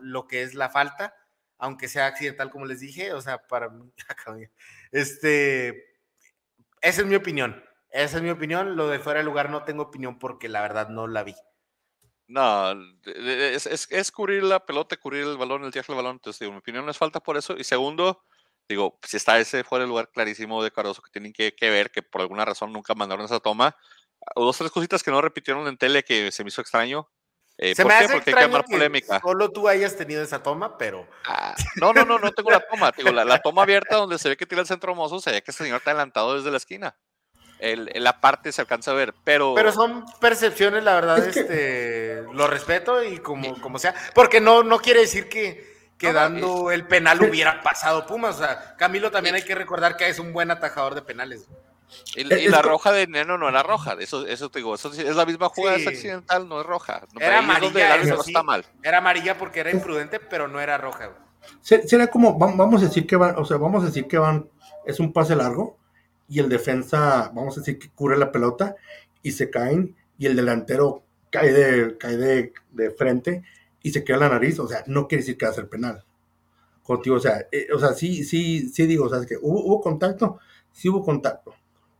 lo 0.00 0.26
que 0.28 0.42
es 0.42 0.54
la 0.54 0.68
falta, 0.68 1.14
aunque 1.58 1.88
sea 1.88 2.06
accidental 2.06 2.50
como 2.50 2.66
les 2.66 2.80
dije, 2.80 3.12
o 3.12 3.20
sea, 3.20 3.38
para 3.38 3.70
mí, 3.70 3.90
este, 4.92 5.96
esa 6.80 7.00
es 7.00 7.06
mi 7.06 7.16
opinión. 7.16 7.65
Esa 7.96 8.18
es 8.18 8.22
mi 8.22 8.28
opinión. 8.28 8.76
Lo 8.76 8.88
de 8.88 8.98
fuera 8.98 9.20
de 9.20 9.24
lugar 9.24 9.48
no 9.48 9.64
tengo 9.64 9.84
opinión 9.84 10.18
porque 10.18 10.50
la 10.50 10.60
verdad 10.60 10.90
no 10.90 11.06
la 11.06 11.24
vi. 11.24 11.34
No, 12.28 12.74
es, 13.04 14.12
cubrir 14.12 14.42
la 14.42 14.60
pelota, 14.60 14.98
cubrir 14.98 15.22
el 15.22 15.38
balón, 15.38 15.64
el 15.64 15.70
viaje 15.70 15.86
del 15.90 15.96
balón. 15.96 16.16
Entonces, 16.16 16.40
digo, 16.40 16.52
mi 16.52 16.58
opinión 16.58 16.84
no 16.84 16.90
es 16.90 16.98
falta 16.98 17.20
por 17.20 17.38
eso. 17.38 17.56
Y 17.56 17.64
segundo, 17.64 18.22
digo, 18.68 18.98
si 19.02 19.16
está 19.16 19.38
ese 19.38 19.64
fuera 19.64 19.84
de 19.84 19.88
lugar 19.88 20.10
clarísimo 20.10 20.62
de 20.62 20.70
Caroso 20.70 21.00
que 21.00 21.10
tienen 21.10 21.32
que, 21.32 21.54
ver, 21.62 21.90
que 21.90 22.02
por 22.02 22.20
alguna 22.20 22.44
razón 22.44 22.70
nunca 22.70 22.94
mandaron 22.94 23.24
esa 23.24 23.40
toma, 23.40 23.74
o 24.34 24.44
dos 24.44 24.58
tres 24.58 24.70
cositas 24.70 25.02
que 25.02 25.10
no 25.10 25.22
repitieron 25.22 25.66
en 25.66 25.78
tele 25.78 26.04
que 26.04 26.30
se 26.32 26.44
me 26.44 26.48
hizo 26.48 26.60
extraño. 26.60 27.08
Eh, 27.56 27.74
se 27.74 27.82
¿Por 27.82 27.92
me 27.92 27.98
qué? 27.98 28.04
Hace 28.04 28.14
Porque 28.14 28.34
hay 28.38 28.50
que 28.50 28.62
polémica. 28.64 29.20
Solo 29.20 29.50
tú 29.50 29.68
hayas 29.68 29.96
tenido 29.96 30.22
esa 30.22 30.42
toma, 30.42 30.76
pero. 30.76 31.08
Ah, 31.24 31.54
no, 31.76 31.94
no, 31.94 32.04
no, 32.04 32.18
no 32.18 32.30
tengo 32.32 32.50
la 32.50 32.60
toma. 32.60 32.92
Digo, 32.94 33.10
la, 33.10 33.40
toma 33.40 33.62
abierta 33.62 33.96
donde 33.96 34.18
se 34.18 34.28
ve 34.28 34.36
que 34.36 34.44
tira 34.44 34.60
el 34.60 34.66
centro 34.66 34.94
mozo, 34.94 35.18
se 35.18 35.30
ve 35.30 35.42
que 35.42 35.52
ese 35.52 35.64
señor 35.64 35.78
está 35.78 35.92
adelantado 35.92 36.34
desde 36.34 36.50
la 36.50 36.58
esquina 36.58 36.94
el, 37.58 37.90
la 37.94 38.20
parte 38.20 38.52
se 38.52 38.60
alcanza 38.60 38.90
a 38.90 38.94
ver, 38.94 39.14
pero... 39.24 39.54
Pero 39.54 39.72
son 39.72 40.04
percepciones, 40.20 40.84
la 40.84 40.94
verdad, 40.94 41.18
este, 41.28 42.22
lo 42.32 42.46
respeto 42.46 43.02
y 43.02 43.18
como, 43.18 43.60
como 43.60 43.78
sea, 43.78 43.94
porque 44.14 44.40
no, 44.40 44.62
no 44.62 44.78
quiere 44.78 45.00
decir 45.00 45.28
que, 45.28 45.90
que 45.98 46.12
dando 46.12 46.70
el 46.70 46.86
penal 46.86 47.22
hubiera 47.28 47.62
pasado 47.62 48.06
Pumas, 48.06 48.36
o 48.36 48.38
sea, 48.38 48.76
Camilo 48.76 49.10
también 49.10 49.34
hay 49.34 49.42
que 49.42 49.54
recordar 49.54 49.96
que 49.96 50.08
es 50.08 50.18
un 50.18 50.32
buen 50.32 50.50
atajador 50.50 50.94
de 50.94 51.02
penales. 51.02 51.46
Y, 52.16 52.24
la 52.24 52.62
roja 52.62 52.92
de 52.92 53.06
Neno 53.06 53.38
no 53.38 53.48
era 53.48 53.62
roja, 53.62 53.96
eso, 54.00 54.26
eso 54.26 54.50
te 54.50 54.58
digo, 54.58 54.74
eso 54.74 54.92
es 54.92 55.14
la 55.14 55.24
misma 55.24 55.48
jugada, 55.48 55.76
es 55.76 55.86
accidental, 55.86 56.48
no 56.48 56.60
es 56.60 56.66
roja. 56.66 57.02
era 57.18 57.38
amarilla, 57.38 57.96
está 57.96 58.42
mal. 58.42 58.64
Era 58.82 58.98
amarilla 58.98 59.38
porque 59.38 59.60
era 59.60 59.70
imprudente, 59.70 60.18
pero 60.18 60.48
no 60.48 60.60
era 60.60 60.78
roja. 60.78 61.10
Sería 61.60 62.08
como, 62.08 62.36
vamos 62.38 62.82
a 62.82 62.86
decir 62.86 63.06
que 63.06 63.16
van, 63.16 63.36
o 63.38 63.44
sea, 63.44 63.56
vamos 63.56 63.84
a 63.84 63.86
decir 63.86 64.08
que 64.08 64.18
van, 64.18 64.48
es 64.84 64.98
un 64.98 65.12
pase 65.12 65.36
largo, 65.36 65.78
y 66.28 66.40
el 66.40 66.48
defensa, 66.48 67.30
vamos 67.34 67.56
a 67.56 67.60
decir 67.60 67.78
que 67.78 67.90
cubre 67.90 68.16
la 68.16 68.32
pelota 68.32 68.76
y 69.22 69.32
se 69.32 69.50
caen 69.50 69.96
y 70.18 70.26
el 70.26 70.36
delantero 70.36 71.04
cae 71.30 71.52
de, 71.52 71.98
cae 71.98 72.16
de, 72.16 72.90
frente 72.96 73.44
y 73.82 73.90
se 73.90 74.04
queda 74.04 74.18
la 74.18 74.28
nariz, 74.28 74.58
o 74.58 74.66
sea, 74.66 74.82
no 74.86 75.06
quiere 75.06 75.22
decir 75.22 75.36
que 75.36 75.46
va 75.46 75.52
a 75.52 75.54
ser 75.54 75.68
penal. 75.68 76.04
Contigo, 76.82 77.16
o 77.16 77.20
sea, 77.20 77.46
eh, 77.50 77.68
o 77.72 77.78
sea, 77.78 77.92
sí, 77.92 78.24
sí, 78.24 78.68
sí 78.68 78.86
digo, 78.86 79.06
o 79.06 79.08
sea, 79.08 79.24
que 79.26 79.36
hubo, 79.40 79.80
contacto, 79.80 80.38
sí 80.72 80.88
hubo 80.88 81.04
contacto, 81.04 81.54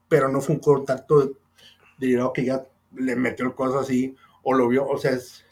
pero 0.09 0.29
no 0.29 0.41
fue 0.41 0.55
un 0.55 0.61
contacto 0.61 1.35
de, 1.99 2.31
que 2.35 2.45
ya 2.45 2.65
le 2.95 3.17
metió 3.17 3.45
el 3.45 3.55
coso 3.55 3.81
así 3.81 4.17
o 4.43 4.55
lo 4.55 4.69
vio, 4.69 4.87
o 4.87 4.99
sea, 4.99 5.13
es 5.13 5.45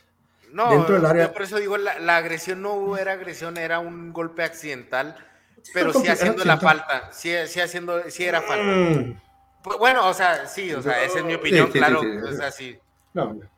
no, 0.53 0.71
dentro 0.71 0.95
del 0.95 1.05
área. 1.05 1.33
por 1.33 1.43
eso 1.43 1.59
digo, 1.59 1.77
la, 1.77 1.99
la 1.99 2.17
agresión 2.17 2.63
no 2.63 2.97
era 2.97 3.13
agresión, 3.13 3.57
era 3.57 3.81
un 3.81 4.13
golpe 4.13 4.45
accidental 4.45 5.17
pero 5.73 5.93
sí 5.93 6.07
haciendo 6.09 6.45
la 6.45 6.59
falta, 6.59 7.13
sí, 7.13 7.33
sí 7.47 7.61
haciendo, 7.61 8.11
sí 8.11 8.25
era 8.25 8.43
falta. 8.43 8.65
Mm. 8.65 9.21
Pues, 9.63 9.79
bueno, 9.79 10.07
o 10.07 10.15
sea, 10.15 10.47
sí, 10.47 10.73
o 10.75 10.83
sea, 10.83 11.03
esa 11.05 11.21
es 11.21 11.25
mi 11.25 11.35
opinión, 11.35 11.71
claro, 11.71 12.01
o 12.01 12.33
sea, 12.33 12.51
sí. 12.51 12.79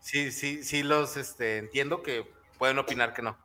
Sí, 0.00 0.30
sí, 0.32 0.62
sí 0.62 0.82
los 0.82 1.16
este, 1.16 1.58
entiendo 1.58 2.02
que 2.02 2.30
pueden 2.58 2.78
opinar 2.78 3.14
que 3.14 3.22
no. 3.22 3.36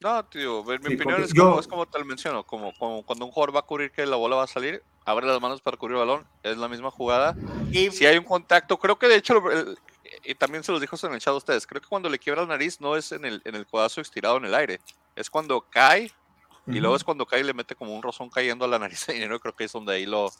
No, 0.00 0.24
tío, 0.26 0.62
mi 0.62 0.74
opinión 0.94 1.24
es, 1.24 1.34
como, 1.34 1.58
es 1.58 1.66
como 1.66 1.86
te 1.86 1.98
lo 1.98 2.04
menciono, 2.04 2.44
como, 2.44 2.72
como, 2.78 3.02
cuando 3.02 3.24
un 3.24 3.32
jugador 3.32 3.56
va 3.56 3.60
a 3.60 3.66
cubrir 3.66 3.90
que 3.90 4.06
la 4.06 4.14
bola 4.14 4.36
va 4.36 4.44
a 4.44 4.46
salir, 4.46 4.82
abre 5.04 5.26
las 5.26 5.40
manos 5.40 5.60
para 5.60 5.76
cubrir 5.76 5.96
el 5.96 6.06
balón, 6.06 6.26
es 6.44 6.56
la 6.56 6.68
misma 6.68 6.92
jugada. 6.92 7.34
Y 7.72 7.90
si 7.90 8.06
hay 8.06 8.16
un 8.16 8.24
contacto, 8.24 8.78
creo 8.78 8.96
que 8.96 9.08
de 9.08 9.16
hecho, 9.16 9.42
y 10.24 10.36
también 10.36 10.62
se 10.62 10.70
los 10.70 10.80
dijo 10.80 10.96
en 11.02 11.14
el 11.14 11.20
chat 11.20 11.32
a 11.32 11.36
ustedes, 11.36 11.66
creo 11.66 11.82
que 11.82 11.88
cuando 11.88 12.08
le 12.08 12.20
quiebra 12.20 12.42
la 12.42 12.48
nariz 12.48 12.80
no 12.80 12.96
es 12.96 13.10
en 13.10 13.24
el, 13.24 13.42
en 13.44 13.56
el 13.56 13.66
codazo 13.66 14.00
estirado 14.00 14.36
en 14.36 14.44
el 14.44 14.54
aire, 14.54 14.80
es 15.16 15.28
cuando 15.28 15.62
cae 15.62 16.12
y 16.68 16.80
luego 16.80 16.96
es 16.96 17.04
cuando 17.04 17.26
cae 17.26 17.40
y 17.40 17.44
le 17.44 17.54
mete 17.54 17.74
como 17.74 17.94
un 17.94 18.02
rozón 18.02 18.30
cayendo 18.30 18.64
a 18.64 18.68
la 18.68 18.78
nariz 18.78 19.06
de 19.06 19.14
dinero, 19.14 19.40
creo 19.40 19.54
que 19.54 19.64
es 19.64 19.72
donde 19.72 19.94
ahí 19.94 20.06
lo 20.06 20.30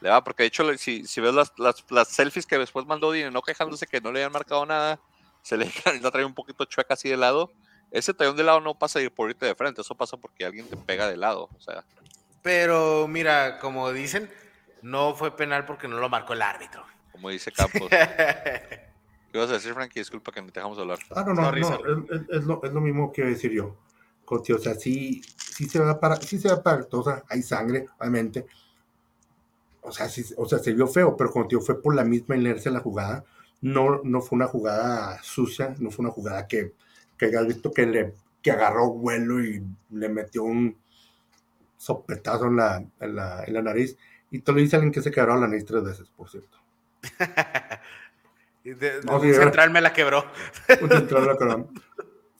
le 0.00 0.10
va, 0.10 0.22
porque 0.22 0.44
de 0.44 0.48
hecho 0.48 0.76
si, 0.78 1.04
si 1.06 1.20
ves 1.20 1.34
las, 1.34 1.52
las, 1.58 1.84
las, 1.90 2.08
selfies 2.08 2.46
que 2.46 2.56
después 2.56 2.86
mandó 2.86 3.10
dinero, 3.10 3.32
no 3.32 3.42
quejándose 3.42 3.86
que 3.86 4.00
no 4.00 4.12
le 4.12 4.20
habían 4.20 4.32
marcado 4.32 4.64
nada, 4.64 5.00
se 5.42 5.56
le 5.56 5.66
la 6.02 6.10
trae 6.10 6.24
un 6.24 6.34
poquito 6.34 6.64
chueca 6.64 6.94
así 6.94 7.08
de 7.08 7.16
lado, 7.16 7.52
ese 7.90 8.14
tallón 8.14 8.36
de 8.36 8.44
lado 8.44 8.60
no 8.60 8.78
pasa 8.78 9.00
ir 9.00 9.10
por 9.12 9.30
irte 9.30 9.46
de 9.46 9.54
frente, 9.54 9.80
eso 9.80 9.94
pasa 9.94 10.16
porque 10.16 10.44
alguien 10.44 10.68
te 10.68 10.76
pega 10.76 11.08
de 11.08 11.16
lado, 11.16 11.48
o 11.56 11.60
sea. 11.60 11.84
Pero 12.42 13.08
mira, 13.08 13.58
como 13.58 13.92
dicen, 13.92 14.30
no 14.82 15.14
fue 15.14 15.36
penal 15.36 15.64
porque 15.64 15.88
no 15.88 15.98
lo 15.98 16.08
marcó 16.08 16.34
el 16.34 16.42
árbitro. 16.42 16.84
Como 17.12 17.30
dice 17.30 17.50
Campos. 17.50 17.88
¿Qué 17.90 19.38
vas 19.38 19.50
a 19.50 19.54
decir, 19.54 19.74
Frankie? 19.74 20.00
Disculpa 20.00 20.32
que 20.32 20.40
me 20.40 20.50
dejamos 20.50 20.78
hablar. 20.78 20.98
Ah, 21.10 21.24
no, 21.26 21.34
no, 21.34 21.50
no, 21.50 21.56
es, 21.56 22.44
lo, 22.44 22.62
es, 22.62 22.72
lo, 22.72 22.80
mismo 22.80 23.12
que 23.12 23.22
decir 23.22 23.52
yo. 23.52 23.76
O 24.36 24.58
sea, 24.58 24.74
sí, 24.74 25.22
sí 25.36 25.68
se 25.68 25.78
va 25.78 25.98
para, 25.98 26.16
sí 26.16 26.38
se 26.38 26.48
va 26.48 26.62
para, 26.62 26.86
o 26.90 27.02
sea, 27.02 27.22
hay 27.28 27.42
sangre, 27.42 27.86
obviamente. 27.98 28.46
O 29.82 29.92
sea, 29.92 30.08
sí, 30.08 30.24
o 30.36 30.46
sea, 30.46 30.58
se 30.58 30.72
vio 30.72 30.86
feo, 30.86 31.16
pero 31.16 31.32
tío, 31.48 31.60
fue 31.60 31.80
por 31.80 31.94
la 31.94 32.04
misma 32.04 32.36
inercia 32.36 32.70
de 32.70 32.76
la 32.76 32.82
jugada. 32.82 33.24
No, 33.60 34.00
no 34.04 34.20
fue 34.20 34.36
una 34.36 34.46
jugada 34.46 35.20
sucia, 35.22 35.74
no 35.78 35.90
fue 35.90 36.04
una 36.04 36.12
jugada 36.12 36.46
que, 36.46 36.74
que 37.16 37.26
hayas 37.26 37.46
visto 37.46 37.72
que 37.72 37.86
le 37.86 38.14
que 38.42 38.50
agarró 38.52 38.90
vuelo 38.92 39.42
y 39.42 39.64
le 39.90 40.08
metió 40.08 40.44
un 40.44 40.76
sopetazo 41.76 42.46
en 42.46 42.56
la, 42.56 42.84
en 43.00 43.16
la, 43.16 43.44
en 43.44 43.54
la 43.54 43.62
nariz. 43.62 43.96
Y 44.30 44.40
te 44.40 44.52
lo 44.52 44.58
dice 44.58 44.76
alguien 44.76 44.92
que 44.92 45.02
se 45.02 45.10
quebró 45.10 45.36
la 45.36 45.48
nariz 45.48 45.64
tres 45.64 45.82
veces, 45.82 46.08
por 46.10 46.28
cierto. 46.28 46.58
un 48.64 49.34
central 49.34 49.70
me 49.70 49.80
la 49.80 49.92
quebró. 49.92 50.24
Un 50.80 50.88
central 50.88 51.22
me 51.22 51.26
la 51.28 51.38
quebró. 51.38 51.68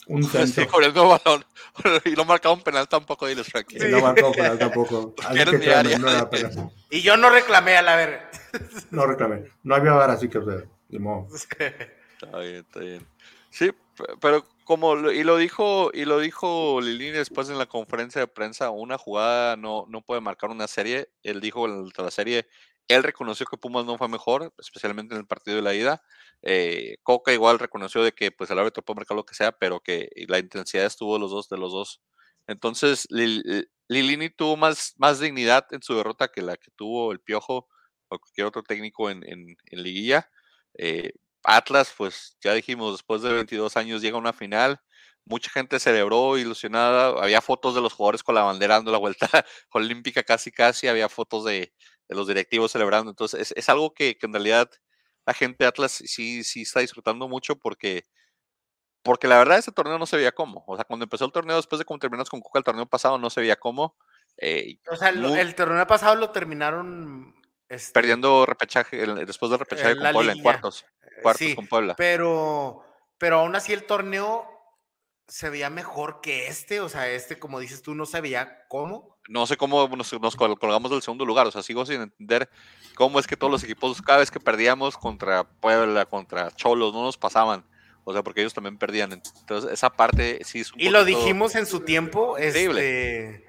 Un 0.09 0.25
sí, 0.25 0.67
corriendo 0.67 1.07
balón. 1.07 1.45
y 2.07 2.11
no 2.13 2.25
marcaba 2.25 2.55
un 2.55 2.63
penal 2.63 2.89
tampoco, 2.89 3.27
diles 3.27 3.47
Frankie. 3.47 3.79
Sí, 3.79 3.89
no 3.91 4.01
marcó 4.01 4.29
un 4.29 4.35
penal 4.35 4.59
tampoco. 4.59 5.15
no 6.01 6.73
y 6.91 7.03
yo 7.03 7.17
no 7.19 7.29
reclamé 7.29 7.77
a 7.77 7.83
la 7.83 7.97
ver. 7.97 8.23
no 8.91 9.07
reclamé. 9.07 9.45
No 9.63 9.75
había 9.75 9.93
vara, 9.93 10.15
así 10.15 10.29
que, 10.29 10.39
o 10.39 10.45
sea, 10.45 10.65
Está 10.91 12.39
bien, 12.39 12.57
está 12.57 12.81
bien. 12.81 13.07
Sí, 13.51 13.71
pero 14.21 14.47
como 14.65 15.11
y 15.11 15.25
lo 15.25 15.37
dijo 15.37 15.91
y 15.93 16.05
lo 16.05 16.19
dijo 16.19 16.81
Lilini 16.81 17.11
después 17.11 17.49
en 17.51 17.59
la 17.59 17.67
conferencia 17.67 18.21
de 18.21 18.27
prensa, 18.27 18.71
una 18.71 18.99
jugada 18.99 19.57
no, 19.57 19.85
no 19.89 20.01
puede 20.01 20.21
marcar 20.23 20.51
una 20.51 20.69
serie. 20.69 21.11
Él 21.23 21.41
dijo 21.41 21.67
en 21.67 21.91
la 21.97 22.11
serie, 22.11 22.47
él 22.89 23.03
reconoció 23.03 23.47
que 23.47 23.59
Pumas 23.59 23.85
no 23.85 23.99
fue 23.99 24.09
mejor, 24.09 24.53
especialmente 24.59 25.15
en 25.15 25.21
el 25.21 25.27
partido 25.27 25.57
de 25.57 25.63
la 25.63 25.75
ida. 25.75 26.03
Eh, 26.43 26.97
Coca 27.03 27.33
igual 27.33 27.59
reconoció 27.59 28.03
de 28.03 28.13
que 28.13 28.31
pues 28.33 28.51
el 28.51 28.59
árbitro 28.59 28.83
puede 28.83 28.97
marcar 28.97 29.17
lo 29.17 29.27
que 29.27 29.35
sea, 29.35 29.53
pero 29.53 29.81
que 29.81 30.09
la 30.29 30.39
intensidad 30.39 30.87
estuvo 30.87 31.15
de 31.15 31.21
los 31.21 31.31
dos, 31.31 31.49
de 31.49 31.59
los 31.59 31.73
dos. 31.73 32.01
Entonces, 32.47 33.07
Lilini 33.11 34.31
tuvo 34.31 34.57
más, 34.57 34.95
más 34.99 35.21
dignidad 35.21 35.67
en 35.73 35.83
su 35.83 35.95
derrota 35.97 36.29
que 36.29 36.43
la 36.43 36.57
que 36.57 36.71
tuvo 36.77 37.13
el 37.13 37.21
Piojo 37.21 37.69
o 38.09 38.19
cualquier 38.19 38.47
otro 38.47 38.63
técnico 38.63 39.11
en, 39.11 39.23
en, 39.27 39.57
Liguilla. 39.83 40.31
Eh, 40.79 41.13
Atlas, 41.45 41.95
pues 41.97 42.37
ya 42.43 42.55
dijimos, 42.55 42.93
después 42.95 43.23
de 43.23 43.33
22 43.33 43.77
años 43.77 44.03
llega 44.03 44.17
a 44.17 44.21
una 44.21 44.33
final. 44.33 44.81
Mucha 45.27 45.51
gente 45.51 45.79
celebró, 45.81 46.39
ilusionada. 46.39 47.23
Había 47.23 47.43
fotos 47.43 47.75
de 47.75 47.83
los 47.83 47.93
jugadores 47.93 48.23
con 48.23 48.35
la 48.35 48.43
bandera 48.45 48.77
dando 48.77 48.93
la 48.93 48.99
vuelta 48.99 49.29
olímpica 49.73 50.23
casi, 50.23 50.51
casi. 50.51 50.89
Había 50.89 51.09
fotos 51.09 51.45
de, 51.45 51.75
de 52.09 52.17
los 52.17 52.27
directivos 52.27 52.73
celebrando. 52.73 53.11
Entonces, 53.11 53.53
es, 53.55 53.69
algo 53.69 53.93
que, 53.93 54.17
en 54.21 54.33
realidad 54.33 54.71
la 55.27 55.35
gente 55.35 55.65
de 55.65 55.69
Atlas 55.69 55.93
sí, 55.93 56.43
sí 56.43 56.63
está 56.63 56.81
disfrutando 56.81 57.29
mucho 57.29 57.57
porque, 57.57 58.05
porque 59.03 59.29
la 59.29 59.39
verdad 59.39 59.59
ese 59.59 59.73
torneo 59.73 59.99
no 59.99 60.07
se 60.07 60.17
veía 60.17 60.33
cómo. 60.33 60.65
O 60.67 60.77
sea, 60.77 60.85
cuando 60.85 61.05
empezó 61.05 61.25
el 61.25 61.33
torneo, 61.33 61.57
después 61.57 61.79
de 61.79 61.85
cómo 61.85 61.99
terminamos 61.99 62.31
con 62.31 62.41
Coca, 62.41 62.59
el 62.59 62.65
torneo 62.65 62.87
pasado 62.87 63.19
no 63.19 63.29
se 63.31 63.41
veía 63.41 63.57
cómo. 63.57 63.97
Eh, 64.39 64.79
o 64.91 64.97
sea, 64.97 65.11
el 65.11 65.55
torneo 65.55 65.87
pasado 65.87 66.15
lo 66.15 66.31
terminaron 66.31 67.35
este, 67.69 67.93
perdiendo 67.93 68.47
repechaje, 68.47 68.97
después 69.27 69.51
del 69.51 69.59
repechaje 69.59 69.97
con 69.97 70.13
Puebla 70.13 70.33
en 70.33 70.43
cuartos. 70.43 70.87
Eh, 71.03 71.23
cuartos 71.23 71.55
con 71.55 71.67
Puebla. 71.67 71.95
Pero, 71.97 72.85
pero 73.19 73.41
aún 73.41 73.55
así 73.55 73.73
el 73.75 73.85
torneo 73.85 74.58
se 75.29 75.51
veía 75.51 75.71
mejor 75.71 76.21
que 76.21 76.49
este. 76.49 76.81
O 76.81 76.89
sea, 76.89 77.09
este, 77.09 77.39
como 77.39 77.61
dices 77.61 77.83
tú, 77.83 77.95
no 77.95 78.07
se 78.07 78.21
veía 78.21 78.67
cómo 78.69 79.19
no 79.29 79.47
sé 79.47 79.57
cómo 79.57 79.89
nos, 79.89 80.37
colgamos 80.37 80.91
del 80.91 81.03
segundo 81.03 81.25
lugar, 81.25 81.47
o 81.47 81.51
sea, 81.51 81.63
sigo 81.63 81.85
sin 81.85 82.01
entender 82.01 82.49
cómo 82.95 83.21
es 83.21 83.27
que 83.27 83.37
todos 83.37 83.51
los 83.51 83.63
equipos, 83.63 84.01
cada 84.03 84.21
vez 84.21 84.31
que 84.31 84.41
perdíamos 84.41 84.97
contra 84.97 85.45
Puebla, 85.45 86.07
contra 86.07 86.51
Cholos, 86.51 86.95
no 86.95 87.03
nos 87.03 87.19
pasaban. 87.19 87.65
O 88.05 88.13
sea, 88.15 88.23
porque 88.23 88.41
ellos 88.41 88.55
también 88.55 88.79
perdían. 88.79 89.13
Entonces, 89.13 89.71
esa 89.71 89.91
parte 89.91 90.43
sí 90.43 90.61
es 90.61 90.73
un 90.73 90.81
Y 90.81 90.89
lo 90.89 91.05
dijimos 91.05 91.55
en 91.57 91.67
su 91.67 91.81
tiempo. 91.81 92.39
Este, 92.39 93.45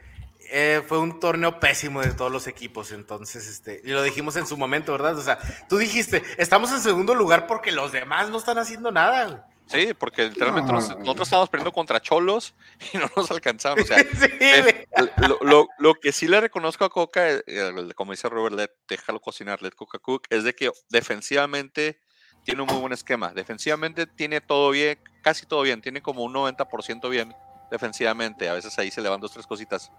eh, 0.51 0.83
fue 0.85 0.99
un 0.99 1.21
torneo 1.21 1.61
pésimo 1.61 2.01
de 2.01 2.11
todos 2.11 2.29
los 2.29 2.45
equipos, 2.47 2.91
entonces, 2.91 3.47
este, 3.47 3.81
y 3.85 3.91
lo 3.91 4.03
dijimos 4.03 4.35
en 4.35 4.45
su 4.45 4.57
momento, 4.57 4.91
¿verdad? 4.91 5.17
O 5.17 5.21
sea, 5.21 5.39
tú 5.69 5.77
dijiste, 5.77 6.23
estamos 6.37 6.71
en 6.73 6.81
segundo 6.81 7.15
lugar 7.15 7.47
porque 7.47 7.71
los 7.71 7.93
demás 7.93 8.29
no 8.29 8.37
están 8.37 8.57
haciendo 8.57 8.91
nada. 8.91 9.47
Sí, 9.69 9.93
porque 9.93 10.29
literalmente 10.29 10.71
nosotros 10.71 11.27
estábamos 11.27 11.49
perdiendo 11.49 11.71
contra 11.71 12.01
Cholos 12.01 12.55
y 12.91 12.97
no 12.97 13.09
nos 13.15 13.29
alcanzaban. 13.29 13.79
O 13.79 13.85
sea, 13.85 13.97
lo, 15.77 15.93
que 15.95 16.11
sí 16.11 16.27
le 16.27 16.41
reconozco 16.41 16.85
a 16.85 16.89
Coca, 16.89 17.29
eh, 17.29 17.89
como 17.95 18.11
dice 18.11 18.27
Robert, 18.29 18.71
déjalo 18.87 19.19
cocinar, 19.19 19.61
let 19.61 19.71
Coca 19.71 19.99
Cook, 19.99 20.23
es 20.31 20.43
de 20.43 20.55
que 20.55 20.71
defensivamente 20.89 21.99
tiene 22.43 22.63
un 22.63 22.67
muy 22.67 22.79
buen 22.79 22.93
esquema. 22.93 23.31
Defensivamente 23.31 24.07
tiene 24.07 24.41
todo 24.41 24.71
bien, 24.71 24.97
casi 25.21 25.45
todo 25.45 25.61
bien, 25.61 25.81
tiene 25.81 26.01
como 26.01 26.23
un 26.23 26.33
90% 26.33 27.07
bien 27.07 27.35
defensivamente. 27.69 28.49
A 28.49 28.53
veces 28.53 28.77
ahí 28.79 28.89
se 28.89 29.01
le 29.01 29.09
van 29.09 29.21
dos, 29.21 29.31
tres 29.31 29.45
cositas. 29.45 29.91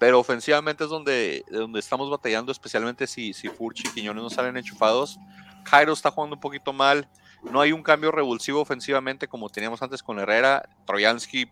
Pero 0.00 0.18
ofensivamente 0.18 0.82
es 0.82 0.90
donde, 0.90 1.44
donde 1.48 1.78
estamos 1.78 2.10
batallando, 2.10 2.50
especialmente 2.50 3.06
si, 3.06 3.32
si 3.32 3.48
Furchi 3.48 3.86
y 3.86 3.92
Quiñones 3.92 4.22
no 4.24 4.30
salen 4.30 4.56
enchufados. 4.56 5.16
Cairo 5.62 5.92
está 5.92 6.10
jugando 6.10 6.34
un 6.34 6.40
poquito 6.40 6.72
mal. 6.72 7.08
No 7.50 7.60
hay 7.60 7.72
un 7.72 7.82
cambio 7.82 8.12
revulsivo 8.12 8.60
ofensivamente 8.60 9.28
como 9.28 9.48
teníamos 9.48 9.82
antes 9.82 10.02
con 10.02 10.18
Herrera. 10.18 10.68
Troyansky, 10.86 11.50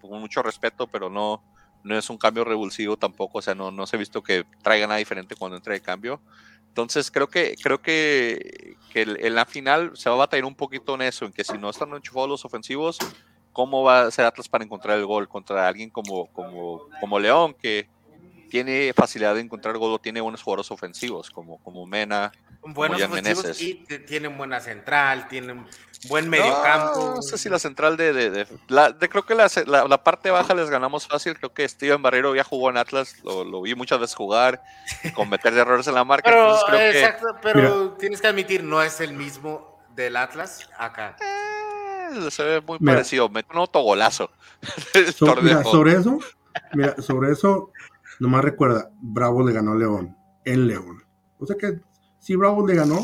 con 0.00 0.20
mucho 0.20 0.42
respeto, 0.42 0.86
pero 0.86 1.08
no, 1.08 1.42
no 1.84 1.96
es 1.96 2.10
un 2.10 2.18
cambio 2.18 2.44
revulsivo 2.44 2.96
tampoco. 2.96 3.38
O 3.38 3.42
sea, 3.42 3.54
no, 3.54 3.70
no 3.70 3.86
se 3.86 3.96
ha 3.96 3.98
visto 3.98 4.22
que 4.22 4.44
traiga 4.62 4.86
nada 4.86 4.98
diferente 4.98 5.36
cuando 5.36 5.56
entre 5.56 5.74
de 5.74 5.80
cambio. 5.80 6.20
Entonces 6.68 7.10
creo 7.10 7.28
que 7.28 7.54
creo 7.62 7.82
que, 7.82 8.76
que, 8.90 9.02
en 9.02 9.34
la 9.34 9.44
final 9.44 9.92
se 9.94 10.08
va 10.08 10.16
a 10.16 10.18
batallar 10.20 10.46
un 10.46 10.54
poquito 10.54 10.94
en 10.94 11.02
eso, 11.02 11.26
en 11.26 11.32
que 11.32 11.44
si 11.44 11.58
no 11.58 11.68
están 11.68 11.92
enchufados 11.92 12.30
los 12.30 12.44
ofensivos, 12.46 12.98
¿cómo 13.52 13.82
va 13.82 14.02
a 14.02 14.10
ser 14.10 14.24
Atlas 14.24 14.48
para 14.48 14.64
encontrar 14.64 14.98
el 14.98 15.04
gol 15.04 15.28
contra 15.28 15.68
alguien 15.68 15.90
como, 15.90 16.32
como, 16.32 16.88
como 16.98 17.18
León, 17.18 17.54
que 17.54 17.90
tiene 18.52 18.92
facilidad 18.94 19.34
de 19.34 19.40
encontrar 19.40 19.78
gol 19.78 19.94
o 19.94 19.98
tiene 19.98 20.20
buenos 20.20 20.42
jugadores 20.42 20.70
ofensivos, 20.70 21.30
como, 21.30 21.56
como 21.62 21.86
Mena, 21.86 22.30
buenos 22.60 23.00
ofensivos 23.00 23.58
y 23.62 23.76
tienen 24.06 24.36
buena 24.36 24.60
central, 24.60 25.26
tienen 25.26 25.66
buen 26.06 26.28
mediocampo. 26.28 27.14
No, 27.16 27.22
sé 27.22 27.38
si 27.38 27.48
la 27.48 27.58
central 27.58 27.96
de, 27.96 28.12
de, 28.12 28.46
la, 28.68 28.94
creo 28.98 29.24
que 29.24 29.34
la, 29.34 29.48
la, 29.66 30.04
parte 30.04 30.30
baja 30.30 30.54
les 30.54 30.68
ganamos 30.68 31.08
fácil. 31.08 31.34
Creo 31.38 31.54
que 31.54 31.66
Steven 31.66 32.02
Barrero 32.02 32.34
ya 32.34 32.44
jugó 32.44 32.68
en 32.68 32.76
Atlas, 32.76 33.16
lo, 33.24 33.62
vi 33.62 33.74
muchas 33.74 33.98
veces 33.98 34.14
jugar, 34.14 34.62
cometer 35.14 35.54
errores 35.54 35.86
en 35.86 35.94
la 35.94 36.04
marca. 36.04 36.28
Pero, 36.28 36.90
exacto, 36.90 37.28
pero 37.40 37.92
tienes 37.92 38.20
que 38.20 38.26
admitir, 38.26 38.62
no 38.62 38.82
es 38.82 39.00
el 39.00 39.14
mismo 39.14 39.82
del 39.94 40.14
Atlas 40.14 40.68
acá. 40.76 41.16
Eh, 41.22 42.30
se 42.30 42.42
ve 42.42 42.60
muy 42.60 42.78
parecido, 42.80 43.30
mete 43.30 43.50
un 43.54 43.60
autogolazo. 43.60 44.30
sobre 45.16 45.92
eso, 45.92 46.18
mira, 46.74 46.94
sobre 47.00 47.32
eso, 47.32 47.72
nomás 48.22 48.42
recuerda, 48.42 48.88
Bravo 49.00 49.44
le 49.44 49.52
ganó 49.52 49.72
a 49.72 49.76
León, 49.76 50.16
en 50.44 50.68
León. 50.68 51.02
O 51.38 51.46
sea 51.46 51.56
que 51.56 51.80
si 52.20 52.36
Bravo 52.36 52.66
le 52.66 52.76
ganó, 52.76 53.02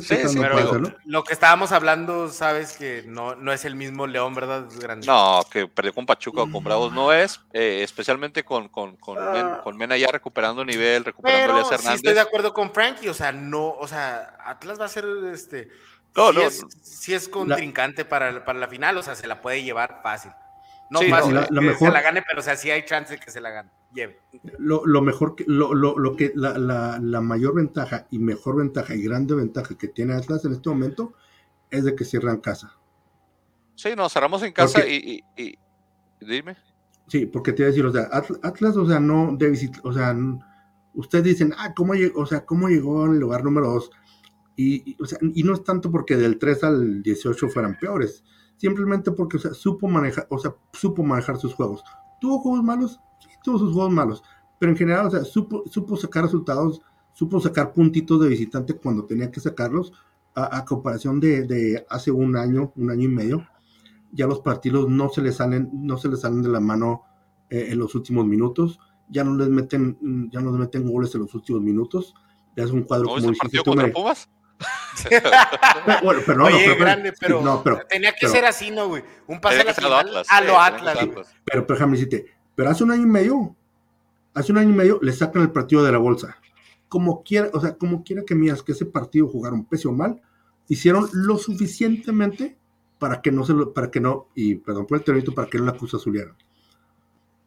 Sí, 0.00 0.16
sí, 0.26 0.38
pero 0.40 0.80
lo 1.04 1.24
que 1.24 1.34
estábamos 1.34 1.70
hablando, 1.70 2.28
sabes 2.28 2.76
que 2.76 3.04
no, 3.06 3.36
no 3.36 3.52
es 3.52 3.64
el 3.64 3.76
mismo 3.76 4.06
León, 4.06 4.34
¿verdad? 4.34 4.66
No, 5.06 5.42
que 5.50 5.68
perdió 5.68 5.92
con 5.92 6.06
Pachuca 6.06 6.42
o 6.42 6.50
con 6.50 6.64
Bravos 6.64 6.92
no 6.92 7.12
es, 7.12 7.38
eh, 7.52 7.82
especialmente 7.84 8.44
con, 8.44 8.68
con, 8.68 8.96
con, 8.96 9.18
ah. 9.20 9.60
con, 9.62 9.76
Mena 9.76 9.96
ya 9.96 10.08
recuperando 10.08 10.64
nivel, 10.64 11.04
recuperando 11.04 11.58
a 11.58 11.60
Hernández. 11.60 11.82
Sí 11.82 11.94
estoy 11.96 12.14
de 12.14 12.20
acuerdo 12.20 12.52
con 12.54 12.72
Frankie, 12.72 13.08
o 13.08 13.14
sea, 13.14 13.30
no, 13.30 13.68
o 13.68 13.86
sea, 13.86 14.36
Atlas 14.44 14.80
va 14.80 14.86
a 14.86 14.88
ser 14.88 15.04
este. 15.32 15.68
No, 16.16 16.30
si 16.30 16.38
no, 16.38 16.42
es, 16.42 16.66
Si 16.82 17.14
es 17.14 17.28
contrincante 17.28 18.04
para, 18.04 18.44
para 18.44 18.58
la 18.58 18.68
final, 18.68 18.96
o 18.96 19.02
sea, 19.02 19.14
se 19.14 19.26
la 19.26 19.42
puede 19.42 19.62
llevar 19.62 20.00
fácil. 20.02 20.32
No 20.90 21.00
sí, 21.00 21.08
fácil, 21.08 21.34
la, 21.34 21.46
que 21.46 21.60
mejor, 21.60 21.88
se 21.88 21.94
la 21.94 22.02
gane, 22.02 22.22
pero 22.26 22.40
o 22.40 22.42
sea, 22.42 22.56
sí 22.56 22.70
hay 22.70 22.84
chance 22.84 23.14
de 23.14 23.20
que 23.20 23.30
se 23.30 23.40
la 23.40 23.50
gane. 23.50 23.70
Lleve. 23.94 24.20
Lo, 24.58 24.84
lo, 24.84 25.02
mejor 25.02 25.34
que, 25.34 25.44
lo, 25.46 25.72
lo, 25.72 25.98
lo 25.98 26.16
que 26.16 26.32
la, 26.34 26.58
la, 26.58 26.98
la, 27.00 27.20
mayor 27.20 27.54
ventaja 27.54 28.06
y 28.10 28.18
mejor 28.18 28.56
ventaja 28.56 28.94
y 28.94 29.02
grande 29.02 29.34
ventaja 29.34 29.76
que 29.76 29.88
tiene 29.88 30.14
Atlas 30.14 30.44
en 30.44 30.52
este 30.52 30.68
momento 30.68 31.14
es 31.70 31.84
de 31.84 31.94
que 31.94 32.04
cierran 32.04 32.40
casa. 32.40 32.76
Sí, 33.76 33.90
nos 33.96 34.12
cerramos 34.12 34.42
en 34.42 34.52
casa 34.52 34.80
porque, 34.80 34.94
y, 34.94 35.24
y, 35.36 35.42
y, 35.42 35.58
dime. 36.20 36.56
Sí, 37.08 37.26
porque 37.26 37.52
te 37.52 37.62
iba 37.62 37.68
a 37.68 37.70
decir, 37.70 37.84
o 37.86 37.92
sea, 37.92 38.08
Atlas, 38.42 38.76
o 38.76 38.86
sea, 38.86 39.00
no 39.00 39.36
de 39.36 39.50
visita, 39.50 39.80
o 39.82 39.92
sea, 39.92 40.16
ustedes 40.94 41.24
dicen, 41.24 41.52
ah, 41.58 41.74
¿cómo 41.74 41.94
llegó, 41.94 42.20
o 42.20 42.26
sea, 42.26 42.44
cómo 42.44 42.68
llegó 42.68 43.04
en 43.06 43.12
el 43.12 43.20
lugar 43.20 43.44
número 43.44 43.68
2? 43.72 43.90
Y, 44.56 44.96
o 45.02 45.06
sea, 45.06 45.18
y 45.20 45.42
no 45.42 45.54
es 45.54 45.64
tanto 45.64 45.90
porque 45.90 46.16
del 46.16 46.38
3 46.38 46.64
al 46.64 47.02
18 47.02 47.48
fueran 47.48 47.78
peores, 47.78 48.24
simplemente 48.56 49.10
porque 49.12 49.36
o 49.36 49.40
sea, 49.40 49.54
supo 49.54 49.88
manejar, 49.88 50.26
o 50.30 50.38
sea, 50.38 50.54
supo 50.72 51.02
manejar 51.02 51.38
sus 51.38 51.54
juegos. 51.54 51.82
¿Tuvo 52.20 52.38
juegos 52.38 52.62
malos? 52.62 53.00
Sí, 53.20 53.28
tuvo 53.42 53.58
sus 53.58 53.72
juegos 53.72 53.92
malos, 53.92 54.22
pero 54.58 54.72
en 54.72 54.78
general, 54.78 55.06
o 55.06 55.10
sea, 55.10 55.24
supo, 55.24 55.64
supo 55.66 55.96
sacar 55.96 56.24
resultados, 56.24 56.80
supo 57.12 57.40
sacar 57.40 57.72
puntitos 57.72 58.20
de 58.20 58.28
visitante 58.28 58.74
cuando 58.74 59.04
tenía 59.04 59.30
que 59.30 59.40
sacarlos, 59.40 59.92
a, 60.34 60.58
a 60.58 60.64
comparación 60.64 61.20
de, 61.20 61.44
de, 61.44 61.86
hace 61.88 62.10
un 62.10 62.36
año, 62.36 62.72
un 62.76 62.90
año 62.90 63.04
y 63.04 63.08
medio, 63.08 63.46
ya 64.12 64.26
los 64.26 64.40
partidos 64.40 64.88
no 64.88 65.08
se 65.08 65.22
les 65.22 65.36
salen, 65.36 65.70
no 65.72 65.96
se 65.98 66.08
les 66.08 66.20
salen 66.20 66.42
de 66.42 66.48
la 66.48 66.60
mano 66.60 67.02
eh, 67.50 67.66
en 67.70 67.78
los 67.78 67.94
últimos 67.94 68.24
minutos, 68.26 68.78
ya 69.08 69.24
no 69.24 69.36
les 69.36 69.48
meten, 69.48 70.30
ya 70.32 70.40
no 70.40 70.50
les 70.50 70.60
meten 70.60 70.90
goles 70.90 71.14
en 71.14 71.22
los 71.22 71.34
últimos 71.34 71.62
minutos, 71.62 72.14
ya 72.56 72.64
es 72.64 72.70
un 72.70 72.82
cuadro 72.82 73.06
¿No 73.06 73.14
como 73.16 73.30
el 73.30 73.36
partido 73.36 73.64
contra 73.64 73.92
Pumas? 73.92 74.28
bueno, 76.02 76.20
pero 76.24 76.38
no, 76.38 76.44
Oye, 76.46 76.66
no, 76.66 76.72
pero, 76.72 76.78
grande, 76.84 77.12
pero, 77.18 77.40
no, 77.42 77.62
pero, 77.62 77.80
tenía 77.88 78.12
que 78.12 78.18
pero, 78.22 78.32
ser 78.32 78.44
así, 78.44 78.70
¿no, 78.70 78.88
güey? 78.88 79.02
Un 79.26 79.40
pase 79.40 79.60
a 79.60 79.64
la 79.64 79.74
final 79.74 79.92
Atlas, 79.92 80.26
a 80.30 80.40
lo 80.40 80.52
sí, 80.52 80.56
Atlas. 80.58 80.98
sí, 81.00 81.10
pero, 81.44 81.66
pero 81.66 81.74
déjame 81.78 81.92
decirte, 81.98 82.26
pero 82.54 82.70
hace 82.70 82.84
un 82.84 82.90
año 82.92 83.02
y 83.02 83.06
medio, 83.06 83.56
hace 84.34 84.52
un 84.52 84.58
año 84.58 84.70
y 84.70 84.74
medio 84.74 84.98
le 85.02 85.12
sacan 85.12 85.42
el 85.42 85.50
partido 85.50 85.82
de 85.84 85.92
la 85.92 85.98
bolsa. 85.98 86.36
Como 86.88 87.22
quiera, 87.24 87.50
o 87.52 87.60
sea, 87.60 87.76
como 87.76 88.04
quiera 88.04 88.22
que 88.24 88.34
miras 88.34 88.62
que 88.62 88.72
ese 88.72 88.86
partido 88.86 89.26
jugaron 89.28 89.64
pésimo 89.64 89.94
mal, 89.94 90.22
hicieron 90.68 91.08
lo 91.12 91.36
suficientemente 91.38 92.56
para 92.98 93.20
que 93.20 93.32
no 93.32 93.44
se 93.44 93.52
lo, 93.52 93.72
para 93.74 93.90
que 93.90 94.00
no, 94.00 94.28
y 94.34 94.54
perdón 94.54 94.86
por 94.86 94.98
el 94.98 95.04
término, 95.04 95.34
para 95.34 95.48
que 95.48 95.58
no 95.58 95.64
la 95.64 95.72
Cruz 95.76 95.94
Azuliera. 95.94 96.34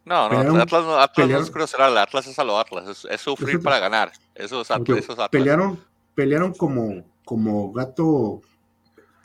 No, 0.05 0.30
no, 0.30 0.36
Pelearon- 0.38 0.62
Atlas, 0.62 0.84
no, 0.84 0.93
Atlas 0.97 1.12
pelearon- 1.18 1.39
no 1.41 1.45
es 1.45 1.51
cruceral, 1.51 1.97
Atlas 1.97 2.28
es 2.28 2.39
a 2.39 2.43
lo 2.43 2.60
Atlas, 2.60 2.88
es, 2.88 3.05
es 3.10 3.22
sufrir 3.22 3.62
para 3.62 3.80
ganar. 3.80 4.12
Eso 4.36 4.62
es 4.62 4.72
Atlas. 4.72 4.99
Eso 4.99 5.14
es 5.14 5.20
Atlas. 5.20 5.30
pelearon, 5.30 5.84
pelearon 6.18 6.51
como, 6.55 7.03
como 7.24 7.72
gato 7.72 8.41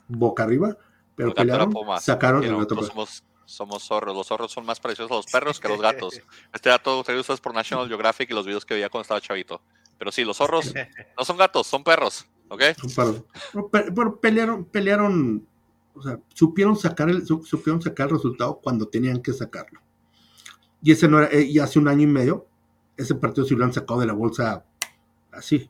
boca 0.07 0.43
arriba, 0.43 0.77
pero 1.15 1.29
El 1.29 1.33
pelearon, 1.35 1.71
Puma, 1.71 1.99
sacaron 1.99 2.43
el 2.43 2.49
gato. 2.55 2.75
nosotros 2.75 2.87
somos, 2.87 3.23
somos 3.45 3.83
zorros. 3.83 4.15
Los 4.15 4.27
zorros 4.27 4.51
son 4.51 4.63
más 4.63 4.79
parecidos 4.79 5.09
a 5.09 5.15
los 5.15 5.25
perros 5.31 5.59
que 5.59 5.67
a 5.67 5.71
los 5.71 5.81
gatos. 5.81 6.21
Este 6.53 6.69
dato 6.69 7.03
traído 7.03 7.21
ustedes 7.21 7.41
por 7.41 7.51
National 7.55 7.87
Geographic 7.87 8.29
y 8.29 8.33
los 8.35 8.45
videos 8.45 8.63
que 8.63 8.75
veía 8.75 8.89
cuando 8.89 9.01
estaba 9.01 9.19
chavito. 9.19 9.59
Pero 9.97 10.11
sí, 10.11 10.23
los 10.23 10.37
zorros 10.37 10.71
no 11.17 11.25
son 11.25 11.35
gatos, 11.37 11.65
son 11.65 11.83
perros. 11.83 12.27
¿Ok? 12.49 12.61
Son 12.79 12.91
paros. 12.91 13.23
Pero, 13.51 13.69
pe- 13.69 13.91
pero 13.91 14.19
pelearon, 14.19 14.65
pelearon, 14.65 15.47
o 15.95 16.03
sea, 16.03 16.19
supieron 16.35 16.75
sacar 16.75 17.09
el, 17.09 17.25
su- 17.25 17.43
supieron 17.43 17.81
sacar 17.81 18.09
el 18.09 18.13
resultado 18.17 18.59
cuando 18.61 18.87
tenían 18.87 19.19
que 19.23 19.33
sacarlo. 19.33 19.81
Y 20.83 20.91
ese 20.91 21.07
no 21.07 21.17
era, 21.19 21.29
eh, 21.31 21.41
y 21.41 21.57
hace 21.57 21.79
un 21.79 21.87
año 21.87 22.03
y 22.03 22.07
medio, 22.07 22.45
ese 22.97 23.15
partido 23.15 23.47
se 23.47 23.55
lo 23.55 23.65
han 23.65 23.73
sacado 23.73 23.99
de 24.01 24.05
la 24.05 24.13
bolsa 24.13 24.63
así. 25.31 25.67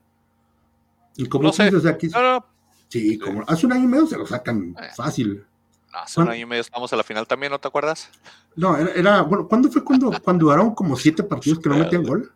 Y 1.15 1.27
como 1.27 1.45
No 1.45 1.53
sé. 1.53 1.65
dices, 1.65 1.85
aquí, 1.85 2.07
No, 2.07 2.21
no, 2.21 2.45
sí, 2.89 3.17
como 3.19 3.43
hace 3.47 3.65
un 3.65 3.73
año 3.73 3.83
y 3.83 3.87
medio 3.87 4.07
se 4.07 4.17
lo 4.17 4.25
sacan 4.25 4.75
Eh. 4.81 4.89
fácil. 4.95 5.45
no, 5.91 5.99
hace 5.99 6.19
un 6.21 6.29
año 6.29 6.41
y 6.41 6.45
medio 6.45 6.61
estamos 6.61 6.91
en 6.91 6.97
la 6.97 7.03
final 7.03 7.27
también, 7.27 7.51
¿no 7.51 7.59
te 7.59 7.67
acuerdas? 7.67 8.09
No, 8.55 8.75
era, 8.77 8.91
era- 8.93 9.21
bueno, 9.21 9.47
¿cuándo 9.47 9.69
fue 9.69 9.83
cuando, 9.83 10.11
cuando 10.23 10.45
duraron 10.45 10.73
como 10.73 10.95
siete 10.95 11.21
partidos 11.23 11.59
que 11.59 11.69
no 11.69 11.77
metían 11.77 12.03
gol? 12.03 12.31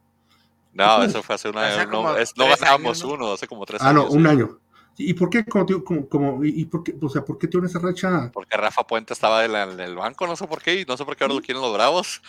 No, 0.74 1.02
eso 1.04 1.24
fue 1.24 1.34
hace 1.36 1.50
un 1.50 1.58
año. 1.58 1.86
No, 1.92 2.16
es- 2.18 2.38
no 2.38 2.46
ganábamos 2.46 2.98
años, 3.02 3.04
¿no? 3.04 3.14
uno, 3.16 3.34
hace 3.34 3.48
como 3.48 3.66
tres 3.66 3.82
Ah, 3.82 3.90
años. 3.90 4.06
no, 4.06 4.12
un 4.12 4.28
año. 4.28 4.60
¿Y 5.00 5.14
por 5.14 5.30
qué, 5.30 5.46
como, 5.46 5.66
como, 5.84 6.10
como- 6.10 6.44
y, 6.44 6.62
y 6.62 6.66
por 6.66 6.84
qué, 6.84 6.96
o 7.00 7.08
sea, 7.10 7.24
por 7.24 7.38
qué 7.38 7.48
tiene 7.48 7.68
esa 7.68 7.78
racha? 7.78 8.32
Porque 8.34 8.58
Rafa 8.58 8.86
Puente 8.88 9.14
estaba 9.14 9.46
en, 9.46 9.52
la- 9.54 9.64
en 9.72 9.80
el 9.80 9.96
banco, 9.96 10.26
no 10.26 10.36
sé 10.36 10.48
por 10.48 10.60
qué, 10.62 10.82
y 10.82 10.86
no 10.86 10.98
sé 10.98 11.06
por 11.06 11.16
qué 11.16 11.24
ahora 11.24 11.36
lo 11.36 11.42
quieren 11.42 11.62
los 11.62 11.72
bravos. 11.72 12.22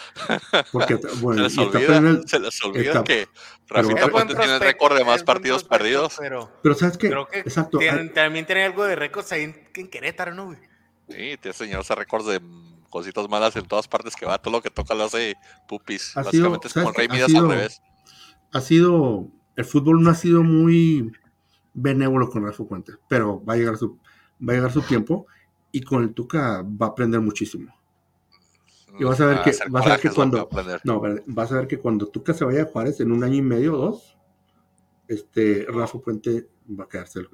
Porque, 0.70 0.98
Se 0.98 1.34
les 1.34 1.56
olvida, 1.58 1.96
el- 1.98 2.28
se 2.28 2.38
les 2.38 2.62
olvida 2.62 2.90
está- 2.90 3.04
que 3.04 3.26
Rafita 3.68 4.08
Puente 4.08 4.34
tiene 4.34 4.54
el 4.54 4.60
récord 4.60 4.96
de 4.98 5.04
más 5.04 5.22
partidos 5.24 5.64
perdidos. 5.64 6.16
Pero 6.18 6.50
Pero 6.62 6.74
¿sabes 6.74 6.98
qué? 6.98 7.08
creo 7.08 7.26
que 7.26 7.38
Exacto. 7.40 7.78
tienen- 7.78 8.12
también 8.12 8.44
tiene 8.44 8.64
algo 8.64 8.84
de 8.84 8.96
récords 8.96 9.32
ahí 9.32 9.44
en, 9.44 9.68
en 9.74 9.88
Querétaro, 9.88 10.34
¿no, 10.34 10.46
güey? 10.46 10.58
Sí, 11.08 11.38
tiene 11.40 11.52
señor 11.54 11.80
ese 11.80 11.94
récord 11.94 12.28
de 12.30 12.40
cositas 12.90 13.28
malas 13.30 13.56
en 13.56 13.66
todas 13.66 13.88
partes 13.88 14.14
que 14.14 14.26
va, 14.26 14.36
todo 14.38 14.52
lo 14.52 14.60
que 14.62 14.68
toca 14.70 14.94
lo 14.94 15.04
hace 15.04 15.36
pupis. 15.66 16.08
Ha 16.16 16.24
sido- 16.24 16.50
Básicamente 16.50 16.68
es 16.68 16.74
como. 16.74 16.92
Rey 16.92 17.08
Midas 17.08 17.30
sido- 17.30 17.44
al 17.44 17.50
revés. 17.50 17.80
ha 18.52 18.60
sido, 18.60 19.26
el 19.56 19.64
fútbol 19.64 20.02
no 20.02 20.10
ha 20.10 20.14
sido 20.14 20.42
muy 20.42 21.12
benévolo 21.80 22.28
con 22.28 22.44
Rafa 22.44 22.64
Puente, 22.64 22.92
pero 23.08 23.42
va 23.44 23.54
a 23.54 23.56
llegar 23.56 23.76
su, 23.76 23.98
va 24.46 24.52
a 24.52 24.56
llegar 24.56 24.72
su 24.72 24.82
tiempo 24.82 25.26
y 25.72 25.82
con 25.82 26.02
el 26.02 26.14
Tuca 26.14 26.62
va 26.62 26.86
a 26.86 26.88
aprender 26.90 27.20
muchísimo. 27.20 27.74
Y 28.98 29.04
vas 29.04 29.20
a 29.20 29.26
ver 29.26 29.38
Ah, 29.38 29.42
que- 29.44 29.52
vas 29.70 29.86
a 29.86 29.90
ver 29.90 30.00
que 30.00 30.10
cuando- 30.10 30.48
a. 30.50 30.80
No, 30.84 31.00
vas 31.26 31.52
a 31.52 31.56
ver 31.56 31.68
que 31.68 31.78
cuando 31.78 32.06
Tuca 32.08 32.34
se 32.34 32.44
vaya 32.44 32.62
a 32.62 32.66
Juárez 32.66 32.98
en 33.00 33.12
un 33.12 33.22
año 33.22 33.36
y 33.36 33.42
medio 33.42 33.74
o 33.74 33.78
dos, 33.78 34.16
este 35.06 35.66
Rafa 35.68 35.98
Puente 36.00 36.48
va 36.78 36.84
a 36.84 36.88
quedarse 36.88 37.20
el. 37.20 37.28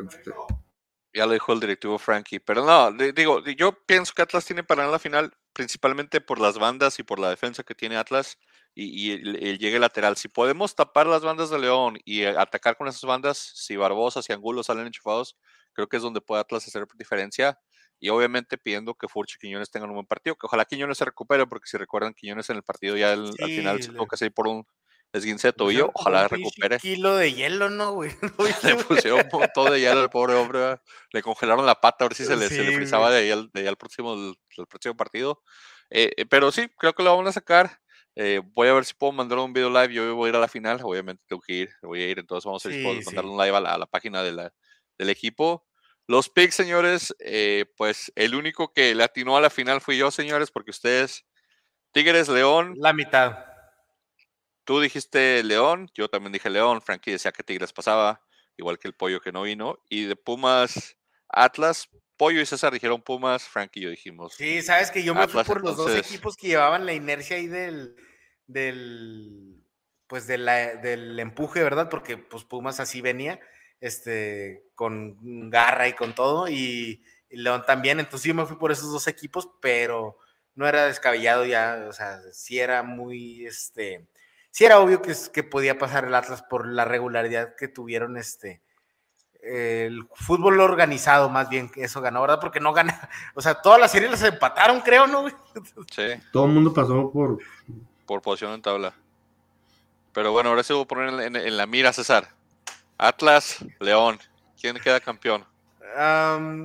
Ya 1.15 1.27
lo 1.27 1.33
dijo 1.33 1.53
el 1.53 1.61
directivo 1.61 1.99
Frankie. 1.99 2.41
Pero 2.41 2.65
no, 2.67 2.93
di- 2.93 3.13
digo, 3.13 3.41
di- 3.41 3.55
yo 3.55 3.73
pienso 3.87 4.13
que 4.15 4.23
Atlas 4.23 4.45
tiene 4.45 4.65
para 4.65 4.83
ganar 4.83 4.93
la 4.93 4.99
final, 4.99 5.33
principalmente 5.53 6.21
por 6.21 6.41
las 6.41 6.59
bandas 6.59 6.99
y 6.99 7.03
por 7.03 7.19
la 7.19 7.31
defensa 7.31 7.63
que 7.63 7.75
tiene 7.75 7.97
Atlas. 7.97 8.37
Y, 8.75 9.13
el, 9.13 9.59
llegue 9.59 9.79
lateral. 9.79 10.17
Si 10.17 10.29
podemos 10.29 10.75
tapar 10.75 11.07
las 11.07 11.23
bandas 11.23 11.51
de 11.51 11.59
León 11.59 11.99
y 12.05 12.25
atacar 12.25 12.77
con 12.77 12.89
esas 12.89 13.03
bandas, 13.03 13.39
si 13.39 13.77
Barbosa, 13.77 14.21
y 14.29 14.33
Angulo 14.33 14.63
salen 14.63 14.87
enchufados, 14.87 15.37
creo 15.73 15.89
que 15.89 15.97
es 15.97 16.03
donde 16.03 16.21
puede 16.21 16.41
Atlas 16.41 16.67
hacer 16.67 16.87
diferencia. 16.97 17.59
Y 18.01 18.09
obviamente 18.09 18.59
pidiendo 18.59 18.95
que 18.95 19.09
Furch 19.09 19.37
y 19.37 19.39
Quiñones 19.39 19.71
tengan 19.71 19.91
un 19.91 19.97
buen 19.97 20.07
partido, 20.07 20.37
que 20.37 20.47
ojalá 20.47 20.65
Quiñones 20.65 20.99
se 20.99 21.05
recupere, 21.05 21.47
porque 21.47 21.69
si 21.69 21.77
recuerdan, 21.77 22.13
Quiñones 22.13 22.51
en 22.51 22.57
el 22.57 22.63
partido 22.63 22.97
ya 22.97 23.13
al 23.13 23.33
final 23.33 23.83
se 23.83 23.93
tuvo 23.93 24.07
que 24.07 24.17
hacer 24.17 24.33
por 24.33 24.49
un 24.49 24.67
esguince 25.13 25.49
de 25.49 25.53
tobillo, 25.53 25.91
ojalá 25.95 26.27
recupere. 26.27 26.75
Un 26.77 26.81
kilo 26.81 27.17
de 27.17 27.33
hielo, 27.33 27.71
¿no, 27.71 27.93
güey? 27.93 28.11
le 28.77 28.77
pusieron 28.85 29.21
un 29.21 29.41
montón 29.41 29.71
de 29.71 29.81
hielo 29.81 30.01
al 30.01 30.11
pobre 30.11 30.35
hombre, 30.35 30.81
le 31.13 31.23
congelaron 31.23 31.65
la 31.65 31.81
pata 31.81 32.05
a 32.05 32.09
ver 32.09 32.17
si 32.17 32.25
se 32.25 32.37
le, 32.37 32.49
se 32.49 32.65
le 32.65 32.75
frizaba 32.75 33.11
de 33.11 33.19
ahí 33.19 33.31
al, 33.31 33.51
de 33.53 33.69
al 33.69 33.77
próximo, 33.77 34.17
del, 34.17 34.67
próximo 34.69 34.97
partido. 34.97 35.43
Eh, 35.91 36.11
eh, 36.17 36.27
pero 36.27 36.51
sí, 36.51 36.69
creo 36.77 36.93
que 36.95 37.03
lo 37.03 37.11
vamos 37.15 37.29
a 37.29 37.33
sacar. 37.33 37.81
Eh, 38.17 38.41
voy 38.53 38.69
a 38.69 38.75
ver 38.75 38.85
si 38.85 38.95
puedo 38.95 39.13
mandar 39.13 39.39
un 39.39 39.53
video 39.53 39.71
live. 39.71 39.93
Yo 39.93 40.15
voy 40.15 40.29
a 40.29 40.31
ir 40.31 40.37
a 40.37 40.41
la 40.41 40.49
final. 40.49 40.81
Obviamente 40.83 41.23
tengo 41.27 41.43
que 41.43 41.53
ir. 41.53 41.71
Voy 41.83 42.03
a 42.03 42.09
ir. 42.09 42.19
Entonces 42.19 42.45
vamos 42.45 42.65
a 42.65 42.69
ver 42.69 42.79
si 42.79 42.85
puedo 42.85 43.01
mandar 43.03 43.25
un 43.25 43.39
live 43.39 43.57
a 43.57 43.79
la, 43.79 43.87
página 43.87 44.23
de 44.23 44.33
la, 44.33 44.53
del 44.99 45.11
equipo. 45.11 45.67
Los 46.07 46.29
picks, 46.29 46.55
señores, 46.55 47.15
pues 47.77 48.13
el 48.15 48.35
único 48.35 48.73
que 48.73 48.95
le 48.95 49.05
atinó 49.05 49.37
a 49.37 49.41
la 49.41 49.49
final 49.49 49.81
fui 49.81 49.97
yo, 49.97 50.11
señores, 50.11 50.51
porque 50.51 50.71
ustedes, 50.71 51.25
Tigres, 51.93 52.29
León. 52.29 52.75
La 52.77 52.93
mitad. 52.93 53.55
Tú 54.65 54.81
dijiste 54.81 55.43
León, 55.45 55.91
yo 55.95 56.09
también 56.09 56.33
dije 56.33 56.49
León, 56.49 56.81
Frankie 56.81 57.13
decía 57.13 57.33
que 57.33 57.43
Tigres 57.43 57.73
pasaba, 57.73 58.23
igual 58.57 58.79
que 58.79 58.89
el 58.89 58.95
pollo 58.95 59.21
que 59.21 59.31
no 59.31 59.43
vino. 59.43 59.79
Y 59.91 60.05
de 60.05 60.17
Pumas, 60.17 60.97
Atlas, 61.29 61.89
Pollo 62.17 62.41
y 62.41 62.47
César 62.47 62.73
dijeron 62.73 63.03
Pumas, 63.03 63.45
Frankie 63.45 63.81
y 63.81 63.83
yo 63.85 63.91
dijimos. 63.91 64.35
Sí, 64.35 64.63
sabes 64.63 64.91
que 64.91 65.03
yo 65.03 65.15
me 65.15 65.29
fui 65.29 65.43
por 65.45 65.63
los 65.63 65.77
dos 65.77 65.95
equipos 65.97 66.37
que 66.37 66.49
llevaban 66.49 66.87
la 66.87 66.93
inercia 66.93 67.37
ahí 67.37 67.47
del, 67.47 67.97
del 68.47 69.63
pues 70.07 70.27
de 70.27 70.39
del 70.39 71.19
empuje, 71.19 71.63
¿verdad? 71.63 71.89
Porque 71.89 72.17
pues 72.17 72.45
Pumas 72.45 72.79
así 72.81 73.01
venía, 73.01 73.41
este, 73.81 74.65
con 74.75 75.51
garra 75.51 75.89
y 75.89 75.95
con 75.95 76.15
todo, 76.15 76.49
y, 76.49 77.03
y 77.29 77.37
León 77.37 77.65
también. 77.67 78.01
Entonces 78.01 78.29
yo 78.29 78.35
me 78.35 78.47
fui 78.47 78.57
por 78.57 78.71
esos 78.71 78.93
dos 78.93 79.09
equipos, 79.09 79.49
pero 79.61 80.19
no 80.55 80.69
era 80.69 80.87
descabellado 80.87 81.45
ya, 81.45 81.87
o 81.89 81.93
sea, 81.93 82.21
sí 82.33 82.61
era 82.61 82.83
muy, 82.83 83.45
este, 83.47 84.07
sí 84.51 84.65
era 84.65 84.79
obvio 84.79 85.03
que, 85.03 85.15
que 85.33 85.43
podía 85.43 85.79
pasar 85.79 86.05
el 86.05 86.15
Atlas 86.15 86.43
por 86.43 86.67
la 86.69 86.85
regularidad 86.85 87.57
que 87.57 87.69
tuvieron 87.69 88.17
este 88.17 88.63
el 89.45 90.07
fútbol 90.15 90.61
organizado 90.61 91.29
más 91.29 91.49
bien 91.49 91.69
que 91.69 91.85
eso 91.85 92.01
ganó, 92.01 92.21
¿verdad? 92.21 92.41
Porque 92.41 92.61
no 92.61 92.73
gana, 92.73 93.09
o 93.35 93.41
sea, 93.41 93.55
todas 93.55 93.81
las 93.81 93.91
series 93.91 94.11
las 94.11 94.23
empataron, 94.23 94.81
creo, 94.81 95.07
¿no? 95.07 95.27
Sí. 95.95 96.07
Todo 96.33 96.47
el 96.47 96.53
mundo 96.53 96.73
pasó 96.73 97.11
por 97.11 97.39
por 98.07 98.21
posición 98.21 98.53
en 98.53 98.63
tabla. 98.63 98.93
Pero 100.13 100.31
bueno, 100.33 100.51
ahora 100.51 100.63
sí 100.63 100.73
voy 100.73 100.83
a 100.83 100.87
poner 100.87 101.35
en, 101.35 101.57
la 101.57 101.67
mira, 101.67 101.93
César. 101.93 102.29
Atlas, 102.99 103.65
León. 103.81 104.19
¿Quién 104.61 104.77
queda 104.77 105.01
campeón? 105.01 105.45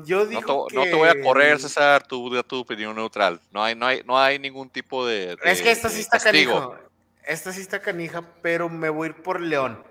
yo 0.05 0.25
digo 0.25 0.67
no, 0.73 0.83
te, 0.83 0.95
voy 0.95 1.07
a 1.07 1.21
correr, 1.21 1.59
César, 1.59 2.05
tu, 2.05 2.41
tu 2.43 2.59
opinión 2.59 2.95
neutral. 2.95 3.39
No 3.51 3.63
hay, 3.63 3.75
no 3.75 3.85
hay, 3.85 4.01
no 4.05 4.19
hay 4.19 4.39
ningún 4.39 4.69
tipo 4.69 5.05
de, 5.05 5.37
Es 5.43 5.61
que 5.61 5.71
esta 5.71 5.87
sí 5.87 6.01
está 6.01 6.19
canija 6.19 6.71
esta 7.29 7.53
sí 7.53 7.61
está 7.61 7.79
canija, 7.79 8.23
pero 8.41 8.69
me 8.69 8.89
voy 8.89 9.07
a 9.07 9.09
ir 9.11 9.21
por 9.21 9.39
León. 9.39 9.83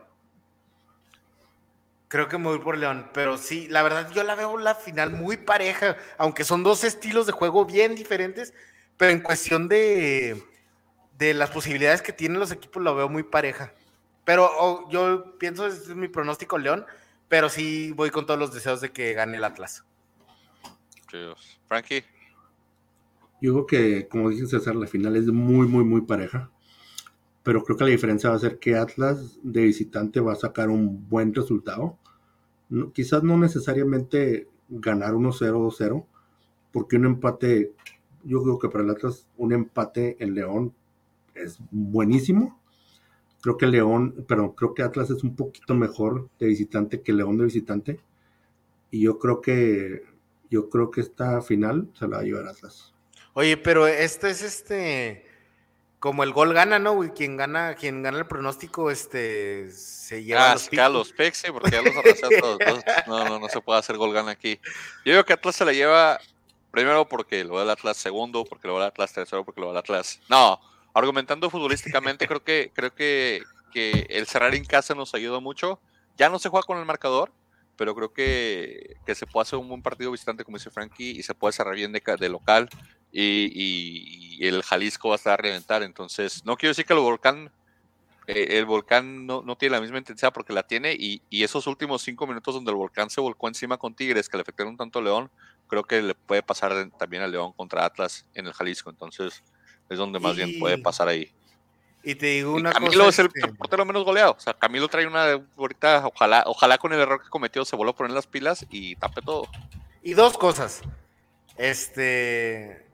Creo 2.09 2.27
que 2.27 2.39
me 2.39 2.45
voy 2.45 2.59
por 2.59 2.79
León, 2.79 3.11
pero 3.13 3.37
sí, 3.37 3.69
la 3.69 3.83
verdad 3.83 4.11
yo 4.13 4.25
la 4.25 4.35
veo 4.35 4.57
la 4.57 4.75
final 4.75 5.11
muy 5.11 5.37
pareja, 5.37 5.97
aunque 6.17 6.43
son 6.43 6.63
dos 6.63 6.83
estilos 6.83 7.27
de 7.27 7.33
juego 7.33 7.67
bien 7.67 7.95
diferentes, 7.95 8.55
pero 8.97 9.13
en 9.13 9.21
cuestión 9.21 9.69
de, 9.69 10.43
de 11.19 11.35
las 11.35 11.51
posibilidades 11.51 12.01
que 12.01 12.15
tienen 12.15 12.41
los 12.41 12.51
equipos 12.51 12.83
la 12.83 12.93
veo 12.93 13.11
muy 13.11 13.25
pareja. 13.25 13.75
Pero 14.25 14.51
oh, 14.59 14.89
yo 14.91 15.39
pienso, 15.39 15.67
este 15.67 15.91
es 15.91 15.97
mi 15.97 16.09
pronóstico 16.09 16.57
León, 16.57 16.87
pero 17.29 17.51
sí 17.51 17.93
voy 17.93 18.11
con 18.11 18.25
todos 18.25 18.41
los 18.41 18.55
deseos 18.55 18.81
de 18.81 18.91
que 18.91 19.13
gane 19.13 19.37
el 19.37 19.45
Atlas. 19.45 19.85
Frankie. 21.69 22.05
Yo 23.41 23.53
creo 23.53 23.67
que, 23.67 24.09
como 24.09 24.31
dice 24.31 24.47
César, 24.47 24.77
la 24.77 24.87
final 24.87 25.15
es 25.17 25.27
muy, 25.27 25.67
muy, 25.67 25.85
muy 25.85 26.01
pareja 26.01 26.51
pero 27.49 27.65
creo 27.65 27.79
que 27.79 27.85
la 27.85 27.91
diferencia 27.91 28.29
va 28.29 28.37
a 28.37 28.41
ser 28.41 28.59
que 28.59 28.77
Atlas 28.77 29.39
de 29.43 29.63
visitante 29.63 30.21
va 30.21 30.35
a 30.35 30.37
sacar 30.37 30.69
un 30.69 31.09
buen 31.09 31.35
resultado. 31.35 31.97
quizás 32.93 33.23
no 33.23 33.39
necesariamente 33.39 34.49
ganar 34.69 35.15
1-0 35.15 35.55
2-0, 35.55 36.05
porque 36.73 36.97
un 36.97 37.07
empate, 37.07 37.73
yo 38.23 38.43
creo 38.43 38.59
que 38.59 38.69
para 38.69 38.85
el 38.85 38.91
Atlas 38.91 39.27
un 39.39 39.55
empate 39.55 40.23
en 40.23 40.35
León 40.35 40.75
es 41.35 41.57
buenísimo. 41.71 42.61
Creo 43.41 43.57
que 43.57 43.67
León, 43.67 44.27
pero 44.29 44.55
creo 44.55 44.75
que 44.75 44.83
Atlas 44.83 45.09
es 45.09 45.25
un 45.25 45.35
poquito 45.35 45.75
mejor 45.75 46.29
de 46.39 46.49
visitante 46.49 47.01
que 47.01 47.15
León 47.15 47.39
de 47.39 47.45
visitante. 47.45 47.99
Y 48.91 49.01
yo 49.01 49.19
creo 49.19 49.41
que 49.41 50.03
yo 50.51 50.69
creo 50.69 50.91
que 50.91 51.01
esta 51.01 51.41
final 51.41 51.89
se 51.95 52.09
la 52.09 52.19
va 52.19 52.23
a 52.23 52.27
llevar 52.27 52.47
Atlas. 52.47 52.93
Oye, 53.33 53.57
pero 53.57 53.87
esto 53.87 54.27
es 54.27 54.43
este 54.43 55.25
como 56.01 56.23
el 56.23 56.33
gol 56.33 56.55
gana, 56.55 56.79
¿no? 56.79 56.99
Quien 57.13 57.37
gana, 57.37 57.75
quien 57.75 58.03
gana 58.03 58.19
el 58.19 58.27
pronóstico, 58.27 58.91
este, 58.91 59.71
se 59.73 60.23
lleva 60.23 60.53
ah, 60.53 60.89
los 60.89 61.13
picks, 61.13 61.39
sí, 61.39 61.51
porque 61.51 61.71
ya 61.71 61.83
los 61.83 61.95
todos. 62.41 62.59
No, 63.07 63.25
no, 63.25 63.41
no 63.41 63.49
se 63.49 63.61
puede 63.61 63.81
hacer 63.81 63.97
gol 63.97 64.13
gana 64.13 64.31
aquí. 64.31 64.61
Yo 65.05 65.13
digo 65.13 65.25
que 65.25 65.33
Atlas 65.33 65.57
se 65.57 65.65
la 65.65 65.73
lleva 65.73 66.21
primero 66.71 67.09
porque 67.09 67.43
lo 67.45 67.59
del 67.59 67.71
Atlas 67.71 67.97
segundo, 67.97 68.45
porque 68.45 68.69
lo 68.69 68.75
del 68.75 68.85
Atlas 68.85 69.13
tercero, 69.13 69.45
porque 69.45 69.61
lo 69.61 69.69
del 69.69 69.77
Atlas. 69.77 70.21
No, 70.29 70.61
argumentando 70.95 71.51
futbolísticamente, 71.51 72.29
creo 72.29 72.45
que, 72.45 72.71
creo 72.75 72.95
que, 72.95 73.43
que 73.73 74.07
el 74.11 74.27
cerrar 74.27 74.55
en 74.55 74.65
casa 74.65 74.95
nos 74.95 75.15
ayuda 75.15 75.41
mucho. 75.41 75.81
Ya 76.17 76.29
no 76.29 76.39
se 76.39 76.49
juega 76.49 76.67
con 76.67 76.79
el 76.79 76.85
marcador, 76.85 77.33
pero 77.77 77.95
creo 77.95 78.13
que, 78.13 78.97
que, 79.05 79.15
se 79.15 79.27
puede 79.27 79.43
hacer 79.43 79.59
un 79.59 79.69
buen 79.69 79.83
partido 79.83 80.13
visitante, 80.13 80.45
como 80.45 80.59
dice 80.59 80.71
Frankie, 80.71 81.19
y 81.19 81.23
se 81.23 81.35
puede 81.35 81.53
cerrar 81.53 81.75
bien 81.75 81.93
de, 81.93 82.03
de 82.19 82.29
local 82.29 82.69
y, 83.13 84.39
el 84.41 84.63
Jalisco 84.63 85.09
va 85.09 85.15
a 85.15 85.17
estar 85.17 85.35
a 85.35 85.43
reventar. 85.43 85.83
Entonces, 85.83 86.45
no 86.45 86.57
quiero 86.57 86.71
decir 86.71 86.85
que 86.85 86.93
el 86.93 87.01
volcán, 87.01 87.51
eh, 88.27 88.59
el 88.59 88.67
volcán 88.67 89.27
no, 89.27 89.43
tiene 89.57 89.77
la 89.77 89.81
misma 89.81 89.99
intensidad 89.99 90.33
porque 90.33 90.53
la 90.53 90.63
tiene 90.63 90.95
y, 90.99 91.21
esos 91.31 91.67
últimos 91.67 92.03
cinco 92.03 92.27
minutos 92.27 92.55
donde 92.55 92.71
el 92.71 92.77
volcán 92.77 93.11
se 93.11 93.21
volcó 93.21 93.49
encima 93.49 93.79
con 93.79 93.95
Tigres, 93.95 94.29
que 94.29 94.37
le 94.37 94.43
afectaron 94.43 94.77
tanto 94.77 95.01
a 95.01 95.03
León, 95.03 95.31
creo 95.67 95.85
que 95.85 96.03
le 96.03 96.15
puede 96.15 96.43
pasar 96.43 96.91
también 96.99 97.23
a 97.23 97.27
León 97.27 97.53
contra 97.53 97.85
Atlas 97.85 98.27
en 98.35 98.47
el 98.47 98.53
Jalisco. 98.53 98.91
Entonces, 98.91 99.43
es 99.89 99.99
donde 99.99 100.21
más 100.21 100.37
bien 100.37 100.59
puede 100.59 100.79
pasar 100.79 101.09
ahí. 101.09 101.33
Y 102.05 102.15
te 102.15 102.27
digo 102.27 102.55
una 102.55 102.73
Camilo 102.73 103.09
es 103.09 103.19
el 103.19 103.27
este 103.27 103.53
portero 103.55 103.85
menos 103.85 104.05
goleado. 104.05 104.33
O 104.33 104.41
sea, 104.41 104.55
Camilo 104.55 104.89
trae 104.89 105.07
una 105.07 105.45
ahorita, 105.57 106.07
ojalá, 106.07 106.45
ojalá 106.47 106.79
con 106.79 106.93
el 106.93 107.01
error 107.01 107.23
que 107.23 107.29
cometió 107.29 107.65
se 107.65 107.77
vuelva 107.77 107.91
a 107.91 107.97
poner 107.97 108.13
las 108.13 108.27
pilas 108.27 108.65
y 108.71 108.95
tape 108.97 109.21
todo. 109.21 109.49
Y 110.03 110.15
dos 110.15 110.39
cosas. 110.39 110.83
Este, 111.57 112.88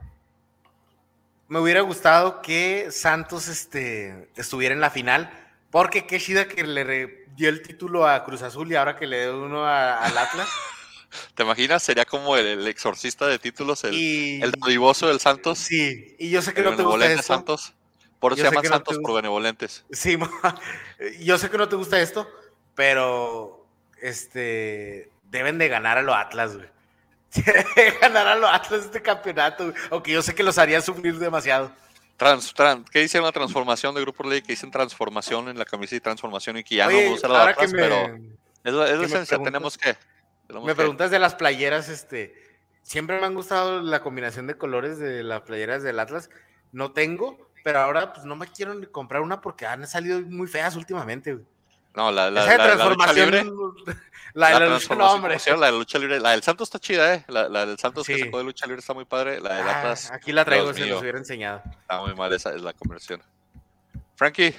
me 1.55 1.61
hubiera 1.61 1.83
gustado 1.83 2.43
que 2.43 2.89
Santos 2.91 3.47
este, 3.47 4.29
estuviera 4.35 4.75
en 4.75 4.81
la 4.81 4.91
final, 4.91 5.31
porque 5.71 6.05
qué 6.05 6.19
chida 6.19 6.49
que 6.49 6.65
le 6.65 7.29
dio 7.37 7.49
el 7.49 7.63
título 7.63 8.09
a 8.09 8.25
Cruz 8.25 8.43
Azul 8.43 8.73
y 8.73 8.75
ahora 8.75 8.97
que 8.97 9.07
le 9.07 9.23
dio 9.23 9.41
uno 9.41 9.65
al 9.65 10.19
Atlas. 10.19 10.49
¿Te 11.37 11.45
imaginas? 11.45 11.81
Sería 11.85 12.05
como 12.07 12.37
el, 12.37 12.67
exorcista 12.67 13.29
de 13.29 13.39
títulos, 13.39 13.85
el, 13.85 13.95
el 14.43 14.53
divoso 14.67 15.07
del 15.07 15.21
Santos. 15.21 15.61
Sí, 15.61 16.17
y 16.19 16.29
yo 16.31 16.43
sé 16.43 16.55
que 16.55 16.63
no 16.63 16.75
te 16.75 16.83
gusta 16.83 17.07
esto. 17.07 17.23
Santos. 17.23 17.73
Por 18.19 18.33
eso 18.33 18.43
se 18.43 18.49
llaman 18.49 18.65
Santos 18.65 18.99
por 18.99 19.15
benevolentes. 19.15 19.85
Sí, 19.93 20.19
yo 21.21 21.39
sé 21.39 21.51
que 21.51 21.59
no 21.59 21.69
te 21.69 21.77
gusta 21.77 22.01
esto, 22.01 22.29
pero 22.75 23.65
este 24.03 25.09
deben 25.31 25.59
de 25.59 25.69
ganar 25.69 25.99
a 25.99 26.03
los 26.03 26.17
Atlas, 26.17 26.57
güey. 26.57 26.74
ganar 28.01 28.27
a 28.27 28.37
los 28.37 28.51
Atlas 28.51 28.85
este 28.85 29.03
campeonato, 29.03 29.73
aunque 29.91 30.13
yo 30.13 30.23
sé 30.23 30.35
que 30.35 30.43
los 30.43 30.59
haría 30.59 30.81
sufrir 30.81 31.19
demasiado. 31.19 31.71
Trans, 32.17 32.55
¿Qué 32.93 33.01
dice 33.01 33.21
la 33.21 33.33
transformación 33.33 33.95
de 33.95 34.01
Grupo 34.01 34.23
Ley? 34.23 34.41
Que 34.41 34.53
dicen 34.53 34.71
transformación 34.71 35.49
en 35.49 35.59
la 35.59 35.65
camisa 35.65 35.97
y 35.97 36.01
transformación 36.01 36.59
y 36.59 36.65
que 36.65 36.77
ya 36.77 36.89
no 36.89 37.13
usa 37.13 37.29
la 37.29 37.49
Atlas, 37.49 37.73
pero 37.75 38.17
es 38.63 38.73
la, 38.73 39.05
esencia, 39.05 39.39
tenemos 39.39 39.77
que. 39.77 39.97
me 40.65 40.75
preguntas 40.75 41.11
de 41.11 41.19
las 41.19 41.35
playeras, 41.35 41.89
este, 41.89 42.35
siempre 42.83 43.19
me 43.19 43.27
han 43.27 43.35
gustado 43.35 43.83
la 43.83 44.01
combinación 44.01 44.47
de 44.47 44.57
colores 44.57 44.99
de 44.99 45.25
las 45.25 45.43
playeras 45.43 45.83
del 45.83 45.99
Atlas, 45.99 46.31
no 46.71 46.93
tengo, 46.93 47.51
pero 47.65 47.81
ahora 47.81 48.13
pues 48.13 48.25
no 48.25 48.37
me 48.37 48.47
quiero 48.47 48.75
ni 48.75 48.87
comprar 48.87 49.23
una 49.23 49.41
porque 49.41 49.67
han 49.67 49.87
salido 49.89 50.21
muy 50.21 50.47
feas 50.47 50.77
últimamente, 50.77 51.39
No, 51.95 52.11
la, 52.11 52.31
la, 52.31 52.45
la, 52.45 52.57
transformación, 52.57 53.31
la, 53.31 53.43
lucha 53.43 53.85
libre. 53.85 53.95
La 54.35 54.49
de 54.49 54.67
la, 54.67 54.75
lucha, 54.75 54.95
no, 54.97 55.13
hombre. 55.13 55.37
La 55.47 55.67
de 55.67 55.79
lucha 55.79 55.97
libre. 55.97 56.19
La 56.19 56.31
del 56.33 56.43
Santos 56.43 56.67
está 56.67 56.81
chida, 56.81 57.15
¿eh? 57.15 57.25
La, 57.29 57.67
del 57.67 57.79
Santos 57.79 58.05
que 58.05 58.19
sacó 58.19 58.39
de 58.39 58.45
lucha 58.45 58.67
libre 58.67 58.81
está 58.81 58.93
muy 58.93 59.05
padre. 59.05 59.41
La 59.41 59.55
de 59.55 59.63
ah, 59.63 59.79
Atlas. 59.79 60.11
Aquí 60.11 60.33
la 60.33 60.45
traigo, 60.45 60.75
si 60.75 60.89
nos 60.89 61.01
hubiera 61.01 61.19
enseñado. 61.19 61.63
Está 61.83 62.01
muy 62.01 62.17
mal, 62.17 62.33
esa 62.33 62.53
es 62.53 62.61
la 62.61 62.73
conversión. 62.73 63.23
Frankie, 64.17 64.53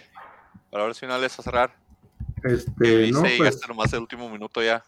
para 0.71 0.85
ver 0.85 0.95
finales 0.95 1.37
a 1.37 1.43
cerrar. 1.43 1.75
Este, 2.43 3.11
no, 3.11 3.21
pues, 3.21 3.41
hasta 3.41 3.67
nomás 3.67 3.91
el 3.91 3.99
último 3.99 4.29
minuto 4.29 4.63
ya. 4.63 4.81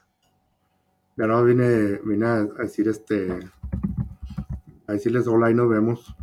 Ya 1.18 1.26
no, 1.28 1.43
vine, 1.43 2.00
vine 2.06 2.26
a 2.26 2.43
decir 2.43 2.88
este. 2.88 3.39
A 4.88 4.93
decirles 4.93 5.28
hola 5.28 5.52
y 5.52 5.54
nos 5.54 5.68
vemos. 5.68 6.16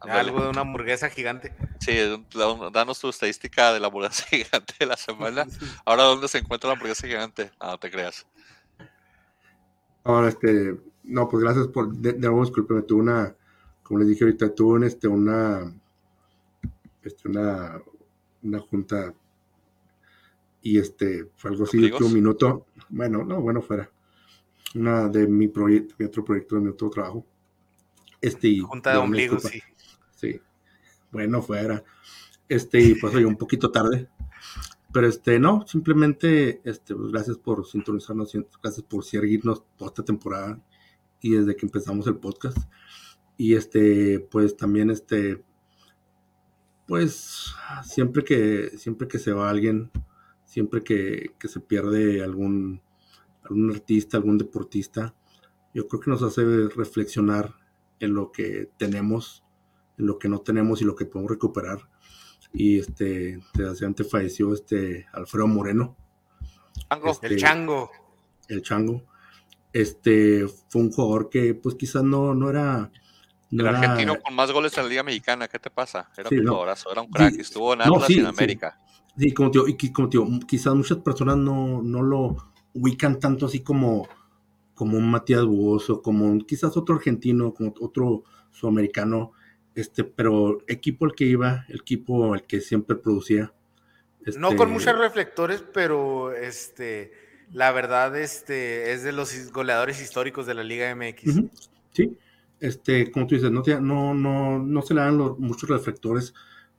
Algo 0.00 0.42
de 0.42 0.48
una 0.48 0.62
hamburguesa 0.62 1.10
gigante. 1.10 1.54
Sí, 1.80 1.92
danos 2.72 3.00
tu 3.00 3.08
estadística 3.08 3.72
de 3.72 3.80
la 3.80 3.88
hamburguesa 3.88 4.24
gigante 4.30 4.74
de 4.78 4.86
la 4.86 4.96
semana. 4.96 5.46
Ahora, 5.84 6.04
¿dónde 6.04 6.28
se 6.28 6.38
encuentra 6.38 6.68
la 6.68 6.74
hamburguesa 6.74 7.06
gigante? 7.06 7.50
Ah, 7.58 7.72
no 7.72 7.78
te 7.78 7.90
creas. 7.90 8.26
Ahora, 10.04 10.28
este, 10.28 10.78
no, 11.04 11.28
pues 11.28 11.42
gracias 11.42 11.68
por, 11.68 11.92
de, 11.92 12.14
nuevo, 12.14 12.42
discúlpeme, 12.42 12.82
tuve 12.82 13.02
una, 13.02 13.36
como 13.82 14.00
les 14.00 14.08
dije 14.08 14.24
ahorita, 14.24 14.54
tuve 14.54 14.86
este, 14.86 15.08
una, 15.08 15.74
este, 17.02 17.28
una, 17.28 17.80
una 18.42 18.60
junta 18.60 19.14
y 20.62 20.78
este, 20.78 21.26
fue 21.36 21.50
algo 21.50 21.64
así 21.64 21.78
de 21.78 21.92
un 21.92 22.12
minuto, 22.12 22.66
bueno, 22.88 23.24
no, 23.24 23.40
bueno, 23.40 23.62
fuera, 23.62 23.90
una 24.74 25.08
de 25.08 25.26
mi 25.26 25.48
proyecto, 25.48 25.94
mi 25.98 26.06
otro 26.06 26.24
proyecto, 26.24 26.56
de 26.56 26.60
mi 26.62 26.68
otro 26.68 26.90
trabajo. 26.90 27.26
Este, 28.20 28.58
junta 28.60 28.92
de 28.92 28.98
ombligo, 28.98 29.38
sí. 29.38 29.62
Sí, 30.20 30.38
bueno, 31.10 31.40
fuera, 31.40 31.82
este, 32.46 32.78
y 32.78 32.94
pues 32.94 33.14
hoy 33.14 33.24
un 33.24 33.38
poquito 33.38 33.70
tarde, 33.70 34.10
pero 34.92 35.06
este, 35.06 35.38
no, 35.38 35.66
simplemente, 35.66 36.60
este, 36.64 36.94
pues, 36.94 37.10
gracias 37.10 37.38
por 37.38 37.66
sintonizarnos, 37.66 38.36
gracias 38.62 38.82
por 38.82 39.02
seguirnos 39.02 39.64
toda 39.78 39.88
esta 39.88 40.04
temporada 40.04 40.62
y 41.22 41.30
desde 41.30 41.56
que 41.56 41.64
empezamos 41.64 42.06
el 42.06 42.16
podcast. 42.16 42.58
Y 43.38 43.54
este, 43.54 44.20
pues 44.20 44.58
también 44.58 44.90
este, 44.90 45.42
pues 46.86 47.54
siempre 47.82 48.22
que, 48.22 48.76
siempre 48.76 49.08
que 49.08 49.18
se 49.18 49.32
va 49.32 49.48
alguien, 49.48 49.90
siempre 50.44 50.84
que, 50.84 51.34
se 51.42 51.60
pierde 51.60 52.22
algún, 52.22 52.82
algún 53.42 53.70
artista, 53.70 54.18
algún 54.18 54.36
deportista, 54.36 55.14
yo 55.72 55.88
creo 55.88 56.00
que 56.02 56.10
nos 56.10 56.22
hace 56.22 56.68
reflexionar 56.68 57.54
en 58.00 58.12
lo 58.12 58.32
que 58.32 58.70
tenemos, 58.76 59.44
en 60.00 60.06
lo 60.06 60.18
que 60.18 60.28
no 60.28 60.40
tenemos 60.40 60.82
y 60.82 60.84
lo 60.84 60.96
que 60.96 61.06
podemos 61.06 61.30
recuperar. 61.30 61.78
Y 62.52 62.80
este, 62.80 63.38
desgraciadamente 63.54 64.02
falleció 64.02 64.52
este 64.52 65.06
Alfredo 65.12 65.46
Moreno. 65.46 65.96
Este, 67.04 67.28
el 67.28 67.36
chango. 67.36 67.90
El 68.48 68.62
chango 68.62 69.04
este 69.72 70.46
fue 70.68 70.82
un 70.82 70.90
jugador 70.90 71.30
que 71.30 71.54
pues 71.54 71.74
quizás 71.74 72.02
no, 72.02 72.34
no 72.34 72.50
era... 72.50 72.90
el 73.50 73.66
argentino 73.66 74.20
con 74.20 74.34
más 74.34 74.50
goles 74.52 74.76
en 74.76 74.84
la 74.84 74.88
Liga 74.88 75.02
Mexicana, 75.02 75.48
¿qué 75.48 75.58
te 75.58 75.70
pasa? 75.70 76.10
Era 76.16 76.28
un 76.30 76.38
jugadorazo, 76.38 76.90
era 76.90 77.02
un 77.02 77.10
crack, 77.10 77.38
estuvo 77.38 77.74
en 77.74 77.82
Atlas 77.82 78.10
en 78.10 78.26
América. 78.26 78.80
Sí, 79.16 79.32
como 79.32 79.50
tío, 79.50 79.64
y 79.66 79.92
como 79.92 80.08
tío, 80.08 80.26
quizás 80.46 80.74
muchas 80.74 80.98
personas 80.98 81.36
no, 81.36 81.82
no 81.82 82.02
lo 82.02 82.36
ubican 82.74 83.18
tanto 83.18 83.46
así 83.46 83.60
como, 83.60 84.08
como 84.74 84.96
un 84.96 85.10
Matías 85.10 85.44
Buoso, 85.44 86.00
como 86.00 86.38
quizás 86.46 86.76
otro 86.76 86.96
argentino, 86.96 87.52
como 87.52 87.74
otro 87.80 88.22
sudamericano, 88.50 89.32
este, 89.74 90.04
pero 90.04 90.58
equipo 90.66 91.04
al 91.04 91.14
que 91.14 91.24
iba, 91.24 91.64
el 91.68 91.80
equipo 91.80 92.34
al 92.34 92.44
que 92.44 92.60
siempre 92.60 92.96
producía. 92.96 93.52
no 94.36 94.48
con 94.48 94.68
este 94.68 94.72
muchos 94.72 94.98
reflectores, 94.98 95.64
pero 95.72 96.32
este 96.32 97.12
la 97.52 97.72
verdad, 97.72 98.16
este, 98.16 98.92
es 98.92 99.02
de 99.02 99.12
los 99.12 99.52
goleadores 99.52 100.00
históricos 100.00 100.46
de 100.46 100.54
la 100.54 100.62
Liga 100.62 100.94
MX. 100.94 101.42
Sí, 101.92 102.16
este, 102.60 103.10
como 103.10 103.26
tú 103.26 103.34
dices, 103.34 103.50
no, 103.50 103.62
no, 103.80 104.14
no, 104.14 104.58
no 104.58 104.82
se 104.82 104.94
le 104.94 105.00
dan 105.00 105.16
muchos 105.38 105.68
reflectores, 105.68 106.32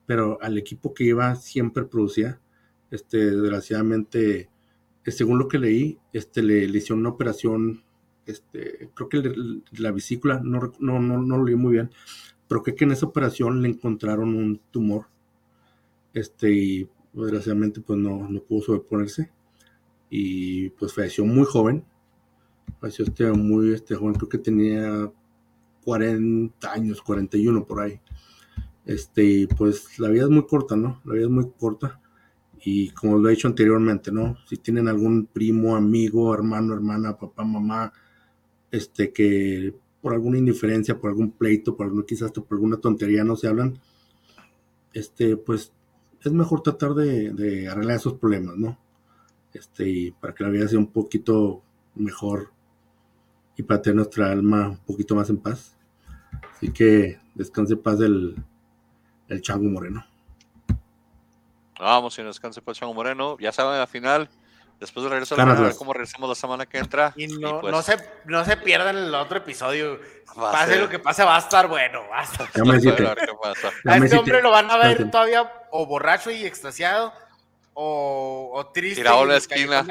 pero 0.05 0.37
al 0.41 0.57
equipo 0.57 0.93
que 0.93 1.03
iba 1.03 1.35
siempre 1.35 1.83
producía. 1.83 2.39
Este, 2.89 3.17
desgraciadamente, 3.17 4.49
eh, 5.05 5.11
según 5.11 5.39
lo 5.39 5.47
que 5.47 5.59
leí, 5.59 5.99
este, 6.13 6.41
le, 6.41 6.65
hicieron 6.65 6.99
una 6.99 7.09
operación, 7.09 7.83
este, 8.25 8.89
creo 8.93 9.09
que 9.09 9.33
la 9.71 9.91
vesícula, 9.91 10.41
no, 10.43 10.71
no, 10.79 10.99
no, 10.99 11.21
no, 11.21 11.37
lo 11.37 11.43
leí 11.43 11.55
muy 11.55 11.73
bien, 11.73 11.91
pero 12.51 12.63
creo 12.63 12.75
que 12.75 12.83
en 12.83 12.91
esa 12.91 13.05
operación 13.05 13.61
le 13.61 13.69
encontraron 13.69 14.35
un 14.35 14.59
tumor, 14.71 15.05
este, 16.13 16.51
y 16.51 16.89
desgraciadamente 17.13 17.79
pues 17.79 17.97
no, 17.97 18.27
no 18.27 18.43
pudo 18.43 18.61
sobreponerse 18.63 19.31
y 20.09 20.69
pues 20.71 20.93
falleció 20.93 21.23
muy 21.23 21.45
joven. 21.45 21.85
Falleció 22.81 23.05
este 23.05 23.31
muy 23.31 23.71
este 23.71 23.95
joven, 23.95 24.15
creo 24.15 24.27
que 24.27 24.37
tenía 24.37 25.09
40 25.85 26.73
años, 26.73 27.01
41 27.01 27.65
por 27.65 27.83
ahí. 27.83 28.01
Este, 28.85 29.47
pues 29.57 29.97
la 29.97 30.09
vida 30.09 30.23
es 30.23 30.29
muy 30.29 30.45
corta, 30.45 30.75
¿no? 30.75 30.99
La 31.05 31.13
vida 31.13 31.27
es 31.27 31.31
muy 31.31 31.49
corta. 31.57 32.01
Y 32.65 32.89
como 32.89 33.17
lo 33.17 33.29
he 33.29 33.31
dicho 33.31 33.47
anteriormente, 33.47 34.11
¿no? 34.11 34.35
Si 34.45 34.57
tienen 34.57 34.89
algún 34.89 35.25
primo, 35.25 35.77
amigo, 35.77 36.33
hermano, 36.33 36.73
hermana, 36.73 37.17
papá, 37.17 37.45
mamá, 37.45 37.93
este, 38.71 39.13
que 39.13 39.73
por 40.01 40.13
alguna 40.13 40.37
indiferencia, 40.37 40.99
por 40.99 41.09
algún 41.09 41.31
pleito, 41.31 41.75
por 41.75 41.87
algún, 41.87 42.03
quizás 42.03 42.31
por 42.31 42.47
alguna 42.51 42.77
tontería 42.77 43.23
no 43.23 43.35
se 43.35 43.47
hablan, 43.47 43.79
este, 44.93 45.37
pues 45.37 45.73
es 46.23 46.31
mejor 46.31 46.61
tratar 46.61 46.93
de, 46.93 47.67
arreglar 47.69 47.97
esos 47.97 48.13
problemas, 48.13 48.57
¿no? 48.57 48.77
este, 49.53 49.87
y 49.87 50.11
para 50.11 50.33
que 50.33 50.43
la 50.43 50.49
vida 50.49 50.67
sea 50.67 50.79
un 50.79 50.91
poquito 50.91 51.61
mejor 51.95 52.51
y 53.57 53.63
para 53.63 53.81
tener 53.81 53.97
nuestra 53.97 54.31
alma 54.31 54.69
un 54.69 54.77
poquito 54.77 55.15
más 55.15 55.29
en 55.29 55.37
paz. 55.37 55.77
Así 56.55 56.71
que 56.71 57.19
descanse 57.35 57.75
paz 57.75 57.99
el, 58.01 58.35
el 59.27 59.41
Chango 59.41 59.69
Moreno. 59.69 60.05
Vamos, 61.79 62.17
y 62.17 62.23
descanse 62.23 62.61
paz 62.61 62.77
Chango 62.77 62.93
Moreno. 62.93 63.37
Ya 63.39 63.51
saben, 63.51 63.77
la 63.77 63.87
final, 63.87 64.29
después 64.81 65.03
de 65.03 65.09
regresar 65.11 65.39
a 65.39 65.53
ver 65.53 65.75
cómo 65.75 65.93
regresamos 65.93 66.27
la 66.27 66.35
semana 66.35 66.65
que 66.65 66.79
entra. 66.79 67.13
Y 67.15 67.27
no, 67.27 67.61
pues 67.61 67.71
no, 67.71 67.81
se, 67.83 67.97
no 68.25 68.43
se 68.43 68.57
pierdan 68.57 68.97
el 68.97 69.13
otro 69.13 69.37
episodio. 69.37 69.99
Pase 70.35 70.79
lo 70.79 70.89
que 70.89 70.97
pase, 70.97 71.23
va 71.23 71.35
a 71.35 71.39
estar 71.39 71.67
bueno. 71.67 72.01
Va 72.11 72.21
a, 72.21 72.23
estar 72.23 72.47
a 73.85 73.97
este 73.97 74.17
hombre 74.17 74.41
lo 74.41 74.49
van 74.49 74.69
a 74.71 74.77
ver 74.77 75.09
todavía 75.11 75.49
o 75.69 75.85
borracho 75.85 76.31
y 76.31 76.45
extasiado 76.45 77.13
o, 77.73 78.51
o 78.53 78.67
triste. 78.67 79.01
Tirado 79.01 79.23
la 79.25 79.37
esquina, 79.37 79.85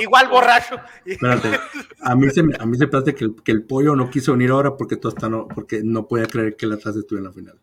Igual 0.00 0.28
borracho. 0.28 0.76
a 2.00 2.14
mí 2.14 2.30
se, 2.30 2.40
a 2.58 2.66
mí 2.66 2.78
se 2.78 2.86
parece 2.86 3.14
que 3.14 3.24
el, 3.24 3.42
que 3.42 3.50
el 3.50 3.64
pollo 3.64 3.96
no 3.96 4.08
quiso 4.08 4.32
venir 4.32 4.50
ahora 4.50 4.76
porque, 4.76 4.96
todo 4.96 5.12
está 5.12 5.28
no, 5.28 5.48
porque 5.48 5.80
no 5.82 6.06
podía 6.06 6.26
creer 6.26 6.56
que 6.56 6.66
la 6.66 6.76
Atlas 6.76 6.94
estuvo 6.94 7.18
en 7.18 7.24
la 7.24 7.32
final. 7.32 7.58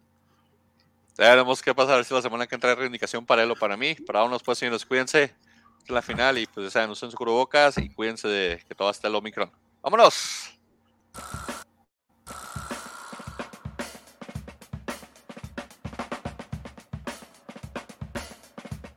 Ya 1.17 1.29
veremos 1.29 1.61
qué 1.61 1.73
pasa, 1.73 1.93
a 1.93 1.95
ver 1.95 2.05
si 2.05 2.13
la 2.13 2.21
semana 2.21 2.45
que 2.45 2.53
entra 2.53 2.71
hay 2.71 2.75
reivindicación 2.75 3.25
para 3.25 3.43
él 3.43 3.49
o 3.49 3.55
para 3.55 3.77
mí. 3.77 3.95
Para 3.95 4.23
unos, 4.23 4.43
pues, 4.43 4.57
señores, 4.57 4.85
cuídense 4.85 5.33
en 5.89 5.95
la 5.95 6.01
final 6.01 6.37
y 6.37 6.45
pues 6.47 6.65
ya 6.67 6.71
saben, 6.71 6.89
usen 6.89 7.11
su 7.11 7.17
cubrebocas 7.17 7.77
y 7.77 7.89
cuídense 7.89 8.27
de 8.27 8.63
que 8.67 8.75
todo 8.75 8.89
esté 8.89 9.07
el 9.07 9.15
Omicron. 9.15 9.51
¡Vámonos! 9.81 10.57